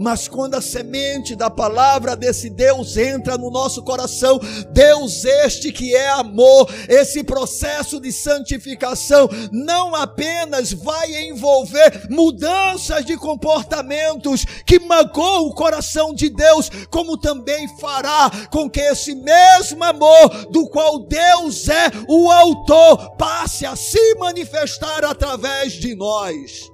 Mas 0.00 0.26
quando 0.26 0.54
a 0.54 0.62
semente 0.62 1.36
da 1.36 1.50
palavra 1.50 2.16
desse 2.16 2.48
Deus 2.48 2.96
entra 2.96 3.36
no 3.36 3.50
nosso 3.50 3.82
coração, 3.82 4.40
Deus 4.72 5.26
este 5.26 5.70
que 5.70 5.94
é 5.94 6.08
amor, 6.08 6.72
esse 6.88 7.22
processo 7.22 8.00
de 8.00 8.10
santificação 8.10 9.28
não 9.52 9.94
apenas 9.94 10.72
vai 10.72 11.28
envolver 11.28 12.06
mudanças 12.08 13.04
de 13.04 13.14
comportamentos 13.18 14.46
que 14.64 14.78
magoam 14.78 15.44
o 15.44 15.54
coração 15.54 16.14
de 16.14 16.30
Deus, 16.30 16.70
como 16.90 17.18
também 17.18 17.68
fará 17.78 18.30
com 18.50 18.70
que 18.70 18.80
esse 18.80 19.14
mesmo 19.14 19.84
amor 19.84 20.46
do 20.50 20.66
qual 20.70 21.00
Deus 21.00 21.68
é 21.68 21.90
o 22.08 22.30
autor 22.30 23.16
passe 23.16 23.66
a 23.66 23.76
se 23.76 24.14
manifestar 24.14 25.04
através 25.04 25.74
de 25.74 25.94
nós. 25.94 26.70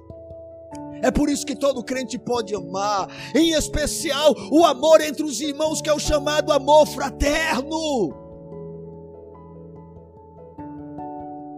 É 1.01 1.11
por 1.11 1.29
isso 1.29 1.45
que 1.45 1.55
todo 1.55 1.83
crente 1.83 2.17
pode 2.17 2.55
amar, 2.55 3.07
em 3.35 3.51
especial 3.51 4.33
o 4.51 4.65
amor 4.65 5.01
entre 5.01 5.23
os 5.23 5.39
irmãos, 5.41 5.81
que 5.81 5.89
é 5.89 5.93
o 5.93 5.99
chamado 5.99 6.51
amor 6.51 6.87
fraterno. 6.87 8.13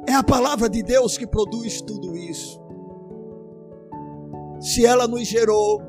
É 0.08 0.14
a 0.14 0.24
palavra 0.24 0.70
de 0.70 0.82
Deus 0.82 1.18
que 1.18 1.28
produz 1.28 1.82
tudo 1.82 2.18
isso. 2.18 2.60
Se 4.60 4.86
ela 4.86 5.08
nos 5.08 5.28
gerou, 5.28 5.82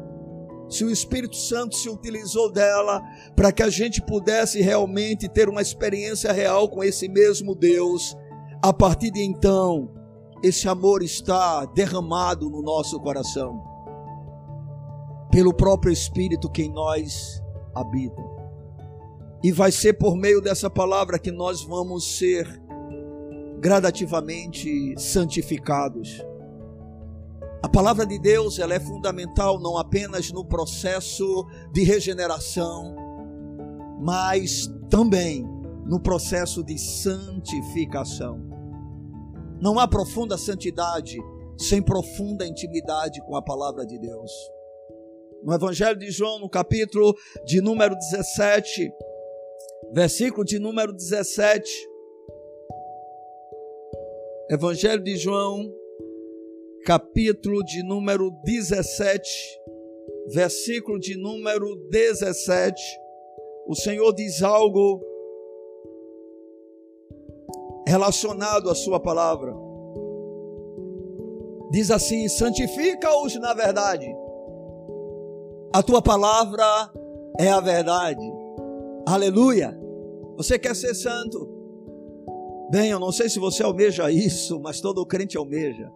se 0.69 0.85
o 0.85 0.91
Espírito 0.91 1.37
Santo 1.37 1.75
se 1.75 1.89
utilizou 1.89 2.53
dela 2.53 3.03
para 3.35 3.51
que 3.51 3.63
a 3.63 3.69
gente 3.69 4.01
pudesse 4.01 4.61
realmente 4.61 5.29
ter 5.29 5.49
uma 5.49 5.61
experiência 5.61 6.31
real 6.33 6.69
com 6.69 6.85
esse 6.85 7.09
mesmo 7.09 7.55
Deus, 7.57 8.17
a 8.63 8.73
partir 8.73 9.11
de 9.11 9.23
então, 9.23 9.91
esse 10.42 10.68
amor 10.68 11.03
está 11.03 11.66
derramado 11.66 12.48
no 12.48 12.62
nosso 12.62 12.98
coração, 13.00 13.62
pelo 15.31 15.53
próprio 15.53 15.92
Espírito 15.92 16.50
que 16.50 16.62
em 16.62 16.72
nós 16.72 17.42
habita. 17.74 18.22
E 19.42 19.53
vai 19.53 19.70
ser 19.70 19.94
por 19.94 20.16
meio 20.16 20.40
dessa 20.40 20.68
palavra 20.68 21.18
que 21.18 21.31
nós 21.31 21.62
vamos 21.62 22.16
ser 22.16 22.46
gradativamente 23.59 24.94
santificados. 24.98 26.24
A 27.62 27.68
palavra 27.68 28.07
de 28.07 28.18
Deus 28.18 28.59
ela 28.59 28.74
é 28.74 28.81
fundamental 28.81 29.61
não 29.61 29.76
apenas 29.76 30.33
no 30.33 30.44
processo 30.44 31.46
de 31.72 31.83
regeneração, 31.83 32.96
mas 34.00 34.66
também 34.88 35.46
no 35.85 36.00
processo 36.00 36.64
de 36.64 36.79
santificação. 36.79 38.50
Não 39.61 39.79
há 39.79 39.87
profunda 39.87 40.38
santidade 40.38 41.18
sem 41.59 41.83
profunda 41.83 42.46
intimidade 42.46 43.20
com 43.27 43.37
a 43.37 43.42
palavra 43.42 43.85
de 43.85 43.99
Deus. 43.99 44.31
No 45.42 45.53
Evangelho 45.53 45.99
de 45.99 46.11
João, 46.11 46.38
no 46.38 46.49
capítulo 46.49 47.14
de 47.44 47.61
número 47.61 47.94
17, 47.94 48.90
versículo 49.92 50.44
de 50.44 50.59
número 50.59 50.92
17. 50.92 51.70
Evangelho 54.51 55.03
de 55.03 55.16
João, 55.16 55.70
capítulo 56.85 57.62
de 57.62 57.83
número 57.83 58.31
17, 58.44 59.31
versículo 60.33 60.99
de 60.99 61.16
número 61.16 61.77
17. 61.90 62.75
O 63.66 63.75
Senhor 63.75 64.12
diz 64.14 64.42
algo 64.42 65.01
relacionado 67.90 68.70
à 68.70 68.74
Sua 68.74 69.00
palavra. 69.00 69.55
Diz 71.70 71.90
assim: 71.90 72.29
santifica-os 72.29 73.35
na 73.40 73.53
verdade. 73.53 74.07
A 75.72 75.83
tua 75.83 76.00
palavra 76.00 76.64
é 77.38 77.48
a 77.48 77.61
verdade. 77.61 78.24
Aleluia. 79.07 79.79
Você 80.37 80.59
quer 80.59 80.74
ser 80.74 80.94
santo? 80.94 81.48
Bem, 82.70 82.90
eu 82.90 83.00
não 83.00 83.12
sei 83.12 83.29
se 83.29 83.38
você 83.38 83.62
almeja 83.62 84.11
isso, 84.11 84.61
mas 84.61 84.81
todo 84.81 85.05
crente 85.05 85.37
almeja. 85.37 85.92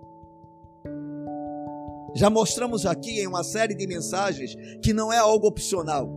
Já 2.14 2.28
mostramos 2.30 2.86
aqui 2.86 3.20
em 3.20 3.26
uma 3.26 3.42
série 3.42 3.74
de 3.74 3.86
mensagens 3.86 4.54
que 4.82 4.92
não 4.92 5.12
é 5.12 5.18
algo 5.18 5.46
opcional. 5.46 6.08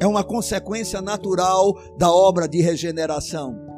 É 0.00 0.06
uma 0.06 0.24
consequência 0.24 1.00
natural 1.02 1.74
da 1.96 2.10
obra 2.10 2.48
de 2.48 2.60
regeneração. 2.60 3.71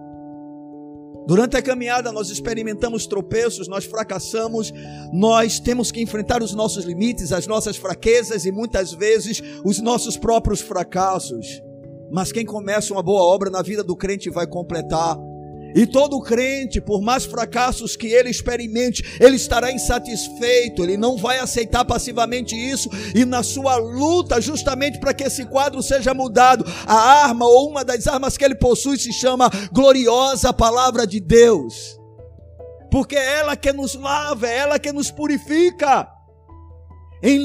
Durante 1.26 1.56
a 1.56 1.62
caminhada 1.62 2.12
nós 2.12 2.28
experimentamos 2.28 3.06
tropeços, 3.06 3.66
nós 3.66 3.84
fracassamos, 3.84 4.72
nós 5.12 5.58
temos 5.58 5.90
que 5.90 6.02
enfrentar 6.02 6.42
os 6.42 6.52
nossos 6.52 6.84
limites, 6.84 7.32
as 7.32 7.46
nossas 7.46 7.76
fraquezas 7.76 8.44
e 8.44 8.52
muitas 8.52 8.92
vezes 8.92 9.42
os 9.64 9.80
nossos 9.80 10.16
próprios 10.16 10.60
fracassos. 10.60 11.62
Mas 12.10 12.30
quem 12.30 12.44
começa 12.44 12.92
uma 12.92 13.02
boa 13.02 13.22
obra 13.22 13.50
na 13.50 13.62
vida 13.62 13.82
do 13.82 13.96
crente 13.96 14.28
vai 14.30 14.46
completar. 14.46 15.16
E 15.74 15.86
todo 15.86 16.20
crente, 16.20 16.80
por 16.80 17.02
mais 17.02 17.24
fracassos 17.24 17.96
que 17.96 18.06
ele 18.06 18.30
experimente, 18.30 19.02
ele 19.20 19.34
estará 19.34 19.72
insatisfeito, 19.72 20.84
ele 20.84 20.96
não 20.96 21.16
vai 21.16 21.40
aceitar 21.40 21.84
passivamente 21.84 22.54
isso, 22.54 22.88
e 23.14 23.24
na 23.24 23.42
sua 23.42 23.76
luta, 23.76 24.40
justamente 24.40 25.00
para 25.00 25.12
que 25.12 25.24
esse 25.24 25.44
quadro 25.46 25.82
seja 25.82 26.14
mudado, 26.14 26.64
a 26.86 27.24
arma 27.24 27.44
ou 27.44 27.70
uma 27.70 27.84
das 27.84 28.06
armas 28.06 28.36
que 28.36 28.44
ele 28.44 28.54
possui 28.54 28.96
se 28.96 29.12
chama 29.12 29.50
gloriosa 29.72 30.52
palavra 30.52 31.06
de 31.06 31.18
Deus, 31.18 31.98
porque 32.90 33.16
é 33.16 33.38
ela 33.40 33.56
que 33.56 33.72
nos 33.72 33.96
lava, 33.96 34.46
é 34.46 34.58
ela 34.58 34.78
que 34.78 34.92
nos 34.92 35.10
purifica. 35.10 36.13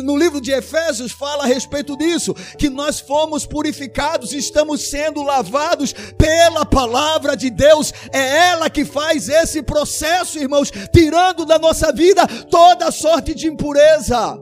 No 0.04 0.18
livro 0.18 0.42
de 0.42 0.52
Efésios 0.52 1.12
fala 1.12 1.44
a 1.44 1.48
respeito 1.48 1.96
disso, 1.96 2.34
que 2.58 2.70
nós 2.70 3.00
fomos 3.00 3.46
purificados, 3.46 4.34
estamos 4.34 4.90
sendo 4.90 5.24
lavados 5.24 5.94
pela 6.18 6.66
palavra 6.66 7.36
de 7.36 7.50
Deus. 7.50 7.94
É 8.12 8.50
ela 8.50 8.70
que 8.70 8.84
faz 8.84 9.30
esse 9.30 9.62
processo, 9.62 10.38
irmãos, 10.38 10.70
tirando 10.94 11.46
da 11.46 11.58
nossa 11.58 11.94
vida 11.94 12.28
toda 12.50 12.92
sorte 12.92 13.34
de 13.34 13.48
impureza. 13.48 14.38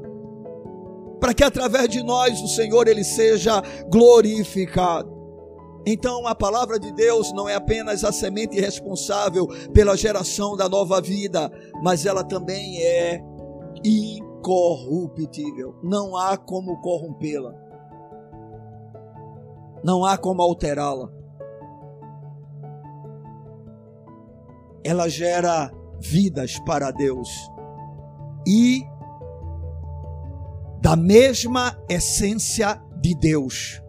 Para 1.19 1.33
que 1.33 1.43
através 1.43 1.87
de 1.89 2.01
nós 2.01 2.39
o 2.41 2.47
Senhor 2.47 2.87
ele 2.87 3.03
seja 3.03 3.61
glorificado. 3.89 5.17
Então, 5.85 6.27
a 6.27 6.35
palavra 6.35 6.77
de 6.77 6.91
Deus 6.91 7.31
não 7.31 7.47
é 7.47 7.55
apenas 7.55 8.03
a 8.03 8.11
semente 8.11 8.59
responsável 8.59 9.47
pela 9.73 9.95
geração 9.95 10.57
da 10.57 10.67
nova 10.67 10.99
vida, 10.99 11.49
mas 11.81 12.05
ela 12.05 12.25
também 12.25 12.83
é 12.83 13.21
incorruptível. 14.37 15.75
Não 15.83 16.15
há 16.15 16.37
como 16.37 16.79
corrompê-la. 16.81 17.53
Não 19.83 20.05
há 20.05 20.17
como 20.17 20.41
alterá-la. 20.41 21.11
Ela 24.83 25.09
gera 25.09 25.71
vidas 25.99 26.59
para 26.59 26.91
Deus. 26.91 27.29
E 28.47 28.83
da 30.81 30.95
mesma 30.95 31.77
essência 31.89 32.81
de 33.01 33.13
Deus. 33.15 33.81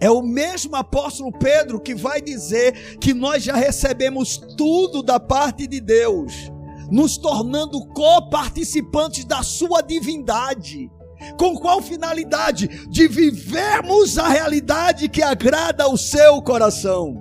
É 0.00 0.10
o 0.10 0.22
mesmo 0.22 0.76
apóstolo 0.76 1.30
Pedro 1.32 1.78
que 1.78 1.94
vai 1.94 2.22
dizer 2.22 2.98
que 2.98 3.12
nós 3.12 3.42
já 3.42 3.54
recebemos 3.54 4.38
tudo 4.38 5.02
da 5.02 5.20
parte 5.20 5.66
de 5.66 5.78
Deus 5.78 6.50
nos 6.90 7.16
tornando 7.16 7.86
coparticipantes 7.88 9.24
da 9.24 9.42
sua 9.42 9.80
divindade. 9.80 10.90
Com 11.38 11.54
qual 11.54 11.82
finalidade? 11.82 12.66
De 12.88 13.06
vivermos 13.06 14.18
a 14.18 14.28
realidade 14.28 15.08
que 15.08 15.22
agrada 15.22 15.84
ao 15.84 15.96
seu 15.96 16.42
coração. 16.42 17.14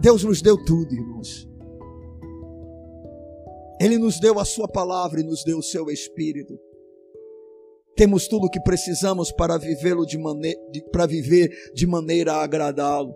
Deus 0.00 0.22
nos 0.22 0.40
deu 0.40 0.56
tudo, 0.64 0.94
irmãos. 0.94 1.48
Ele 3.80 3.98
nos 3.98 4.18
deu 4.20 4.38
a 4.38 4.44
sua 4.44 4.68
palavra 4.68 5.20
e 5.20 5.24
nos 5.24 5.44
deu 5.44 5.58
o 5.58 5.62
seu 5.62 5.90
espírito. 5.90 6.58
Temos 7.96 8.28
tudo 8.28 8.46
o 8.46 8.50
que 8.50 8.60
precisamos 8.60 9.32
para 9.32 9.58
vivê-lo 9.58 10.06
de 10.06 10.16
maneira 10.18 10.60
para 10.92 11.06
viver 11.06 11.50
de 11.74 11.86
maneira 11.86 12.34
a 12.34 12.44
agradá-lo. 12.44 13.12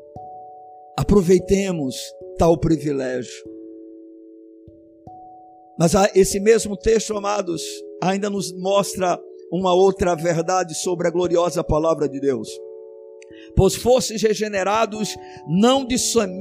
Aproveitemos 0.99 1.97
tal 2.37 2.59
privilégio. 2.59 3.53
Mas 5.79 5.93
esse 6.15 6.39
mesmo 6.39 6.77
texto, 6.77 7.17
amados, 7.17 7.63
ainda 8.03 8.29
nos 8.29 8.53
mostra 8.59 9.19
uma 9.51 9.75
outra 9.75 10.15
verdade 10.15 10.75
sobre 10.75 11.09
a 11.09 11.11
gloriosa 11.11 11.63
palavra 11.63 12.09
de 12.09 12.21
Deus. 12.21 12.49
Pois 13.57 13.75
fostes 13.75 14.23
regenerados 14.23 15.17
não 15.47 15.85
de 15.85 15.97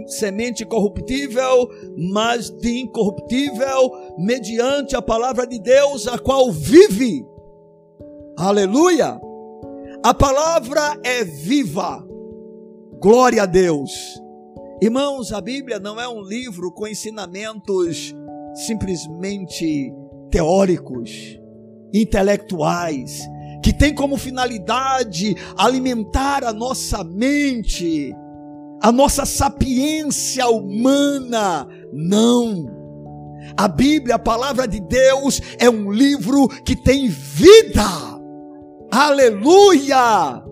semente 0.07 0.65
corruptível, 0.65 1.69
mas 2.11 2.49
de 2.49 2.81
incorruptível, 2.81 3.91
mediante 4.17 4.95
a 4.95 5.01
palavra 5.01 5.45
de 5.45 5.59
Deus, 5.59 6.07
a 6.07 6.17
qual 6.17 6.51
vive. 6.51 7.25
Aleluia! 8.37 9.19
A 10.03 10.13
palavra 10.13 10.99
é 11.03 11.23
viva. 11.23 12.03
Glória 12.99 13.43
a 13.43 13.45
Deus. 13.45 13.91
Irmãos, 14.81 15.31
a 15.31 15.39
Bíblia 15.39 15.79
não 15.79 15.99
é 16.01 16.07
um 16.07 16.21
livro 16.21 16.71
com 16.71 16.87
ensinamentos 16.87 18.15
simplesmente 18.53 19.93
teóricos, 20.29 21.39
intelectuais, 21.93 23.19
que 23.63 23.73
tem 23.73 23.93
como 23.93 24.17
finalidade 24.17 25.35
alimentar 25.57 26.43
a 26.43 26.53
nossa 26.53 27.03
mente, 27.03 28.11
a 28.81 28.91
nossa 28.91 29.25
sapiência 29.25 30.47
humana. 30.47 31.67
Não. 31.93 32.65
A 33.57 33.67
Bíblia, 33.67 34.15
a 34.15 34.19
palavra 34.19 34.67
de 34.67 34.79
Deus, 34.79 35.41
é 35.59 35.69
um 35.69 35.91
livro 35.91 36.47
que 36.63 36.75
tem 36.75 37.07
vida. 37.07 37.85
Aleluia! 38.91 40.50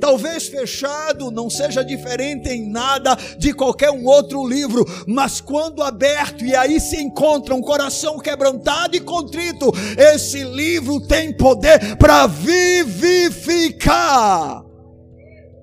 Talvez 0.00 0.48
fechado 0.48 1.30
não 1.30 1.48
seja 1.48 1.84
diferente 1.84 2.48
em 2.48 2.68
nada 2.68 3.16
de 3.38 3.52
qualquer 3.52 3.90
um 3.90 4.06
outro 4.06 4.46
livro, 4.46 4.84
mas 5.06 5.40
quando 5.40 5.82
aberto 5.82 6.44
e 6.44 6.54
aí 6.54 6.80
se 6.80 7.00
encontra 7.00 7.54
um 7.54 7.60
coração 7.60 8.18
quebrantado 8.18 8.96
e 8.96 9.00
contrito, 9.00 9.72
esse 9.96 10.42
livro 10.44 11.00
tem 11.06 11.32
poder 11.36 11.96
para 11.96 12.26
vivificar. 12.26 13.54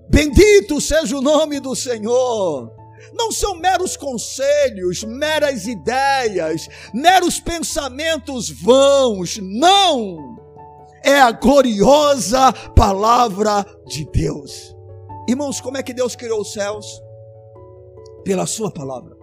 Bendito 0.10 0.82
seja 0.82 1.18
o 1.18 1.22
nome 1.22 1.60
do 1.60 1.76
Senhor 1.76 2.82
não 3.14 3.32
são 3.32 3.56
meros 3.56 3.98
conselhos, 3.98 5.04
meras 5.04 5.68
ideias, 5.68 6.68
meros 6.94 7.40
pensamentos 7.40 8.50
vãos, 8.50 9.38
não 9.38 10.31
é 11.04 11.20
a 11.20 11.32
gloriosa 11.32 12.52
palavra 12.76 13.66
de 13.88 14.06
Deus. 14.12 14.76
Irmãos, 15.28 15.62
como 15.62 15.78
é 15.78 15.84
que 15.84 15.94
Deus 15.94 16.16
criou 16.16 16.42
os 16.42 16.54
céus? 16.54 16.86
Pela 18.24 18.46
Sua 18.46 18.72
palavra. 18.72 19.16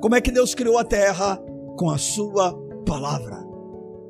Como 0.00 0.14
é 0.14 0.20
que 0.20 0.30
Deus 0.30 0.54
criou 0.54 0.78
a 0.78 0.84
terra? 0.84 1.40
Com 1.78 1.90
a 1.90 1.98
Sua 1.98 2.54
palavra. 2.86 3.38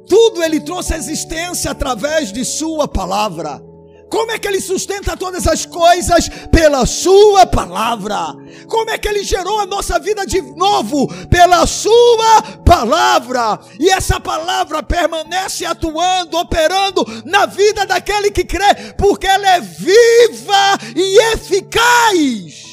Tudo 0.09 0.43
Ele 0.43 0.61
trouxe 0.61 0.95
à 0.95 0.97
existência 0.97 1.71
através 1.71 2.33
de 2.33 2.45
Sua 2.45 2.89
palavra. 2.89 3.63
Como 4.11 4.33
é 4.33 4.39
que 4.39 4.49
ele 4.49 4.61
sustenta 4.61 5.17
todas 5.17 5.47
as 5.47 5.65
coisas? 5.65 6.29
Pela 6.51 6.85
Sua 6.85 7.47
palavra. 7.47 8.35
Como 8.67 8.91
é 8.91 8.99
que 8.99 9.09
ele 9.09 9.23
gerou 9.23 9.61
a 9.61 9.67
nossa 9.67 10.01
vida 10.01 10.27
de 10.27 10.43
novo? 10.43 11.07
Pela 11.29 11.65
Sua 11.65 12.43
palavra. 12.65 13.61
E 13.79 13.89
essa 13.89 14.19
palavra 14.19 14.83
permanece 14.83 15.65
atuando, 15.65 16.37
operando 16.37 17.05
na 17.25 17.47
vida 17.47 17.87
daquele 17.87 18.33
que 18.33 18.45
crê, 18.45 18.93
porque 18.99 19.29
ela 19.29 19.49
é 19.49 19.61
viva 19.61 20.79
e 20.97 21.33
eficaz. 21.35 22.71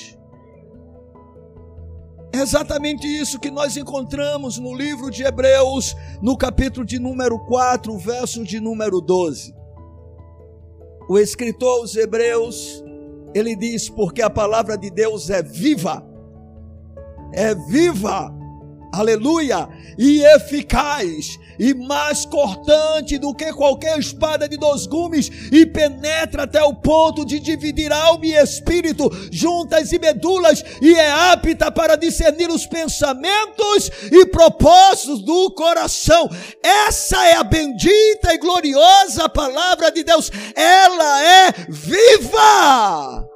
É 2.34 2.40
exatamente 2.40 3.08
isso 3.08 3.40
que 3.40 3.50
nós 3.52 3.78
encontramos 3.78 4.58
no 4.58 4.76
livro 4.76 5.10
de 5.10 5.24
Hebreus, 5.24 5.96
no 6.22 6.38
capítulo 6.38 6.86
de 6.86 7.00
número 7.00 7.40
4, 7.46 7.98
verso 7.98 8.44
de 8.44 8.60
número 8.60 9.00
12. 9.00 9.57
O 11.08 11.18
escritor 11.18 11.80
aos 11.80 11.96
Hebreus, 11.96 12.84
ele 13.34 13.56
diz: 13.56 13.90
Porque 13.90 14.22
a 14.22 14.30
palavra 14.30 14.78
de 14.78 14.90
Deus 14.90 15.30
é 15.30 15.42
viva, 15.42 16.06
é 17.34 17.56
viva 17.56 18.37
aleluia, 18.92 19.68
e 19.98 20.24
eficaz, 20.24 21.40
e 21.60 21.74
mais 21.74 22.26
cortante 22.26 23.18
do 23.18 23.34
que 23.34 23.52
qualquer 23.54 23.98
espada 23.98 24.48
de 24.48 24.58
dois 24.58 24.86
gumes, 24.86 25.30
e 25.52 25.66
penetra 25.66 26.44
até 26.44 26.64
o 26.64 26.74
ponto 26.74 27.26
de 27.26 27.40
dividir 27.40 27.92
alma 27.92 28.26
e 28.26 28.36
espírito, 28.36 29.10
juntas 29.32 29.92
e 29.92 30.00
medulas, 30.00 30.64
e 30.82 30.94
é 30.94 31.12
apta 31.12 31.72
para 31.72 31.96
discernir 31.96 32.50
os 32.50 32.66
pensamentos 32.66 33.90
e 34.12 34.26
propósitos 34.28 35.22
do 35.24 35.52
coração. 35.52 36.30
Essa 36.64 37.28
é 37.28 37.36
a 37.36 37.44
bendita 37.44 38.34
e 38.34 38.38
gloriosa 38.38 39.28
palavra 39.30 39.92
de 39.92 40.04
Deus, 40.04 40.32
ela 40.56 41.24
é 41.24 41.52
viva. 41.70 43.28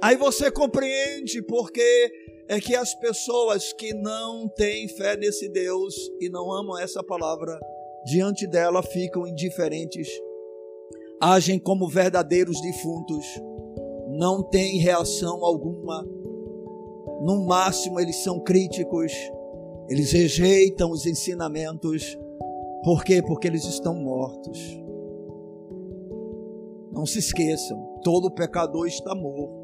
Aí 0.00 0.16
você 0.16 0.50
compreende 0.50 1.42
porque 1.42 2.10
é 2.48 2.58
que 2.58 2.74
as 2.74 2.94
pessoas 2.94 3.74
que 3.74 3.92
não 3.92 4.48
têm 4.48 4.88
fé 4.88 5.16
nesse 5.18 5.50
Deus 5.50 5.94
e 6.18 6.30
não 6.30 6.50
amam 6.50 6.78
essa 6.78 7.04
palavra, 7.04 7.60
diante 8.06 8.46
dela 8.46 8.82
ficam 8.82 9.26
indiferentes, 9.26 10.08
agem 11.20 11.58
como 11.58 11.86
verdadeiros 11.90 12.58
defuntos, 12.62 13.26
não 14.08 14.42
têm 14.42 14.78
reação 14.78 15.44
alguma. 15.44 16.02
No 17.22 17.44
máximo, 17.46 18.00
eles 18.00 18.16
são 18.22 18.40
críticos, 18.40 19.12
eles 19.90 20.12
rejeitam 20.12 20.90
os 20.90 21.04
ensinamentos. 21.04 22.18
Por 22.82 23.04
quê? 23.04 23.22
Porque 23.22 23.46
eles 23.46 23.64
estão 23.64 23.94
mortos. 23.94 24.58
Não 26.90 27.04
se 27.04 27.18
esqueçam, 27.18 28.00
todo 28.02 28.30
pecador 28.30 28.86
está 28.86 29.14
morto 29.14 29.57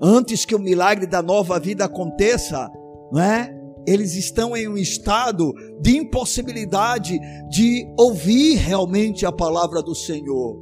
antes 0.00 0.44
que 0.44 0.54
o 0.54 0.58
milagre 0.58 1.06
da 1.06 1.22
nova 1.22 1.58
vida 1.58 1.84
aconteça, 1.84 2.70
não 3.10 3.20
é? 3.20 3.54
Eles 3.86 4.14
estão 4.14 4.56
em 4.56 4.68
um 4.68 4.76
estado 4.76 5.52
de 5.80 5.96
impossibilidade 5.96 7.18
de 7.50 7.84
ouvir 7.98 8.56
realmente 8.56 9.26
a 9.26 9.32
palavra 9.32 9.82
do 9.82 9.94
Senhor, 9.94 10.56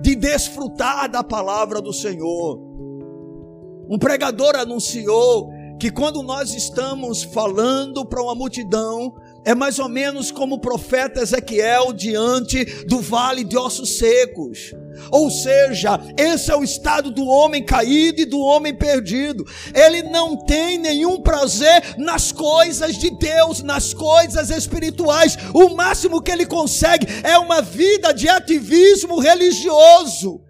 de 0.00 0.14
desfrutar 0.14 1.10
da 1.10 1.24
palavra 1.24 1.80
do 1.80 1.92
Senhor. 1.92 2.60
Um 3.90 3.98
pregador 3.98 4.54
anunciou 4.54 5.50
que 5.80 5.90
quando 5.90 6.22
nós 6.22 6.54
estamos 6.54 7.22
falando 7.22 8.04
para 8.04 8.22
uma 8.22 8.34
multidão, 8.34 9.14
é 9.44 9.54
mais 9.54 9.78
ou 9.78 9.88
menos 9.88 10.30
como 10.30 10.56
o 10.56 10.60
profeta 10.60 11.22
Ezequiel 11.22 11.92
diante 11.92 12.64
do 12.84 13.00
vale 13.00 13.44
de 13.44 13.56
ossos 13.56 13.96
secos. 13.96 14.72
Ou 15.10 15.30
seja, 15.30 16.00
esse 16.16 16.50
é 16.50 16.56
o 16.56 16.64
estado 16.64 17.10
do 17.10 17.26
homem 17.26 17.64
caído 17.64 18.20
e 18.20 18.26
do 18.26 18.38
homem 18.38 18.74
perdido. 18.74 19.44
Ele 19.74 20.02
não 20.02 20.36
tem 20.36 20.78
nenhum 20.78 21.20
prazer 21.20 21.96
nas 21.96 22.32
coisas 22.32 22.96
de 22.96 23.10
Deus, 23.10 23.62
nas 23.62 23.94
coisas 23.94 24.50
espirituais. 24.50 25.36
O 25.54 25.70
máximo 25.70 26.22
que 26.22 26.30
ele 26.30 26.46
consegue 26.46 27.06
é 27.22 27.38
uma 27.38 27.62
vida 27.62 28.12
de 28.12 28.28
ativismo 28.28 29.18
religioso. 29.18 30.47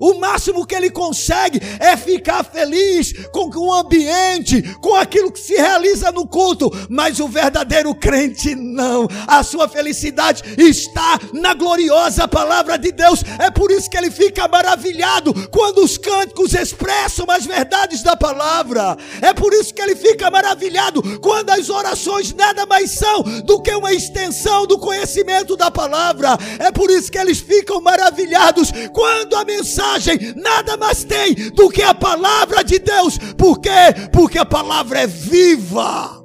O 0.00 0.14
máximo 0.14 0.66
que 0.66 0.74
ele 0.74 0.90
consegue 0.90 1.60
é 1.80 1.96
ficar 1.96 2.44
feliz 2.44 3.12
com 3.32 3.48
o 3.56 3.72
ambiente, 3.72 4.62
com 4.80 4.94
aquilo 4.94 5.32
que 5.32 5.40
se 5.40 5.54
realiza 5.54 6.12
no 6.12 6.26
culto, 6.26 6.70
mas 6.88 7.18
o 7.20 7.28
verdadeiro 7.28 7.94
crente 7.94 8.54
não. 8.54 9.08
A 9.26 9.42
sua 9.42 9.68
felicidade 9.68 10.42
está 10.56 11.18
na 11.32 11.54
gloriosa 11.54 12.28
palavra 12.28 12.78
de 12.78 12.92
Deus. 12.92 13.22
É 13.38 13.50
por 13.50 13.70
isso 13.70 13.90
que 13.90 13.96
ele 13.96 14.10
fica 14.10 14.46
maravilhado 14.46 15.34
quando 15.50 15.82
os 15.82 15.98
cânticos 15.98 16.54
expressam 16.54 17.26
as 17.28 17.44
verdades 17.44 18.02
da 18.02 18.16
palavra. 18.16 18.96
É 19.20 19.32
por 19.32 19.52
isso 19.52 19.74
que 19.74 19.82
ele 19.82 19.96
fica 19.96 20.30
maravilhado 20.30 21.02
quando 21.20 21.50
as 21.50 21.68
orações 21.68 22.32
nada 22.34 22.66
mais 22.66 22.92
são 22.92 23.22
do 23.44 23.60
que 23.60 23.74
uma 23.74 23.92
extensão 23.92 24.66
do 24.66 24.78
conhecimento 24.78 25.56
da 25.56 25.70
palavra. 25.70 26.38
É 26.58 26.70
por 26.70 26.90
isso 26.90 27.10
que 27.10 27.18
eles 27.18 27.40
ficam 27.40 27.80
maravilhados 27.80 28.70
quando 28.92 29.34
a 29.34 29.44
mensagem 29.44 29.87
nada 30.36 30.76
mais 30.76 31.04
tem 31.04 31.34
do 31.52 31.68
que 31.68 31.82
a 31.82 31.94
palavra 31.94 32.62
de 32.62 32.78
Deus. 32.78 33.18
Por 33.36 33.60
quê? 33.60 33.70
Porque 34.12 34.38
a 34.38 34.44
palavra 34.44 35.00
é 35.00 35.06
viva. 35.06 36.24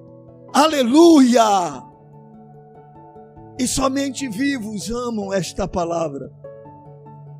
Aleluia! 0.53 1.83
E 3.59 3.67
somente 3.67 4.27
vivos 4.27 4.89
amam 4.89 5.31
esta 5.31 5.67
palavra. 5.67 6.31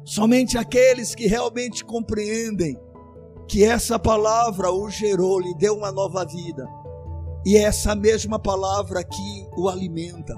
Somente 0.05 0.57
aqueles 0.57 1.15
que 1.15 1.27
realmente 1.27 1.83
compreendem 1.83 2.77
que 3.47 3.63
essa 3.63 3.97
palavra 3.97 4.71
o 4.71 4.89
gerou, 4.89 5.39
lhe 5.39 5.53
deu 5.55 5.75
uma 5.75 5.91
nova 5.91 6.25
vida. 6.25 6.67
E 7.45 7.57
é 7.57 7.63
essa 7.63 7.95
mesma 7.95 8.39
palavra 8.39 9.03
que 9.03 9.47
o 9.57 9.67
alimenta. 9.67 10.35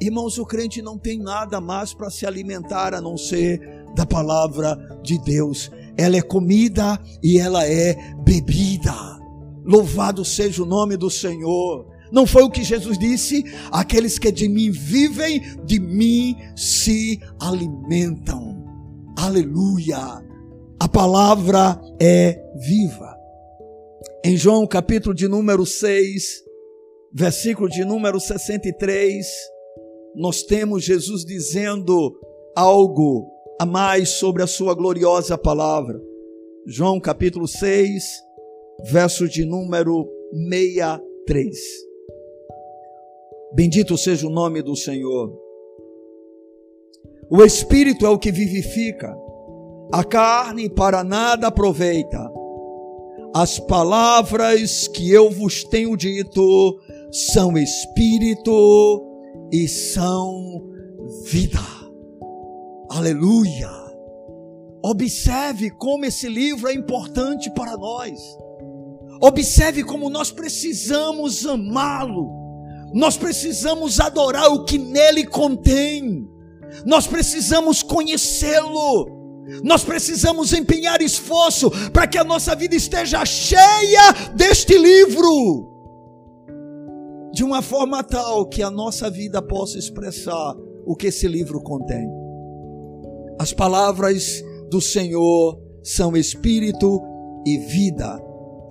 Irmãos, 0.00 0.36
o 0.36 0.44
crente 0.44 0.82
não 0.82 0.98
tem 0.98 1.18
nada 1.18 1.60
mais 1.60 1.94
para 1.94 2.10
se 2.10 2.26
alimentar 2.26 2.92
a 2.92 3.00
não 3.00 3.16
ser 3.16 3.81
da 3.94 4.06
palavra 4.06 4.76
de 5.02 5.18
Deus. 5.18 5.70
Ela 5.96 6.16
é 6.16 6.22
comida 6.22 6.98
e 7.22 7.38
ela 7.38 7.66
é 7.66 7.96
bebida. 8.24 8.94
Louvado 9.64 10.24
seja 10.24 10.62
o 10.62 10.66
nome 10.66 10.96
do 10.96 11.10
Senhor. 11.10 11.86
Não 12.10 12.26
foi 12.26 12.42
o 12.42 12.50
que 12.50 12.62
Jesus 12.62 12.98
disse? 12.98 13.44
Aqueles 13.70 14.18
que 14.18 14.30
de 14.30 14.48
mim 14.48 14.70
vivem, 14.70 15.40
de 15.64 15.80
mim 15.80 16.36
se 16.54 17.20
alimentam. 17.40 18.62
Aleluia. 19.16 20.22
A 20.78 20.88
palavra 20.88 21.80
é 22.00 22.38
viva. 22.66 23.16
Em 24.24 24.36
João 24.36 24.66
capítulo 24.66 25.14
de 25.14 25.26
número 25.26 25.64
6, 25.64 26.42
versículo 27.14 27.68
de 27.68 27.84
número 27.84 28.20
63, 28.20 29.26
nós 30.14 30.42
temos 30.42 30.84
Jesus 30.84 31.24
dizendo 31.24 32.12
algo 32.54 33.31
a 33.60 33.66
mais 33.66 34.10
sobre 34.10 34.42
a 34.42 34.46
sua 34.46 34.74
gloriosa 34.74 35.36
palavra. 35.38 36.00
João 36.66 37.00
capítulo 37.00 37.46
6, 37.46 38.04
verso 38.90 39.28
de 39.28 39.44
número 39.44 40.08
63. 40.32 41.56
Bendito 43.54 43.98
seja 43.98 44.26
o 44.26 44.30
nome 44.30 44.62
do 44.62 44.74
Senhor. 44.74 45.38
O 47.30 47.42
Espírito 47.44 48.06
é 48.06 48.08
o 48.08 48.18
que 48.18 48.30
vivifica, 48.30 49.16
a 49.92 50.04
carne 50.04 50.68
para 50.68 51.02
nada 51.02 51.48
aproveita. 51.48 52.30
As 53.34 53.58
palavras 53.58 54.86
que 54.88 55.10
eu 55.10 55.30
vos 55.30 55.64
tenho 55.64 55.96
dito 55.96 56.78
são 57.10 57.56
Espírito 57.56 59.02
e 59.50 59.66
são 59.66 60.70
vida. 61.24 61.81
Aleluia! 62.94 63.70
Observe 64.84 65.70
como 65.70 66.04
esse 66.04 66.28
livro 66.28 66.68
é 66.68 66.74
importante 66.74 67.50
para 67.54 67.74
nós. 67.74 68.20
Observe 69.18 69.82
como 69.82 70.10
nós 70.10 70.30
precisamos 70.30 71.46
amá-lo. 71.46 72.28
Nós 72.92 73.16
precisamos 73.16 73.98
adorar 73.98 74.52
o 74.52 74.66
que 74.66 74.76
nele 74.76 75.24
contém. 75.24 76.28
Nós 76.84 77.06
precisamos 77.06 77.82
conhecê-lo. 77.82 79.06
Nós 79.64 79.82
precisamos 79.82 80.52
empenhar 80.52 81.00
esforço 81.00 81.70
para 81.92 82.06
que 82.06 82.18
a 82.18 82.24
nossa 82.24 82.54
vida 82.54 82.76
esteja 82.76 83.24
cheia 83.24 84.12
deste 84.36 84.76
livro. 84.76 85.66
De 87.32 87.42
uma 87.42 87.62
forma 87.62 88.04
tal 88.04 88.46
que 88.50 88.62
a 88.62 88.70
nossa 88.70 89.08
vida 89.08 89.40
possa 89.40 89.78
expressar 89.78 90.54
o 90.84 90.94
que 90.94 91.06
esse 91.06 91.26
livro 91.26 91.58
contém. 91.62 92.21
As 93.38 93.52
palavras 93.52 94.42
do 94.70 94.80
Senhor 94.80 95.60
são 95.82 96.16
espírito 96.16 97.00
e 97.46 97.58
vida. 97.58 98.20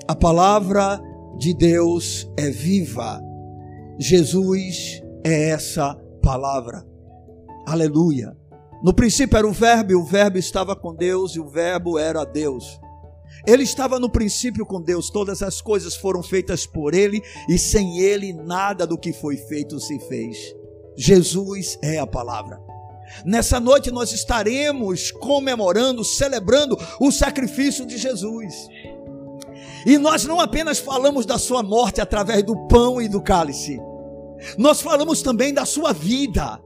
A 0.07 0.15
palavra 0.15 0.99
de 1.37 1.53
Deus 1.53 2.29
é 2.37 2.49
viva. 2.49 3.21
Jesus 3.99 5.01
é 5.23 5.49
essa 5.49 5.95
palavra. 6.21 6.85
Aleluia. 7.65 8.35
No 8.83 8.93
princípio 8.93 9.37
era 9.37 9.47
o 9.47 9.51
Verbo, 9.51 9.91
e 9.91 9.95
o 9.95 10.03
Verbo 10.03 10.37
estava 10.37 10.75
com 10.75 10.95
Deus, 10.95 11.35
e 11.35 11.39
o 11.39 11.47
Verbo 11.47 11.99
era 11.99 12.25
Deus. 12.25 12.79
Ele 13.45 13.63
estava 13.63 13.99
no 13.99 14.09
princípio 14.09 14.65
com 14.65 14.81
Deus, 14.81 15.09
todas 15.09 15.41
as 15.43 15.61
coisas 15.61 15.95
foram 15.95 16.23
feitas 16.23 16.65
por 16.65 16.93
Ele, 16.93 17.21
e 17.47 17.57
sem 17.57 17.99
Ele 17.99 18.33
nada 18.33 18.87
do 18.87 18.97
que 18.97 19.13
foi 19.13 19.37
feito 19.37 19.79
se 19.79 19.99
fez. 20.07 20.55
Jesus 20.97 21.77
é 21.83 21.99
a 21.99 22.07
palavra. 22.07 22.59
Nessa 23.25 23.59
noite 23.59 23.91
nós 23.91 24.11
estaremos 24.11 25.11
comemorando, 25.11 26.03
celebrando 26.03 26.77
o 26.99 27.11
sacrifício 27.11 27.85
de 27.85 27.97
Jesus. 27.97 28.53
E 29.85 29.97
nós 29.97 30.25
não 30.25 30.39
apenas 30.39 30.79
falamos 30.79 31.25
da 31.25 31.37
sua 31.37 31.63
morte 31.63 32.01
através 32.01 32.43
do 32.43 32.55
pão 32.67 33.01
e 33.01 33.07
do 33.07 33.21
cálice, 33.21 33.79
nós 34.57 34.81
falamos 34.81 35.21
também 35.21 35.53
da 35.53 35.65
sua 35.65 35.93
vida. 35.93 36.59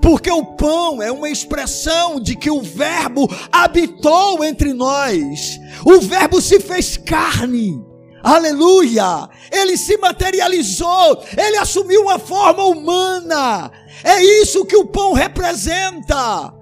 Porque 0.00 0.30
o 0.30 0.44
pão 0.44 1.02
é 1.02 1.10
uma 1.10 1.28
expressão 1.28 2.20
de 2.20 2.36
que 2.36 2.50
o 2.50 2.62
Verbo 2.62 3.28
habitou 3.50 4.44
entre 4.44 4.72
nós, 4.72 5.58
o 5.84 6.00
Verbo 6.00 6.40
se 6.40 6.60
fez 6.60 6.96
carne, 6.96 7.84
aleluia, 8.22 9.28
ele 9.50 9.76
se 9.76 9.96
materializou, 9.98 11.22
ele 11.36 11.56
assumiu 11.56 12.02
uma 12.02 12.18
forma 12.18 12.64
humana, 12.64 13.70
é 14.04 14.22
isso 14.42 14.64
que 14.64 14.76
o 14.76 14.86
pão 14.86 15.12
representa. 15.12 16.54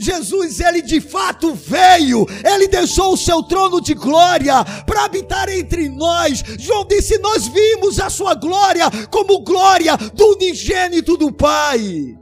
Jesus, 0.00 0.60
ele 0.60 0.80
de 0.80 0.98
fato 0.98 1.52
veio, 1.54 2.26
ele 2.42 2.66
deixou 2.66 3.12
o 3.12 3.18
seu 3.18 3.42
trono 3.42 3.82
de 3.82 3.92
glória 3.92 4.64
para 4.86 5.04
habitar 5.04 5.46
entre 5.50 5.90
nós. 5.90 6.42
João 6.58 6.86
disse: 6.86 7.18
Nós 7.18 7.46
vimos 7.46 8.00
a 8.00 8.08
sua 8.08 8.34
glória 8.34 8.90
como 9.10 9.44
glória 9.44 9.98
do 9.98 10.36
unigênito 10.36 11.18
do 11.18 11.30
Pai. 11.30 12.16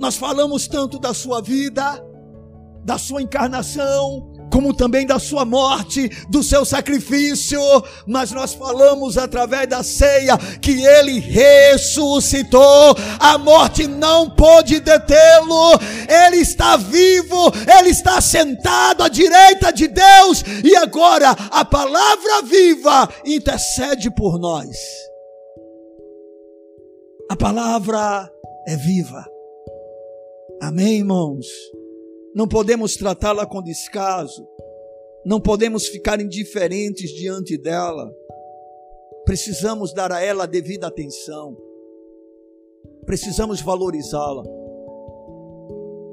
Nós 0.00 0.16
falamos 0.16 0.66
tanto 0.66 0.98
da 0.98 1.12
sua 1.12 1.42
vida, 1.42 2.02
da 2.82 2.96
sua 2.96 3.20
encarnação, 3.20 4.32
como 4.50 4.74
também 4.74 5.06
da 5.06 5.18
sua 5.18 5.44
morte, 5.44 6.08
do 6.28 6.42
seu 6.42 6.64
sacrifício, 6.64 7.60
mas 8.06 8.30
nós 8.30 8.54
falamos 8.54 9.18
através 9.18 9.68
da 9.68 9.82
ceia 9.82 10.36
que 10.60 10.84
ele 10.84 11.18
ressuscitou, 11.20 12.96
a 13.18 13.38
morte 13.38 13.86
não 13.86 14.30
pôde 14.30 14.80
detê-lo, 14.80 15.72
ele 16.08 16.36
está 16.36 16.76
vivo, 16.76 17.52
ele 17.78 17.90
está 17.90 18.20
sentado 18.20 19.02
à 19.02 19.08
direita 19.08 19.72
de 19.72 19.88
Deus, 19.88 20.42
e 20.64 20.76
agora 20.76 21.30
a 21.30 21.64
palavra 21.64 22.42
viva 22.44 23.08
intercede 23.24 24.10
por 24.14 24.38
nós. 24.38 24.76
A 27.30 27.36
palavra 27.36 28.30
é 28.66 28.76
viva. 28.76 29.24
Amém, 30.62 30.98
irmãos? 30.98 31.46
Não 32.38 32.46
podemos 32.46 32.94
tratá-la 32.94 33.44
com 33.44 33.60
descaso, 33.60 34.46
não 35.26 35.40
podemos 35.40 35.88
ficar 35.88 36.20
indiferentes 36.20 37.10
diante 37.10 37.58
dela, 37.58 38.14
precisamos 39.24 39.92
dar 39.92 40.12
a 40.12 40.22
ela 40.22 40.44
a 40.44 40.46
devida 40.46 40.86
atenção, 40.86 41.56
precisamos 43.04 43.60
valorizá-la. 43.60 44.44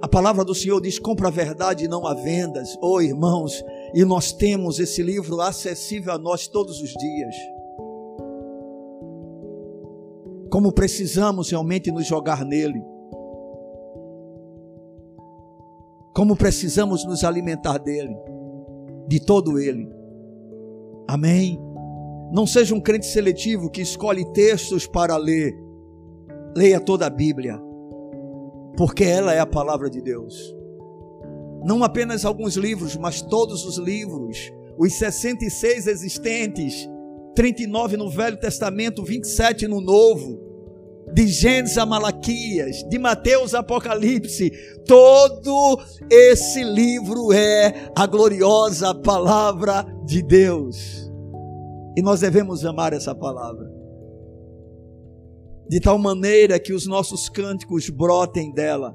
A 0.01 0.07
palavra 0.07 0.43
do 0.43 0.55
Senhor 0.55 0.82
diz: 0.82 0.97
compra 0.97 1.28
a 1.28 1.32
verdade 1.32 1.86
e 1.86 1.88
não 1.88 2.07
há 2.07 2.15
vendas. 2.15 2.76
Oh, 2.82 2.99
irmãos, 2.99 3.63
e 3.93 4.03
nós 4.03 4.32
temos 4.32 4.80
esse 4.80 5.03
livro 5.03 5.39
acessível 5.41 6.13
a 6.13 6.17
nós 6.17 6.47
todos 6.47 6.82
os 6.82 6.89
dias. 6.89 7.36
Como 10.49 10.71
precisamos 10.71 11.51
realmente 11.51 11.91
nos 11.91 12.07
jogar 12.07 12.43
nele. 12.43 12.94
Como 16.16 16.34
precisamos 16.34 17.03
nos 17.03 17.26
alimentar 17.26 17.78
dele, 17.78 18.16
de 19.05 19.20
todo 19.20 19.59
ele. 19.59 19.91
Amém? 21.09 21.59
Não 22.32 22.47
seja 22.47 22.74
um 22.74 22.80
crente 22.80 23.05
seletivo 23.05 23.70
que 23.70 23.82
escolhe 23.82 24.24
textos 24.32 24.88
para 24.88 25.18
ler. 25.18 25.53
Leia 26.55 26.80
toda 26.80 27.05
a 27.05 27.09
Bíblia, 27.09 27.61
porque 28.78 29.03
ela 29.03 29.34
é 29.34 29.39
a 29.39 29.45
palavra 29.45 29.89
de 29.89 30.01
Deus. 30.01 30.55
Não 31.66 31.84
apenas 31.84 32.24
alguns 32.24 32.55
livros, 32.55 32.95
mas 32.95 33.22
todos 33.22 33.66
os 33.66 33.78
livros, 33.78 34.53
os 34.78 34.93
66 34.93 35.86
existentes, 35.86 36.89
39 37.36 37.97
no 37.97 38.09
Velho 38.09 38.38
Testamento, 38.38 39.03
27 39.03 39.68
no 39.68 39.82
Novo 39.82 40.44
de 41.16 41.30
Gênesis 41.30 41.78
a 41.78 41.86
Malaquias, 41.86 42.84
de 42.89 42.99
Mateus 42.99 43.55
a 43.55 43.59
Apocalipse, 43.59 44.51
todo 44.86 45.82
esse 46.11 46.61
livro 46.61 47.32
é 47.32 47.89
a 47.95 48.05
gloriosa 48.05 48.93
palavra 48.93 49.86
de 50.03 50.22
Deus. 50.22 51.09
E 51.95 52.01
nós 52.01 52.20
devemos 52.20 52.66
amar 52.66 52.91
essa 52.91 53.16
palavra. 53.16 53.66
De 55.70 55.80
tal 55.80 55.97
maneira 55.97 56.59
que 56.59 56.74
os 56.74 56.86
nossos 56.86 57.30
cânticos 57.30 57.89
brotem 57.89 58.51
dela. 58.51 58.93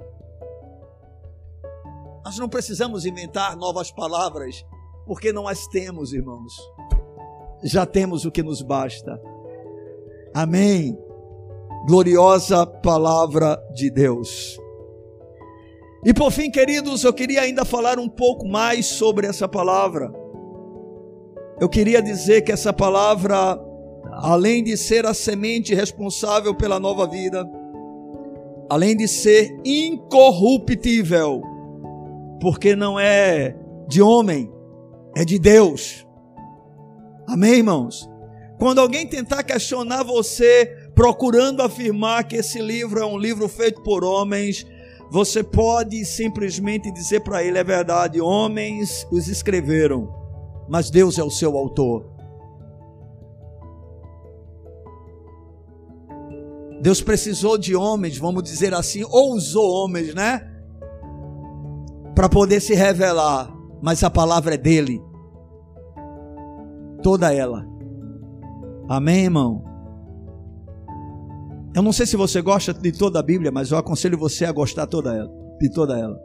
Nós 2.23 2.37
não 2.37 2.51
precisamos 2.51 3.07
inventar 3.07 3.57
novas 3.57 3.91
palavras, 3.91 4.63
porque 5.07 5.33
não 5.33 5.49
as 5.49 5.67
temos, 5.69 6.13
irmãos. 6.13 6.53
Já 7.65 7.87
temos 7.87 8.27
o 8.27 8.31
que 8.31 8.43
nos 8.43 8.61
basta. 8.61 9.19
Amém 10.35 10.99
gloriosa 11.87 12.67
palavra 12.67 13.61
de 13.75 13.91
Deus. 13.91 14.59
E 16.05 16.15
por 16.15 16.31
fim, 16.31 16.51
queridos, 16.51 17.05
eu 17.05 17.13
queria 17.13 17.43
ainda 17.43 17.65
falar 17.65 17.99
um 17.99 18.09
pouco 18.09 18.49
mais 18.49 18.87
sobre 18.87 19.27
essa 19.27 19.47
palavra. 19.47 20.11
Eu 21.61 21.69
queria 21.69 22.01
dizer 22.01 22.41
que 22.43 22.51
essa 22.51 22.73
palavra, 22.73 23.61
além 24.13 24.65
de 24.65 24.77
ser 24.79 25.05
a 25.05 25.13
semente 25.13 25.75
responsável 25.75 26.55
pela 26.55 26.81
nova 26.81 27.07
vida, 27.07 27.47
além 28.71 28.97
de 28.97 29.07
ser 29.07 29.55
incorruptível, 29.63 31.43
porque 32.41 32.75
não 32.75 32.99
é 32.99 33.55
de 33.87 34.01
homem, 34.01 34.51
é 35.15 35.23
de 35.23 35.39
Deus. 35.39 36.07
Amém, 37.29 37.57
irmãos? 37.57 38.09
Quando 38.59 38.81
alguém 38.81 39.07
tentar 39.07 39.43
questionar 39.43 40.03
você 40.03 40.75
procurando 41.01 41.63
afirmar 41.63 42.25
que 42.25 42.37
esse 42.37 42.61
livro 42.61 43.01
é 43.01 43.07
um 43.07 43.17
livro 43.17 43.49
feito 43.49 43.81
por 43.81 44.05
homens, 44.05 44.67
você 45.11 45.43
pode 45.43 46.05
simplesmente 46.05 46.93
dizer 46.93 47.21
para 47.21 47.43
ele: 47.43 47.57
é 47.57 47.65
verdade, 47.65 48.21
homens 48.21 49.09
os 49.11 49.27
escreveram, 49.27 50.15
mas 50.69 50.91
Deus 50.91 51.19
é 51.19 51.25
o 51.25 51.31
seu 51.31 51.57
autor. 51.57 52.05
Deus 56.83 57.01
precisou 57.01 57.57
de 57.57 57.75
homens, 57.75 58.19
vamos 58.19 58.43
dizer 58.43 58.75
assim, 58.75 59.03
ou 59.05 59.33
usou 59.33 59.73
homens, 59.73 60.15
né? 60.15 60.53
Para 62.15 62.29
poder 62.29 62.61
se 62.61 62.75
revelar, 62.75 63.51
mas 63.81 64.05
a 64.05 64.11
palavra 64.11 64.53
é 64.53 64.59
dele. 64.59 65.03
Toda 67.03 67.33
ela. 67.33 67.67
Amém, 68.87 69.25
irmão? 69.25 69.70
Eu 71.75 71.83
não 71.83 71.93
sei 71.93 72.05
se 72.05 72.17
você 72.17 72.43
gosta 72.43 72.75
de 72.75 72.91
toda 72.91 73.21
a 73.21 73.23
Bíblia, 73.23 73.53
mas 73.53 73.71
eu 73.71 73.79
aconselho 73.79 74.19
você 74.19 74.45
a 74.45 74.51
gostar 74.51 74.89
toda 74.89 75.15
ela, 75.15 75.31
de 75.61 75.71
toda 75.71 75.97
ela. 75.97 76.21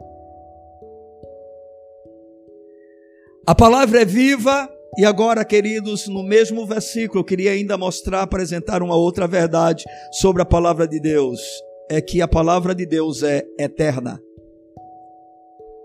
A 3.46 3.54
palavra 3.54 4.02
é 4.02 4.04
viva, 4.04 4.68
e 4.98 5.04
agora, 5.04 5.44
queridos, 5.44 6.08
no 6.08 6.24
mesmo 6.24 6.66
versículo, 6.66 7.20
eu 7.20 7.24
queria 7.24 7.52
ainda 7.52 7.78
mostrar, 7.78 8.22
apresentar 8.22 8.82
uma 8.82 8.96
outra 8.96 9.28
verdade 9.28 9.84
sobre 10.10 10.42
a 10.42 10.44
palavra 10.44 10.88
de 10.88 10.98
Deus. 10.98 11.40
É 11.88 12.00
que 12.00 12.20
a 12.20 12.26
palavra 12.26 12.74
de 12.74 12.84
Deus 12.84 13.22
é 13.22 13.44
eterna. 13.56 14.20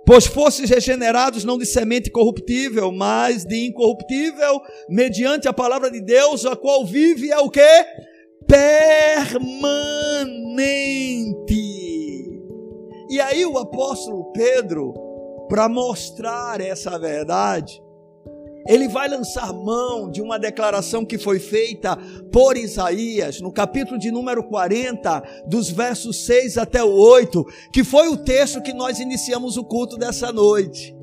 Pois 0.08 0.26
fostes 0.26 0.72
regenerados 0.72 1.44
não 1.44 1.60
de 1.60 1.68
semente 1.68 2.10
corruptível, 2.10 2.92
mas 2.92 3.46
de 3.46 3.68
incorruptível, 3.68 4.60
mediante 4.90 5.48
a 5.48 5.54
palavra 5.54 5.92
de 5.92 6.02
Deus, 6.02 6.48
a 6.48 6.56
qual 6.56 6.84
vive 6.84 7.30
é 7.30 7.38
o 7.38 7.50
que? 7.50 7.86
Permanente. 8.48 9.52
E 13.10 13.20
aí 13.20 13.46
o 13.46 13.58
apóstolo 13.58 14.32
Pedro, 14.32 14.94
para 15.50 15.68
mostrar 15.68 16.62
essa 16.62 16.98
verdade, 16.98 17.82
ele 18.68 18.88
vai 18.88 19.10
lançar 19.10 19.52
mão 19.52 20.10
de 20.10 20.22
uma 20.22 20.38
declaração 20.38 21.04
que 21.04 21.18
foi 21.18 21.40
feita 21.40 21.98
por 22.32 22.56
Isaías, 22.56 23.42
no 23.42 23.52
capítulo 23.52 23.98
de 23.98 24.12
número 24.12 24.44
40, 24.44 25.24
dos 25.48 25.70
versos 25.70 26.26
6 26.26 26.58
até 26.58 26.84
o 26.84 26.92
8, 26.92 27.44
que 27.74 27.84
foi 27.84 28.08
o 28.08 28.18
texto 28.18 28.62
que 28.62 28.74
nós 28.74 29.00
iniciamos 29.00 29.58
o 29.58 29.64
culto 29.64 29.98
dessa 29.98 30.32
noite 30.32 31.01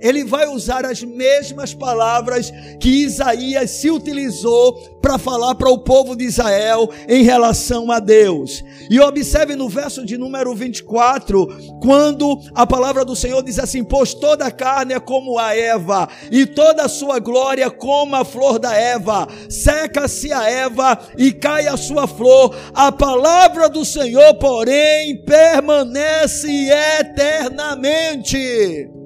ele 0.00 0.24
vai 0.24 0.46
usar 0.48 0.84
as 0.84 1.02
mesmas 1.02 1.74
palavras 1.74 2.52
que 2.80 3.04
Isaías 3.04 3.70
se 3.70 3.90
utilizou 3.90 4.98
para 5.00 5.18
falar 5.18 5.54
para 5.54 5.70
o 5.70 5.78
povo 5.78 6.14
de 6.16 6.24
Israel 6.24 6.90
em 7.08 7.22
relação 7.22 7.90
a 7.90 7.98
Deus. 7.98 8.62
E 8.90 9.00
observe 9.00 9.56
no 9.56 9.68
verso 9.68 10.04
de 10.04 10.18
número 10.18 10.54
24, 10.54 11.46
quando 11.80 12.38
a 12.54 12.66
palavra 12.66 13.04
do 13.04 13.16
Senhor 13.16 13.42
diz 13.42 13.58
assim: 13.58 13.84
Pois 13.84 14.14
toda 14.14 14.46
a 14.46 14.50
carne 14.50 14.94
é 14.94 15.00
como 15.00 15.38
a 15.38 15.54
Eva, 15.56 16.08
e 16.30 16.46
toda 16.46 16.84
a 16.84 16.88
sua 16.88 17.18
glória 17.18 17.70
como 17.70 18.16
a 18.16 18.24
flor 18.24 18.58
da 18.58 18.74
Eva. 18.74 19.26
Seca-se 19.48 20.32
a 20.32 20.48
Eva 20.48 20.98
e 21.16 21.32
cai 21.32 21.66
a 21.66 21.76
sua 21.76 22.06
flor. 22.06 22.54
A 22.74 22.90
palavra 22.92 23.68
do 23.68 23.84
Senhor, 23.84 24.34
porém, 24.34 25.22
permanece 25.24 26.48
eternamente. 27.00 28.98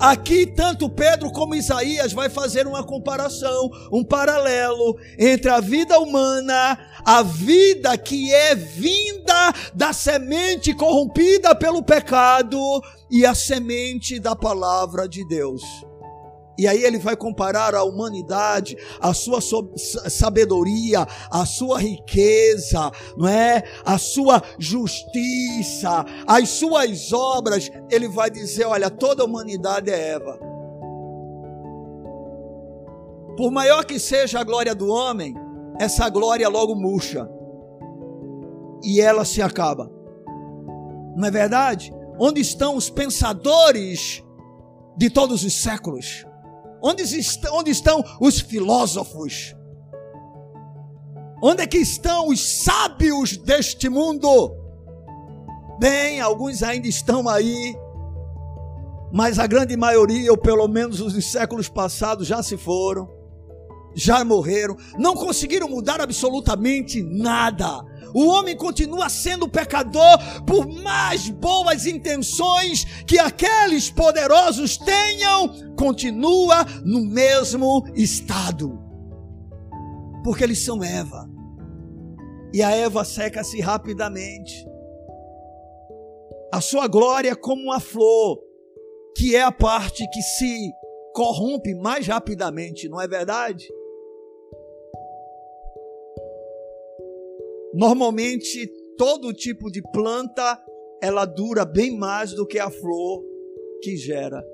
Aqui, 0.00 0.46
tanto 0.46 0.88
Pedro 0.88 1.30
como 1.30 1.54
Isaías 1.54 2.14
vai 2.14 2.30
fazer 2.30 2.66
uma 2.66 2.82
comparação, 2.82 3.70
um 3.92 4.02
paralelo 4.02 4.98
entre 5.18 5.50
a 5.50 5.60
vida 5.60 5.98
humana, 5.98 6.78
a 7.04 7.22
vida 7.22 7.98
que 7.98 8.32
é 8.32 8.54
vinda 8.54 9.52
da 9.74 9.92
semente 9.92 10.72
corrompida 10.72 11.54
pelo 11.54 11.82
pecado 11.82 12.58
e 13.10 13.26
a 13.26 13.34
semente 13.34 14.18
da 14.18 14.34
palavra 14.34 15.06
de 15.06 15.22
Deus. 15.28 15.89
E 16.60 16.68
aí 16.68 16.84
ele 16.84 16.98
vai 16.98 17.16
comparar 17.16 17.74
a 17.74 17.82
humanidade, 17.82 18.76
a 19.00 19.14
sua 19.14 19.38
sabedoria, 19.80 21.06
a 21.30 21.46
sua 21.46 21.80
riqueza, 21.80 22.90
não 23.16 23.26
é? 23.26 23.62
A 23.82 23.96
sua 23.96 24.42
justiça, 24.58 26.04
as 26.26 26.50
suas 26.50 27.14
obras. 27.14 27.70
Ele 27.90 28.08
vai 28.08 28.28
dizer, 28.28 28.66
olha, 28.66 28.90
toda 28.90 29.22
a 29.22 29.24
humanidade 29.24 29.90
é 29.90 30.10
Eva. 30.10 30.38
Por 33.38 33.50
maior 33.50 33.82
que 33.86 33.98
seja 33.98 34.38
a 34.38 34.44
glória 34.44 34.74
do 34.74 34.86
homem, 34.88 35.34
essa 35.78 36.10
glória 36.10 36.46
logo 36.46 36.74
murcha. 36.74 37.26
E 38.84 39.00
ela 39.00 39.24
se 39.24 39.40
acaba. 39.40 39.90
Não 41.16 41.26
é 41.26 41.30
verdade? 41.30 41.90
Onde 42.18 42.42
estão 42.42 42.76
os 42.76 42.90
pensadores 42.90 44.22
de 44.94 45.08
todos 45.08 45.42
os 45.42 45.54
séculos? 45.54 46.26
Onde, 46.82 47.02
estão, 47.02 47.56
onde 47.56 47.70
estão 47.70 48.04
os 48.20 48.40
filósofos? 48.40 49.54
Onde 51.42 51.62
é 51.62 51.66
que 51.66 51.78
estão 51.78 52.28
os 52.28 52.62
sábios 52.62 53.36
deste 53.36 53.88
mundo? 53.88 54.54
Bem, 55.78 56.20
alguns 56.20 56.62
ainda 56.62 56.86
estão 56.86 57.26
aí, 57.28 57.74
mas 59.12 59.38
a 59.38 59.46
grande 59.46 59.76
maioria, 59.76 60.30
ou 60.30 60.36
pelo 60.36 60.68
menos 60.68 61.00
os 61.00 61.24
séculos 61.24 61.68
passados, 61.68 62.26
já 62.26 62.42
se 62.42 62.56
foram, 62.56 63.08
já 63.94 64.24
morreram, 64.24 64.76
não 64.98 65.14
conseguiram 65.14 65.68
mudar 65.68 66.00
absolutamente 66.00 67.02
nada. 67.02 67.82
O 68.14 68.26
homem 68.26 68.56
continua 68.56 69.08
sendo 69.08 69.48
pecador 69.48 70.18
por 70.46 70.66
mais 70.66 71.28
boas 71.28 71.86
intenções 71.86 72.84
que 73.06 73.18
aqueles 73.18 73.90
poderosos 73.90 74.76
tenham, 74.76 75.74
continua 75.76 76.64
no 76.84 77.04
mesmo 77.04 77.84
estado. 77.94 78.78
Porque 80.24 80.44
eles 80.44 80.58
são 80.58 80.82
Eva. 80.82 81.28
E 82.52 82.62
a 82.62 82.70
Eva 82.70 83.04
seca-se 83.04 83.60
rapidamente. 83.60 84.66
A 86.52 86.60
sua 86.60 86.88
glória 86.88 87.30
é 87.30 87.34
como 87.34 87.62
uma 87.62 87.78
flor, 87.78 88.40
que 89.16 89.36
é 89.36 89.42
a 89.42 89.52
parte 89.52 90.04
que 90.10 90.20
se 90.20 90.72
corrompe 91.14 91.74
mais 91.74 92.06
rapidamente, 92.06 92.88
não 92.88 93.00
é 93.00 93.06
verdade? 93.06 93.68
Normalmente, 97.72 98.66
todo 98.96 99.32
tipo 99.32 99.70
de 99.70 99.80
planta, 99.92 100.60
ela 101.02 101.24
dura 101.24 101.64
bem 101.64 101.96
mais 101.96 102.32
do 102.32 102.46
que 102.46 102.58
a 102.58 102.70
flor 102.70 103.24
que 103.82 103.96
gera. 103.96 104.44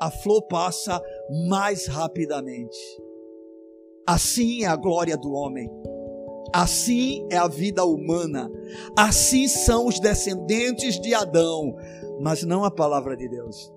A 0.00 0.10
flor 0.10 0.42
passa 0.42 1.00
mais 1.48 1.86
rapidamente. 1.86 2.78
Assim 4.06 4.64
é 4.64 4.66
a 4.66 4.76
glória 4.76 5.16
do 5.16 5.32
homem. 5.32 5.70
Assim 6.52 7.26
é 7.30 7.36
a 7.36 7.46
vida 7.46 7.84
humana. 7.84 8.50
Assim 8.96 9.46
são 9.46 9.86
os 9.86 10.00
descendentes 10.00 11.00
de 11.00 11.14
Adão, 11.14 11.76
mas 12.20 12.42
não 12.42 12.64
a 12.64 12.70
palavra 12.70 13.16
de 13.16 13.28
Deus. 13.28 13.72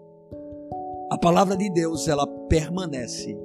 A 1.12 1.18
palavra 1.18 1.56
de 1.56 1.70
Deus, 1.72 2.08
ela 2.08 2.26
permanece 2.48 3.38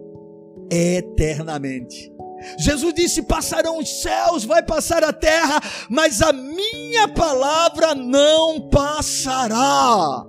eternamente. 0.71 2.13
Jesus 2.59 2.95
disse: 2.95 3.23
Passarão 3.23 3.79
os 3.79 4.03
céus, 4.03 4.45
vai 4.45 4.63
passar 4.63 5.03
a 5.03 5.13
terra, 5.13 5.61
mas 5.89 6.23
a 6.23 6.33
minha 6.33 7.09
palavra 7.09 7.95
não 7.95 8.69
passará. 8.69 10.25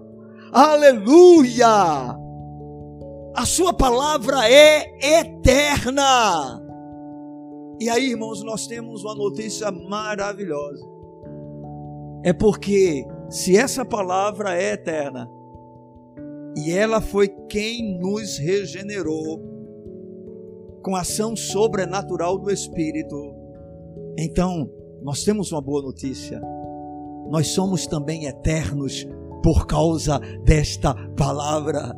Aleluia! 0.51 2.18
A 3.36 3.45
sua 3.45 3.72
palavra 3.72 4.49
é 4.49 5.20
eterna. 5.20 6.62
E 7.80 7.89
aí, 7.89 8.12
irmãos, 8.12 8.43
nós 8.43 8.68
temos 8.68 9.03
uma 9.03 9.16
notícia 9.16 9.72
maravilhosa. 9.72 10.86
É 12.24 12.34
porque 12.34 13.05
se 13.30 13.55
essa 13.55 13.86
palavra 13.86 14.60
é 14.62 14.74
eterna, 14.74 15.30
e 16.57 16.72
ela 16.72 16.99
foi 16.99 17.30
quem 17.47 17.97
nos 17.99 18.38
regenerou, 18.38 19.39
com 20.84 20.95
ação 20.95 21.36
sobrenatural 21.36 22.38
do 22.38 22.51
Espírito. 22.51 23.15
Então, 24.17 24.69
nós 25.01 25.23
temos 25.23 25.51
uma 25.51 25.61
boa 25.61 25.82
notícia. 25.82 26.41
Nós 27.30 27.47
somos 27.47 27.86
também 27.88 28.25
eternos 28.25 29.07
por 29.43 29.65
causa 29.65 30.19
desta 30.43 30.93
palavra. 31.15 31.95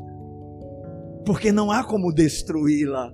Porque 1.25 1.51
não 1.51 1.71
há 1.71 1.84
como 1.84 2.13
destruí-la. 2.13 3.13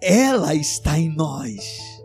Ela 0.00 0.54
está 0.54 0.98
em 0.98 1.14
nós. 1.14 2.02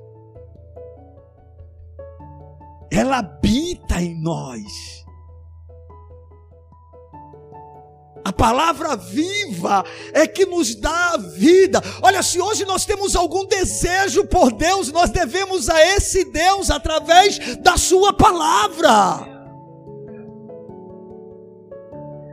Ela 2.92 3.20
habita 3.20 4.02
em 4.02 4.22
nós. 4.22 4.97
A 8.28 8.34
palavra 8.34 8.98
viva 8.98 9.86
é 10.12 10.28
que 10.28 10.46
nos 10.46 10.76
dá 10.76 11.14
a 11.14 11.18
vida. 11.18 11.82
Olha, 12.02 12.22
se 12.22 12.42
hoje 12.42 12.66
nós 12.66 12.84
temos 12.84 13.16
algum 13.16 13.46
desejo 13.46 14.26
por 14.26 14.52
Deus, 14.52 14.92
nós 14.92 15.10
devemos 15.10 15.70
a 15.70 15.82
esse 15.96 16.26
Deus 16.26 16.70
através 16.70 17.56
da 17.60 17.78
Sua 17.78 18.12
palavra. 18.12 19.26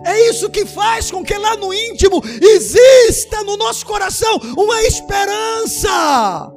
É 0.04 0.28
isso 0.30 0.50
que 0.50 0.66
faz 0.66 1.12
com 1.12 1.22
que 1.22 1.38
lá 1.38 1.56
no 1.56 1.72
íntimo 1.72 2.20
exista 2.42 3.44
no 3.44 3.56
nosso 3.56 3.86
coração 3.86 4.40
uma 4.56 4.82
esperança. 4.82 6.53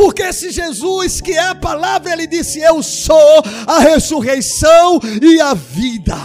Porque 0.00 0.32
se 0.32 0.50
Jesus, 0.50 1.20
que 1.20 1.32
é 1.32 1.48
a 1.48 1.54
palavra, 1.54 2.14
ele 2.14 2.26
disse: 2.26 2.58
Eu 2.58 2.82
sou 2.82 3.42
a 3.66 3.80
ressurreição 3.80 4.98
e 5.20 5.38
a 5.38 5.52
vida. 5.52 6.16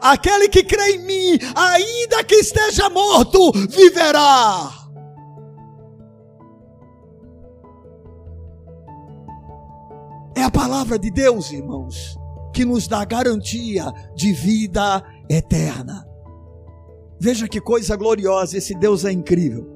Aquele 0.00 0.48
que 0.48 0.62
crê 0.62 0.92
em 0.92 0.98
mim, 1.04 1.38
ainda 1.56 2.22
que 2.22 2.36
esteja 2.36 2.88
morto, 2.88 3.50
viverá. 3.68 4.70
É 10.36 10.44
a 10.44 10.50
palavra 10.50 10.96
de 10.96 11.10
Deus, 11.10 11.50
irmãos, 11.50 12.16
que 12.54 12.64
nos 12.64 12.86
dá 12.86 13.04
garantia 13.04 13.92
de 14.14 14.32
vida 14.32 15.02
eterna. 15.28 16.06
Veja 17.18 17.48
que 17.48 17.60
coisa 17.60 17.96
gloriosa, 17.96 18.56
esse 18.56 18.72
Deus 18.72 19.04
é 19.04 19.10
incrível. 19.10 19.75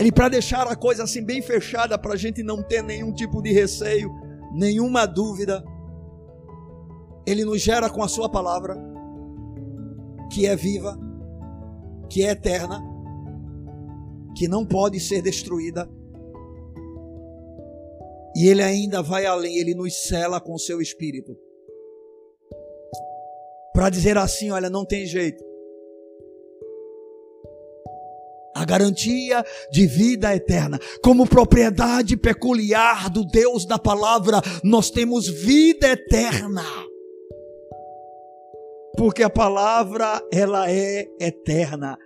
Ele, 0.00 0.12
para 0.12 0.28
deixar 0.28 0.66
a 0.66 0.76
coisa 0.76 1.02
assim 1.02 1.22
bem 1.24 1.42
fechada, 1.42 1.98
para 1.98 2.14
a 2.14 2.16
gente 2.16 2.42
não 2.42 2.62
ter 2.62 2.82
nenhum 2.82 3.12
tipo 3.12 3.42
de 3.42 3.52
receio, 3.52 4.10
nenhuma 4.52 5.06
dúvida, 5.06 5.64
Ele 7.26 7.44
nos 7.44 7.60
gera 7.60 7.90
com 7.90 8.02
a 8.02 8.08
Sua 8.08 8.28
palavra 8.28 8.76
que 10.30 10.46
é 10.46 10.54
viva, 10.54 10.98
que 12.08 12.22
é 12.24 12.30
eterna, 12.30 12.82
que 14.36 14.46
não 14.46 14.64
pode 14.64 15.00
ser 15.00 15.22
destruída. 15.22 15.88
E 18.36 18.46
ele 18.46 18.62
ainda 18.62 19.02
vai 19.02 19.26
além, 19.26 19.58
ele 19.58 19.74
nos 19.74 20.06
cela 20.06 20.40
com 20.40 20.56
seu 20.58 20.80
espírito. 20.80 21.36
Para 23.72 23.90
dizer 23.90 24.16
assim, 24.16 24.50
olha, 24.50 24.70
não 24.70 24.84
tem 24.84 25.06
jeito. 25.06 25.47
A 28.58 28.64
garantia 28.64 29.44
de 29.70 29.86
vida 29.86 30.34
eterna, 30.34 30.78
como 31.02 31.26
propriedade 31.26 32.16
peculiar 32.16 33.08
do 33.08 33.24
Deus 33.24 33.64
da 33.64 33.78
palavra, 33.78 34.40
nós 34.64 34.90
temos 34.90 35.28
vida 35.28 35.88
eterna 35.88 36.64
porque 38.98 39.22
a 39.22 39.30
palavra 39.30 40.20
ela 40.32 40.68
é 40.68 41.06
eterna. 41.20 41.96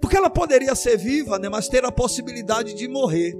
Porque 0.00 0.16
ela 0.16 0.30
poderia 0.30 0.72
ser 0.76 0.96
viva, 0.96 1.36
né, 1.36 1.48
mas 1.48 1.68
ter 1.68 1.84
a 1.84 1.90
possibilidade 1.90 2.74
de 2.74 2.86
morrer. 2.86 3.34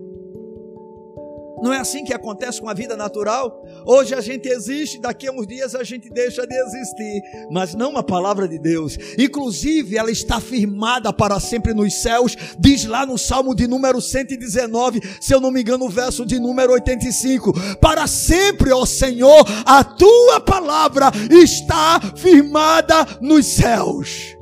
Não 1.63 1.73
é 1.73 1.79
assim 1.79 2.05
que 2.05 2.15
acontece 2.15 2.61
com 2.61 2.69
a 2.69 2.75
vida 2.75 2.97
natural? 2.97 3.65
Hoje 3.87 4.15
a 4.15 4.21
gente 4.21 4.49
existe, 4.49 5.01
daqui 5.01 5.27
a 5.27 5.33
uns 5.33 5.47
dias 5.47 5.75
a 5.75 5.83
gente 5.83 6.09
deixa 6.11 6.47
de 6.47 6.55
existir, 6.55 7.23
mas 7.51 7.75
não 7.75 7.97
a 7.97 8.03
palavra 8.03 8.47
de 8.47 8.59
Deus. 8.59 8.99
Inclusive, 9.19 9.97
ela 9.97 10.11
está 10.11 10.41
firmada 10.41 11.13
para 11.13 11.41
sempre 11.41 11.75
nos 11.75 11.95
céus, 11.95 12.37
diz 12.59 12.85
lá 12.85 13.05
no 13.05 13.19
Salmo 13.19 13.55
de 13.55 13.67
número 13.67 14.01
119, 14.01 15.01
se 15.21 15.35
eu 15.35 15.41
não 15.41 15.51
me 15.51 15.61
engano, 15.61 15.87
o 15.87 15.91
verso 15.91 16.25
de 16.25 16.39
número 16.39 16.73
85: 16.73 17.53
Para 17.81 18.07
sempre, 18.07 18.73
ó 18.73 18.85
Senhor, 18.87 19.45
a 19.65 19.83
tua 19.83 20.41
palavra 20.41 21.11
está 21.31 22.01
firmada 22.17 23.07
nos 23.21 23.47
céus. 23.47 24.37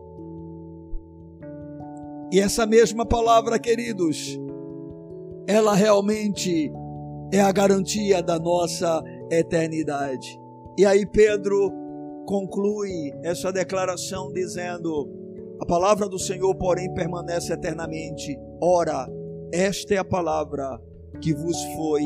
E 2.33 2.41
essa 2.41 2.67
mesma 2.67 3.07
palavra, 3.07 3.59
queridos, 3.59 4.39
ela 5.47 5.75
realmente 5.75 6.73
é 7.33 7.41
a 7.41 7.53
garantia 7.53 8.23
da 8.23 8.39
nossa 8.39 9.03
eternidade. 9.31 10.39
E 10.79 10.85
aí 10.85 11.07
Pedro 11.07 11.73
conclui 12.27 13.13
essa 13.23 13.51
declaração 13.53 14.33
dizendo: 14.33 15.09
A 15.61 15.67
palavra 15.67 16.09
do 16.09 16.19
Senhor, 16.19 16.55
porém, 16.57 16.93
permanece 16.95 17.53
eternamente. 17.53 18.37
Ora, 18.63 19.07
esta 19.53 19.95
é 19.95 19.99
a 19.99 20.05
palavra 20.05 20.81
que 21.21 21.35
vos 21.35 21.63
foi 21.77 22.03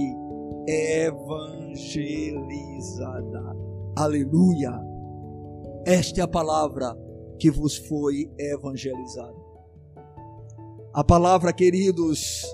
evangelizada. 0.68 3.56
Aleluia! 3.96 4.72
Esta 5.86 6.20
é 6.20 6.24
a 6.24 6.28
palavra 6.28 6.94
que 7.38 7.50
vos 7.50 7.76
foi 7.76 8.30
evangelizada. 8.38 9.40
A 10.92 11.02
palavra, 11.02 11.52
queridos, 11.52 12.44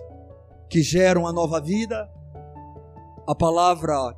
que 0.71 0.83
gera 0.83 1.19
uma 1.19 1.33
nova 1.33 1.61
vida, 1.61 2.09
a 3.27 3.35
palavra 3.35 4.17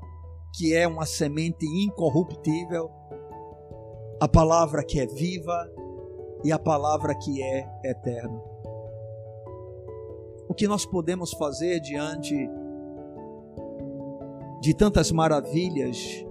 que 0.55 0.75
é 0.75 0.87
uma 0.87 1.07
semente 1.07 1.65
incorruptível, 1.65 2.91
a 4.21 4.29
palavra 4.29 4.85
que 4.85 5.01
é 5.01 5.07
viva 5.07 5.71
e 6.45 6.53
a 6.53 6.59
palavra 6.59 7.15
que 7.15 7.43
é 7.43 7.67
eterna. 7.85 8.41
O 10.49 10.55
que 10.55 10.69
nós 10.69 10.85
podemos 10.85 11.33
fazer 11.33 11.81
diante 11.81 12.35
de 14.61 14.75
tantas 14.75 15.11
maravilhas 15.11 16.25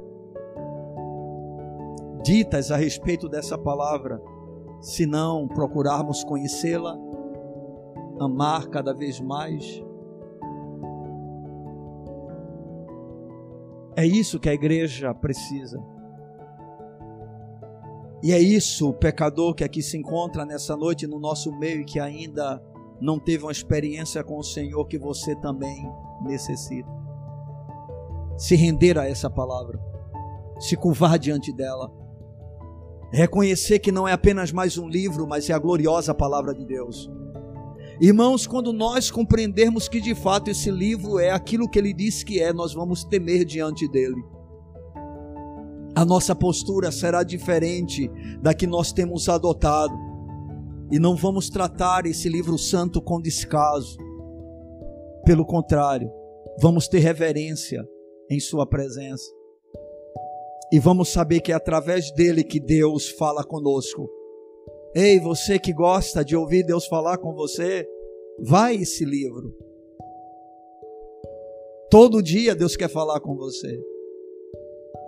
ditas 2.23 2.71
a 2.71 2.77
respeito 2.77 3.29
dessa 3.29 3.57
palavra, 3.57 4.21
se 4.81 5.05
não 5.05 5.47
procurarmos 5.47 6.23
conhecê-la, 6.23 6.97
amar 8.19 8.67
cada 8.67 8.93
vez 8.93 9.19
mais 9.19 9.81
É 13.97 14.05
isso 14.05 14.39
que 14.39 14.47
a 14.47 14.53
igreja 14.53 15.11
precisa. 15.11 15.83
E 18.21 18.31
é 18.31 18.39
isso, 18.39 18.89
o 18.89 18.93
pecador 18.93 19.55
que 19.55 19.63
aqui 19.63 19.81
se 19.81 19.97
encontra 19.97 20.45
nessa 20.45 20.77
noite 20.77 21.07
no 21.07 21.19
nosso 21.19 21.51
meio 21.57 21.81
e 21.81 21.85
que 21.85 21.99
ainda 21.99 22.61
não 23.01 23.19
teve 23.19 23.43
uma 23.43 23.51
experiência 23.51 24.23
com 24.23 24.37
o 24.37 24.43
Senhor 24.43 24.85
que 24.85 24.99
você 24.99 25.35
também 25.37 25.91
necessita. 26.21 26.87
Se 28.37 28.55
render 28.55 28.99
a 28.99 29.09
essa 29.09 29.31
palavra, 29.31 29.79
se 30.59 30.77
curvar 30.77 31.17
diante 31.17 31.51
dela, 31.51 31.91
reconhecer 33.11 33.79
que 33.79 33.91
não 33.91 34.07
é 34.07 34.13
apenas 34.13 34.51
mais 34.51 34.77
um 34.77 34.87
livro, 34.87 35.25
mas 35.25 35.49
é 35.49 35.53
a 35.53 35.59
gloriosa 35.59 36.13
palavra 36.13 36.53
de 36.53 36.65
Deus. 36.65 37.09
Irmãos, 37.99 38.45
quando 38.45 38.71
nós 38.71 39.09
compreendermos 39.09 39.89
que 39.89 39.99
de 39.99 40.13
fato 40.13 40.51
esse 40.51 40.69
livro 40.69 41.17
é 41.17 41.31
aquilo 41.31 41.67
que 41.67 41.79
ele 41.79 41.93
diz 41.93 42.23
que 42.23 42.39
é, 42.39 42.53
nós 42.53 42.71
vamos 42.71 43.03
temer 43.03 43.43
diante 43.43 43.87
dele. 43.87 44.23
A 45.95 46.05
nossa 46.05 46.35
postura 46.35 46.91
será 46.91 47.23
diferente 47.23 48.07
da 48.39 48.53
que 48.53 48.67
nós 48.67 48.93
temos 48.93 49.27
adotado. 49.27 49.95
E 50.91 50.99
não 50.99 51.15
vamos 51.15 51.49
tratar 51.49 52.05
esse 52.05 52.29
livro 52.29 52.55
santo 52.55 53.01
com 53.01 53.19
descaso. 53.19 53.97
Pelo 55.25 55.43
contrário, 55.43 56.11
vamos 56.61 56.87
ter 56.87 56.99
reverência 56.99 57.83
em 58.29 58.39
Sua 58.39 58.67
presença. 58.67 59.25
E 60.71 60.77
vamos 60.79 61.09
saber 61.09 61.41
que 61.41 61.51
é 61.51 61.55
através 61.55 62.11
dele 62.11 62.43
que 62.43 62.59
Deus 62.59 63.09
fala 63.09 63.43
conosco 63.43 64.07
Ei, 64.95 65.19
você 65.19 65.59
que 65.59 65.73
gosta 65.73 66.23
de 66.23 66.35
ouvir 66.35 66.63
Deus 66.63 66.87
falar 66.87 67.17
com 67.17 67.33
você, 67.33 67.87
vai 68.39 68.75
esse 68.75 69.05
livro. 69.05 69.53
Todo 71.89 72.21
dia 72.21 72.55
Deus 72.55 72.75
quer 72.75 72.89
falar 72.89 73.19
com 73.19 73.35
você. 73.35 73.79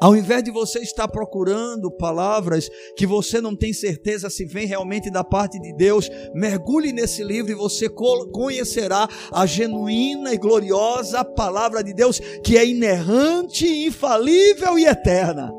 Ao 0.02 0.16
invés 0.16 0.42
de 0.44 0.50
você 0.50 0.80
estar 0.80 1.10
procurando 1.10 1.92
palavras 1.92 2.70
que 2.96 3.06
você 3.06 3.42
não 3.42 3.54
tem 3.54 3.74
certeza 3.74 4.30
se 4.30 4.46
vem 4.46 4.66
realmente 4.66 5.12
da 5.12 5.26
parte 5.26 5.60
de 5.60 5.76
Deus, 5.76 6.10
mergulhe 6.34 6.94
nesse 6.94 7.22
livro 7.22 7.52
e 7.52 7.56
você 7.56 7.90
conhecerá 7.90 9.10
a 9.30 9.46
genuína 9.46 10.34
e 10.34 10.38
gloriosa 10.38 11.26
palavra 11.26 11.84
de 11.84 11.94
Deus, 11.94 12.20
que 12.42 12.58
é 12.58 12.66
inerrante, 12.66 13.68
infalível 13.86 14.80
e 14.80 14.86
eterna. 14.86 15.59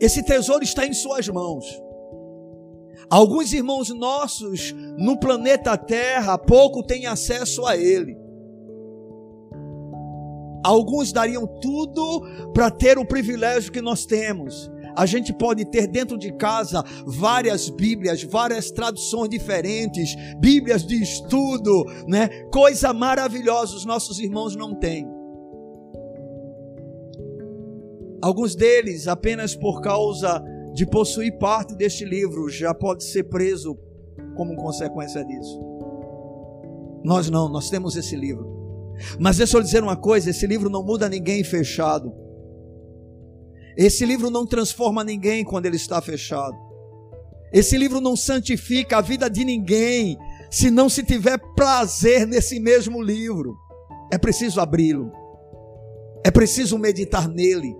Esse 0.00 0.22
tesouro 0.22 0.62
está 0.62 0.86
em 0.86 0.92
Suas 0.92 1.28
mãos. 1.28 1.64
Alguns 3.08 3.52
irmãos 3.52 3.88
nossos 3.90 4.74
no 4.98 5.18
planeta 5.18 5.76
Terra 5.76 6.36
pouco 6.36 6.82
têm 6.82 7.06
acesso 7.06 7.64
a 7.64 7.76
ele. 7.76 8.16
Alguns 10.64 11.12
dariam 11.12 11.46
tudo 11.60 12.22
para 12.52 12.70
ter 12.70 12.98
o 12.98 13.06
privilégio 13.06 13.70
que 13.70 13.80
nós 13.80 14.04
temos. 14.04 14.68
A 14.96 15.06
gente 15.06 15.32
pode 15.32 15.64
ter 15.66 15.86
dentro 15.86 16.18
de 16.18 16.32
casa 16.32 16.82
várias 17.06 17.68
Bíblias, 17.68 18.22
várias 18.24 18.70
traduções 18.70 19.28
diferentes, 19.28 20.16
Bíblias 20.40 20.84
de 20.84 21.00
estudo, 21.00 21.84
né? 22.08 22.28
Coisa 22.50 22.92
maravilhosa 22.92 23.76
os 23.76 23.84
nossos 23.84 24.18
irmãos 24.18 24.56
não 24.56 24.74
têm. 24.74 25.06
Alguns 28.22 28.54
deles, 28.54 29.06
apenas 29.06 29.54
por 29.54 29.80
causa 29.80 30.42
de 30.72 30.86
possuir 30.86 31.38
parte 31.38 31.74
deste 31.74 32.04
livro, 32.04 32.48
já 32.48 32.74
pode 32.74 33.04
ser 33.04 33.24
preso 33.24 33.78
como 34.36 34.56
consequência 34.56 35.24
disso. 35.24 35.60
Nós 37.04 37.30
não, 37.30 37.48
nós 37.48 37.70
temos 37.70 37.96
esse 37.96 38.16
livro. 38.16 38.56
Mas 39.18 39.36
deixa 39.36 39.56
eu 39.56 39.62
dizer 39.62 39.82
uma 39.82 39.96
coisa: 39.96 40.30
esse 40.30 40.46
livro 40.46 40.70
não 40.70 40.82
muda 40.82 41.08
ninguém 41.08 41.44
fechado. 41.44 42.12
Esse 43.76 44.06
livro 44.06 44.30
não 44.30 44.46
transforma 44.46 45.04
ninguém 45.04 45.44
quando 45.44 45.66
ele 45.66 45.76
está 45.76 46.00
fechado. 46.00 46.56
Esse 47.52 47.76
livro 47.76 48.00
não 48.00 48.16
santifica 48.16 48.98
a 48.98 49.00
vida 49.02 49.28
de 49.28 49.44
ninguém 49.44 50.16
se 50.50 50.70
não 50.70 50.88
se 50.88 51.04
tiver 51.04 51.38
prazer 51.54 52.26
nesse 52.26 52.58
mesmo 52.58 53.02
livro. 53.02 53.54
É 54.12 54.16
preciso 54.16 54.60
abri-lo. 54.60 55.12
É 56.24 56.30
preciso 56.30 56.78
meditar 56.78 57.28
nele 57.28 57.76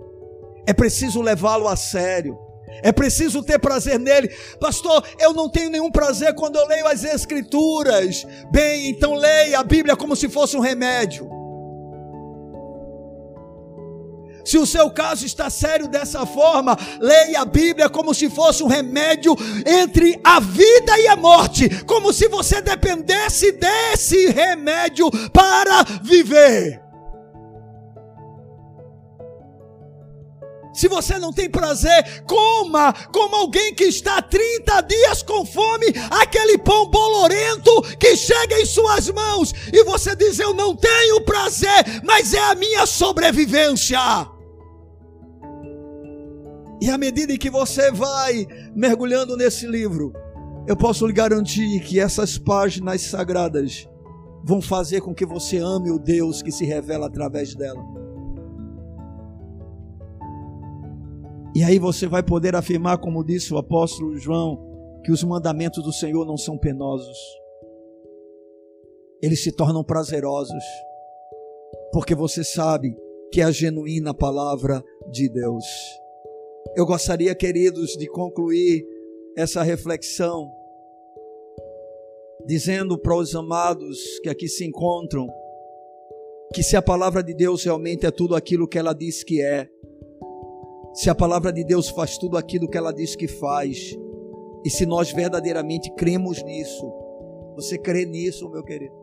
é 0.67 0.73
preciso 0.73 1.21
levá-lo 1.21 1.67
a 1.67 1.77
sério. 1.77 2.37
É 2.83 2.91
preciso 2.91 3.41
ter 3.41 3.57
prazer 3.57 3.97
nele. 3.97 4.27
Pastor, 4.59 5.03
eu 5.19 5.33
não 5.33 5.49
tenho 5.49 5.69
nenhum 5.69 5.89
prazer 5.89 6.35
quando 6.35 6.57
eu 6.57 6.67
leio 6.67 6.85
as 6.87 7.03
Escrituras. 7.03 8.27
Bem, 8.51 8.89
então 8.89 9.15
leia 9.15 9.59
a 9.59 9.63
Bíblia 9.63 9.95
como 9.95 10.15
se 10.15 10.29
fosse 10.29 10.55
um 10.57 10.59
remédio. 10.59 11.27
Se 14.43 14.57
o 14.57 14.65
seu 14.65 14.89
caso 14.89 15.25
está 15.25 15.49
sério 15.49 15.89
dessa 15.89 16.25
forma, 16.25 16.77
leia 17.01 17.41
a 17.41 17.45
Bíblia 17.45 17.89
como 17.89 18.13
se 18.13 18.29
fosse 18.29 18.63
um 18.63 18.67
remédio 18.67 19.35
entre 19.65 20.19
a 20.23 20.39
vida 20.39 20.97
e 20.99 21.07
a 21.07 21.17
morte, 21.17 21.83
como 21.83 22.13
se 22.13 22.29
você 22.29 22.61
dependesse 22.61 23.51
desse 23.53 24.29
remédio 24.29 25.09
para 25.33 25.83
viver. 26.01 26.86
Se 30.77 30.87
você 30.87 31.17
não 31.17 31.33
tem 31.33 31.49
prazer, 31.49 32.21
coma 32.27 32.93
como 33.11 33.35
alguém 33.35 33.73
que 33.73 33.85
está 33.85 34.21
30 34.21 34.81
dias 34.81 35.23
com 35.23 35.43
fome, 35.43 35.87
aquele 36.11 36.55
pão 36.59 36.87
bolorento 36.87 37.81
que 37.97 38.15
chega 38.15 38.61
em 38.61 38.65
suas 38.65 39.09
mãos 39.09 39.51
e 39.73 39.83
você 39.83 40.15
diz: 40.15 40.37
Eu 40.37 40.53
não 40.53 40.75
tenho 40.75 41.19
prazer, 41.21 41.83
mas 42.03 42.31
é 42.31 42.51
a 42.51 42.53
minha 42.53 42.85
sobrevivência. 42.85 43.97
E 46.79 46.91
à 46.91 46.97
medida 46.99 47.35
que 47.39 47.49
você 47.49 47.91
vai 47.91 48.45
mergulhando 48.75 49.35
nesse 49.35 49.65
livro, 49.65 50.13
eu 50.67 50.77
posso 50.77 51.07
lhe 51.07 51.13
garantir 51.13 51.79
que 51.79 51.99
essas 51.99 52.37
páginas 52.37 53.01
sagradas 53.01 53.89
vão 54.43 54.61
fazer 54.61 55.01
com 55.01 55.11
que 55.11 55.25
você 55.25 55.57
ame 55.57 55.89
o 55.89 55.97
Deus 55.97 56.43
que 56.43 56.51
se 56.51 56.65
revela 56.65 57.07
através 57.07 57.55
dela. 57.55 57.96
E 61.57 61.63
aí 61.63 61.79
você 61.79 62.05
vai 62.05 62.21
poder 62.21 62.55
afirmar, 62.55 62.99
como 62.99 63.25
disse 63.25 63.51
o 63.51 63.57
apóstolo 63.57 64.15
João, 64.15 65.01
que 65.03 65.11
os 65.11 65.23
mandamentos 65.23 65.83
do 65.83 65.91
Senhor 65.91 66.23
não 66.23 66.37
são 66.37 66.55
penosos. 66.55 67.17
eles 69.23 69.43
se 69.43 69.51
tornam 69.51 69.83
prazerosos, 69.83 70.63
porque 71.91 72.13
você 72.13 72.43
sabe 72.43 72.95
que 73.31 73.41
é 73.41 73.43
a 73.43 73.49
genuína 73.49 74.13
palavra 74.13 74.83
de 75.09 75.27
Deus. 75.27 75.65
Eu 76.75 76.85
gostaria, 76.85 77.33
queridos, 77.33 77.93
de 77.97 78.07
concluir 78.07 78.85
essa 79.35 79.63
reflexão 79.63 80.51
dizendo 82.45 82.99
para 82.99 83.17
os 83.17 83.33
amados 83.33 83.97
que 84.21 84.29
aqui 84.29 84.47
se 84.47 84.63
encontram 84.63 85.27
que 86.53 86.61
se 86.61 86.77
a 86.77 86.83
palavra 86.83 87.23
de 87.23 87.33
Deus 87.33 87.63
realmente 87.63 88.05
é 88.05 88.11
tudo 88.11 88.35
aquilo 88.35 88.67
que 88.67 88.77
ela 88.77 88.93
diz 88.93 89.23
que 89.23 89.41
é, 89.41 89.67
se 90.93 91.09
a 91.09 91.15
palavra 91.15 91.51
de 91.53 91.63
Deus 91.63 91.89
faz 91.89 92.17
tudo 92.17 92.37
aquilo 92.37 92.67
que 92.67 92.77
ela 92.77 92.91
diz 92.91 93.15
que 93.15 93.27
faz, 93.27 93.95
e 94.65 94.69
se 94.69 94.85
nós 94.85 95.11
verdadeiramente 95.11 95.93
cremos 95.95 96.43
nisso, 96.43 96.91
você 97.55 97.77
crê 97.77 98.05
nisso, 98.05 98.49
meu 98.49 98.63
querido? 98.63 98.95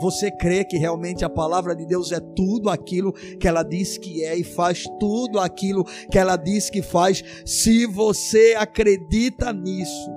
Você 0.00 0.30
crê 0.30 0.64
que 0.64 0.78
realmente 0.78 1.24
a 1.24 1.28
palavra 1.28 1.76
de 1.76 1.84
Deus 1.86 2.12
é 2.12 2.20
tudo 2.20 2.70
aquilo 2.70 3.12
que 3.12 3.46
ela 3.46 3.62
diz 3.62 3.98
que 3.98 4.24
é 4.24 4.36
e 4.36 4.42
faz 4.42 4.84
tudo 4.98 5.38
aquilo 5.38 5.84
que 6.10 6.18
ela 6.18 6.36
diz 6.36 6.70
que 6.70 6.80
faz? 6.82 7.22
Se 7.44 7.86
você 7.86 8.54
acredita 8.58 9.52
nisso, 9.52 10.10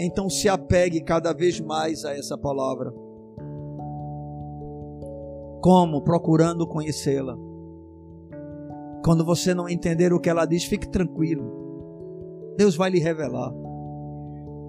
então 0.00 0.28
se 0.28 0.48
apegue 0.48 1.00
cada 1.00 1.32
vez 1.32 1.60
mais 1.60 2.04
a 2.04 2.14
essa 2.14 2.36
palavra. 2.36 2.92
Como? 5.60 6.02
Procurando 6.02 6.66
conhecê-la. 6.66 7.47
Quando 9.08 9.24
você 9.24 9.54
não 9.54 9.70
entender 9.70 10.12
o 10.12 10.20
que 10.20 10.28
ela 10.28 10.44
diz, 10.44 10.64
fique 10.64 10.86
tranquilo. 10.86 12.54
Deus 12.58 12.76
vai 12.76 12.90
lhe 12.90 12.98
revelar. 12.98 13.50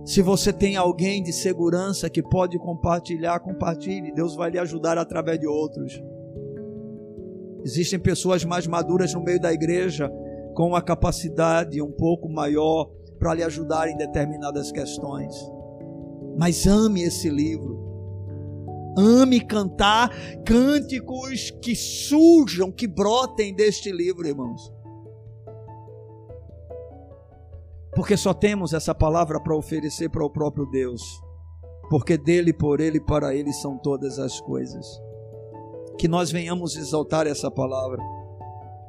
Se 0.05 0.21
você 0.21 0.53
tem 0.53 0.77
alguém 0.77 1.21
de 1.21 1.33
segurança 1.33 2.09
que 2.09 2.23
pode 2.23 2.57
compartilhar, 2.57 3.41
compartilhe. 3.41 4.13
Deus 4.13 4.37
vai 4.37 4.49
lhe 4.49 4.57
ajudar 4.57 4.97
através 4.97 5.37
de 5.41 5.45
outros. 5.45 6.01
Existem 7.65 7.99
pessoas 7.99 8.45
mais 8.45 8.65
maduras 8.65 9.13
no 9.13 9.21
meio 9.21 9.41
da 9.41 9.51
igreja 9.51 10.09
com 10.55 10.67
uma 10.67 10.81
capacidade 10.81 11.81
um 11.81 11.91
pouco 11.91 12.29
maior 12.29 12.89
para 13.19 13.33
lhe 13.33 13.43
ajudar 13.43 13.89
em 13.89 13.97
determinadas 13.97 14.71
questões. 14.71 15.35
Mas 16.37 16.65
ame 16.65 17.01
esse 17.01 17.29
livro. 17.29 17.78
Ame 18.97 19.39
cantar 19.39 20.09
cânticos 20.45 21.51
que 21.61 21.75
surjam, 21.75 22.71
que 22.71 22.87
brotem 22.87 23.53
deste 23.53 23.91
livro, 23.91 24.27
irmãos. 24.27 24.73
Porque 27.95 28.15
só 28.15 28.33
temos 28.33 28.73
essa 28.73 28.93
palavra 28.93 29.39
para 29.39 29.55
oferecer 29.55 30.09
para 30.09 30.23
o 30.23 30.29
próprio 30.29 30.65
Deus. 30.65 31.01
Porque 31.89 32.17
dele, 32.17 32.53
por 32.53 32.79
ele 32.79 32.97
e 32.97 33.05
para 33.05 33.33
ele 33.33 33.51
são 33.51 33.77
todas 33.77 34.19
as 34.19 34.39
coisas. 34.39 34.85
Que 35.97 36.07
nós 36.07 36.31
venhamos 36.31 36.75
exaltar 36.75 37.27
essa 37.27 37.49
palavra. 37.49 38.01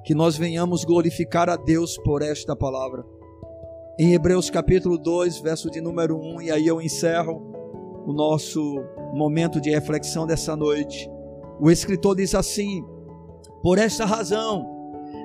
Que 0.04 0.14
nós 0.14 0.36
venhamos 0.36 0.84
glorificar 0.84 1.48
a 1.48 1.56
Deus 1.56 1.98
por 1.98 2.22
esta 2.22 2.54
palavra. 2.54 3.04
Em 3.98 4.14
Hebreus 4.14 4.48
capítulo 4.48 4.96
2, 4.96 5.40
verso 5.40 5.70
de 5.70 5.80
número 5.80 6.18
1, 6.18 6.42
e 6.42 6.50
aí 6.50 6.66
eu 6.66 6.80
encerro 6.80 7.49
o 8.06 8.12
nosso 8.12 8.82
momento 9.14 9.60
de 9.60 9.70
reflexão 9.70 10.26
dessa 10.26 10.56
noite. 10.56 11.10
O 11.60 11.70
escritor 11.70 12.16
diz 12.16 12.34
assim: 12.34 12.84
Por 13.62 13.78
esta 13.78 14.04
razão, 14.04 14.66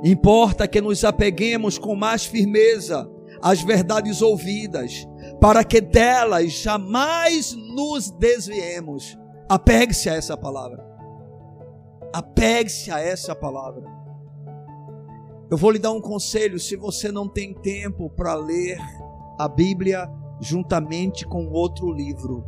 importa 0.03 0.67
que 0.67 0.81
nos 0.81 1.03
apeguemos 1.03 1.77
com 1.77 1.95
mais 1.95 2.25
firmeza 2.25 3.09
as 3.41 3.61
verdades 3.61 4.21
ouvidas, 4.21 5.07
para 5.39 5.63
que 5.63 5.79
delas 5.79 6.51
jamais 6.51 7.53
nos 7.53 8.09
desviemos. 8.11 9.17
Apegue-se 9.47 10.09
a 10.09 10.15
essa 10.15 10.35
palavra. 10.35 10.83
Apegue-se 12.13 12.91
a 12.91 12.99
essa 12.99 13.35
palavra. 13.35 13.83
Eu 15.49 15.57
vou 15.57 15.71
lhe 15.71 15.79
dar 15.79 15.91
um 15.91 16.01
conselho: 16.01 16.59
se 16.59 16.75
você 16.75 17.11
não 17.11 17.27
tem 17.27 17.53
tempo 17.53 18.09
para 18.09 18.33
ler 18.35 18.77
a 19.37 19.47
Bíblia 19.47 20.09
juntamente 20.41 21.25
com 21.25 21.47
outro 21.51 21.91
livro, 21.91 22.43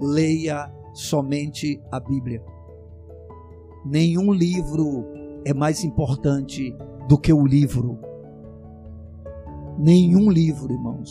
leia 0.00 0.72
somente 0.92 1.80
a 1.90 2.00
Bíblia. 2.00 2.42
Nenhum 3.84 4.32
livro 4.32 5.04
é 5.44 5.52
mais 5.52 5.84
importante 5.84 6.74
do 7.08 7.18
que 7.18 7.32
o 7.32 7.46
livro 7.46 7.98
nenhum 9.78 10.30
livro, 10.30 10.72
irmãos. 10.72 11.10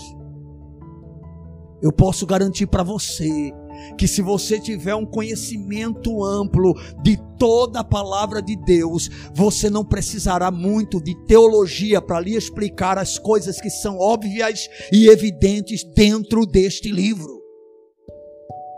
Eu 1.82 1.92
posso 1.92 2.26
garantir 2.26 2.68
para 2.68 2.84
você 2.84 3.52
que 3.98 4.08
se 4.08 4.22
você 4.22 4.60
tiver 4.60 4.96
um 4.96 5.06
conhecimento 5.06 6.24
amplo 6.24 6.74
de 7.04 7.18
toda 7.38 7.82
a 7.82 7.84
palavra 7.84 8.42
de 8.42 8.56
Deus, 8.56 9.10
você 9.34 9.70
não 9.70 9.84
precisará 9.84 10.50
muito 10.50 11.02
de 11.04 11.14
teologia 11.26 12.02
para 12.02 12.22
lhe 12.22 12.36
explicar 12.36 12.98
as 12.98 13.20
coisas 13.20 13.60
que 13.60 13.70
são 13.70 13.98
óbvias 13.98 14.70
e 14.94 15.08
evidentes 15.08 15.84
dentro 15.94 16.46
deste 16.46 16.90
livro. 16.90 17.43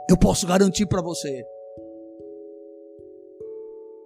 Eu 0.10 0.18
posso 0.18 0.45
garantir 0.45 0.86
para 0.86 1.01
você. 1.01 1.43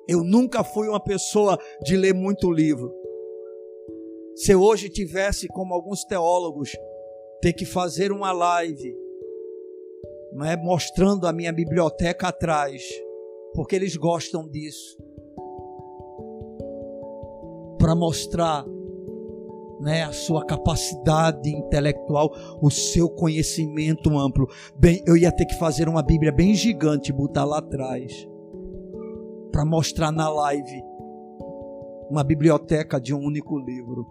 Eu 0.08 0.24
nunca 0.24 0.64
fui 0.64 0.88
uma 0.88 1.00
pessoa 1.00 1.58
de 1.84 1.96
ler 1.96 2.14
muito 2.14 2.52
livro. 2.52 2.94
Se 4.36 4.54
eu 4.54 4.62
hoje 4.62 4.90
tivesse, 4.90 5.48
como 5.50 5.74
alguns 5.74 6.04
teólogos, 6.06 6.72
ter 7.42 7.54
que 7.54 7.66
fazer 7.66 8.12
uma 8.12 8.32
live, 8.32 8.96
não 10.32 10.46
é, 10.46 10.56
mostrando 10.56 11.28
a 11.28 11.34
minha 11.34 11.52
biblioteca 11.52 12.30
atrás, 12.30 12.82
porque 13.54 13.76
eles 13.76 13.96
gostam 13.98 14.48
disso, 14.48 14.98
para 17.78 17.96
mostrar 17.96 18.66
né, 19.80 20.04
a 20.04 20.12
sua 20.12 20.46
capacidade 20.46 21.50
intelectual, 21.50 22.32
o 22.62 22.70
seu 22.70 23.10
conhecimento 23.10 24.18
amplo. 24.18 24.48
Bem, 24.76 25.02
eu 25.08 25.16
ia 25.16 25.32
ter 25.32 25.46
que 25.46 25.58
fazer 25.58 25.88
uma 25.88 26.04
Bíblia 26.04 26.32
bem 26.32 26.54
gigante, 26.54 27.14
botar 27.14 27.46
lá 27.46 27.60
atrás, 27.60 28.28
para 29.52 29.66
mostrar 29.66 30.12
na 30.12 30.30
live 30.30 30.84
uma 32.10 32.24
biblioteca 32.24 33.00
de 33.00 33.14
um 33.14 33.20
único 33.20 33.58
livro. 33.58 34.06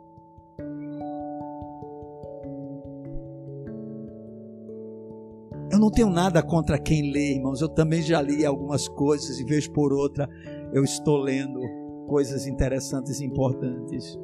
Eu 5.70 5.78
não 5.78 5.90
tenho 5.90 6.08
nada 6.08 6.42
contra 6.42 6.78
quem 6.78 7.12
lê, 7.12 7.34
irmãos. 7.34 7.60
Eu 7.60 7.68
também 7.68 8.02
já 8.02 8.22
li 8.22 8.44
algumas 8.44 8.88
coisas 8.88 9.38
e 9.38 9.44
vez 9.44 9.68
por 9.68 9.92
outra 9.92 10.28
eu 10.72 10.82
estou 10.82 11.18
lendo 11.18 11.60
coisas 12.06 12.46
interessantes 12.46 13.20
e 13.20 13.26
importantes. 13.26 14.18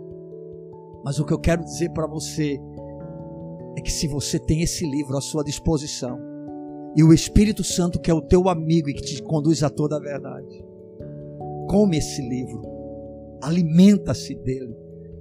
Mas 1.05 1.21
o 1.21 1.25
que 1.25 1.33
eu 1.33 1.39
quero 1.39 1.63
dizer 1.63 1.91
para 1.91 2.07
você 2.07 2.59
é 3.77 3.81
que 3.81 3.93
se 3.93 4.09
você 4.09 4.39
tem 4.39 4.63
esse 4.63 4.89
livro 4.89 5.17
à 5.17 5.21
sua 5.21 5.45
disposição 5.45 6.19
e 6.97 7.05
o 7.05 7.13
Espírito 7.13 7.63
Santo 7.63 8.01
que 8.01 8.11
é 8.11 8.15
o 8.15 8.23
teu 8.23 8.49
amigo 8.49 8.89
e 8.89 8.95
que 8.95 9.03
te 9.03 9.23
conduz 9.23 9.63
a 9.63 9.69
toda 9.69 9.97
a 9.97 10.01
verdade, 10.01 10.65
come 11.69 11.99
esse 11.99 12.23
livro, 12.23 12.63
alimenta-se 13.43 14.35
dele, 14.35 14.75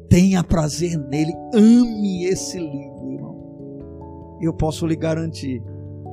tenha 0.07 0.43
prazer 0.43 0.97
nele, 0.97 1.33
ame 1.53 2.25
esse 2.25 2.57
livro, 2.59 3.11
irmão. 3.11 4.37
Eu 4.41 4.53
posso 4.53 4.85
lhe 4.85 4.95
garantir 4.95 5.61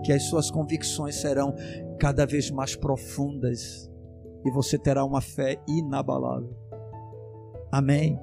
que 0.03 0.13
as 0.13 0.25
suas 0.25 0.51
convicções 0.51 1.17
serão 1.17 1.55
cada 1.99 2.27
vez 2.27 2.51
mais 2.51 2.75
profundas 2.75 3.91
e 4.45 4.51
você 4.51 4.79
terá 4.79 5.05
uma 5.05 5.21
fé 5.21 5.61
inabalável. 5.69 6.57
Amém. 7.71 8.19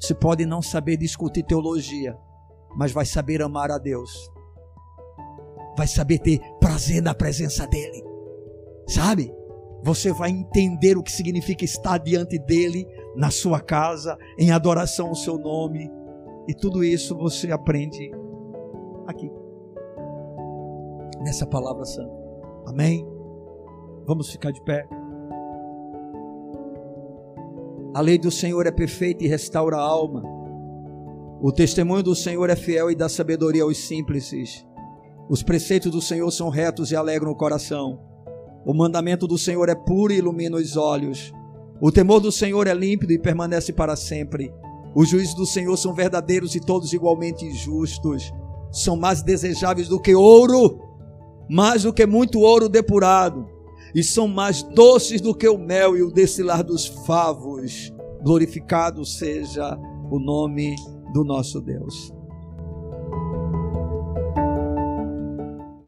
Você 0.00 0.14
pode 0.14 0.44
não 0.44 0.60
saber 0.60 0.96
discutir 0.96 1.42
teologia, 1.42 2.16
mas 2.76 2.92
vai 2.92 3.06
saber 3.06 3.42
amar 3.42 3.70
a 3.70 3.78
Deus. 3.78 4.30
Vai 5.76 5.86
saber 5.86 6.18
ter 6.18 6.40
prazer 6.60 7.02
na 7.02 7.14
presença 7.14 7.66
dEle. 7.66 8.02
Sabe? 8.86 9.32
Você 9.82 10.12
vai 10.12 10.30
entender 10.30 10.96
o 10.96 11.02
que 11.02 11.12
significa 11.12 11.64
estar 11.64 11.98
diante 11.98 12.38
dEle, 12.38 12.86
na 13.14 13.30
sua 13.30 13.60
casa, 13.60 14.16
em 14.38 14.50
adoração 14.50 15.08
ao 15.08 15.14
seu 15.14 15.38
nome. 15.38 15.90
E 16.48 16.54
tudo 16.54 16.84
isso 16.84 17.16
você 17.16 17.50
aprende 17.50 18.10
aqui 19.06 19.30
nessa 21.20 21.46
palavra 21.46 21.84
santa. 21.84 22.12
Amém? 22.66 23.06
Vamos 24.06 24.30
ficar 24.30 24.52
de 24.52 24.62
pé. 24.62 24.86
A 27.96 28.02
lei 28.02 28.18
do 28.18 28.30
Senhor 28.30 28.66
é 28.66 28.70
perfeita 28.70 29.24
e 29.24 29.26
restaura 29.26 29.78
a 29.78 29.80
alma. 29.80 30.22
O 31.40 31.50
testemunho 31.50 32.02
do 32.02 32.14
Senhor 32.14 32.50
é 32.50 32.54
fiel 32.54 32.90
e 32.90 32.94
dá 32.94 33.08
sabedoria 33.08 33.62
aos 33.62 33.78
simples. 33.78 34.34
Os 35.30 35.42
preceitos 35.42 35.90
do 35.90 36.02
Senhor 36.02 36.30
são 36.30 36.50
retos 36.50 36.90
e 36.90 36.94
alegram 36.94 37.30
o 37.30 37.34
coração. 37.34 37.98
O 38.66 38.74
mandamento 38.74 39.26
do 39.26 39.38
Senhor 39.38 39.70
é 39.70 39.74
puro 39.74 40.12
e 40.12 40.18
ilumina 40.18 40.58
os 40.58 40.76
olhos. 40.76 41.32
O 41.80 41.90
temor 41.90 42.20
do 42.20 42.30
Senhor 42.30 42.66
é 42.66 42.74
límpido 42.74 43.14
e 43.14 43.18
permanece 43.18 43.72
para 43.72 43.96
sempre. 43.96 44.52
Os 44.94 45.08
juízos 45.08 45.34
do 45.34 45.46
Senhor 45.46 45.78
são 45.78 45.94
verdadeiros 45.94 46.54
e 46.54 46.60
todos 46.60 46.92
igualmente 46.92 47.50
justos. 47.54 48.30
São 48.70 48.94
mais 48.94 49.22
desejáveis 49.22 49.88
do 49.88 49.98
que 49.98 50.14
ouro 50.14 50.82
mais 51.48 51.84
do 51.84 51.92
que 51.92 52.04
muito 52.06 52.40
ouro 52.40 52.68
depurado, 52.68 53.48
e 53.96 54.04
são 54.04 54.28
mais 54.28 54.62
doces 54.62 55.22
do 55.22 55.34
que 55.34 55.48
o 55.48 55.56
mel 55.56 55.96
e 55.96 56.02
o 56.02 56.10
destilar 56.10 56.62
dos 56.62 56.84
favos. 57.06 57.90
Glorificado 58.22 59.06
seja 59.06 59.74
o 60.10 60.18
nome 60.18 60.76
do 61.14 61.24
nosso 61.24 61.62
Deus. 61.62 62.12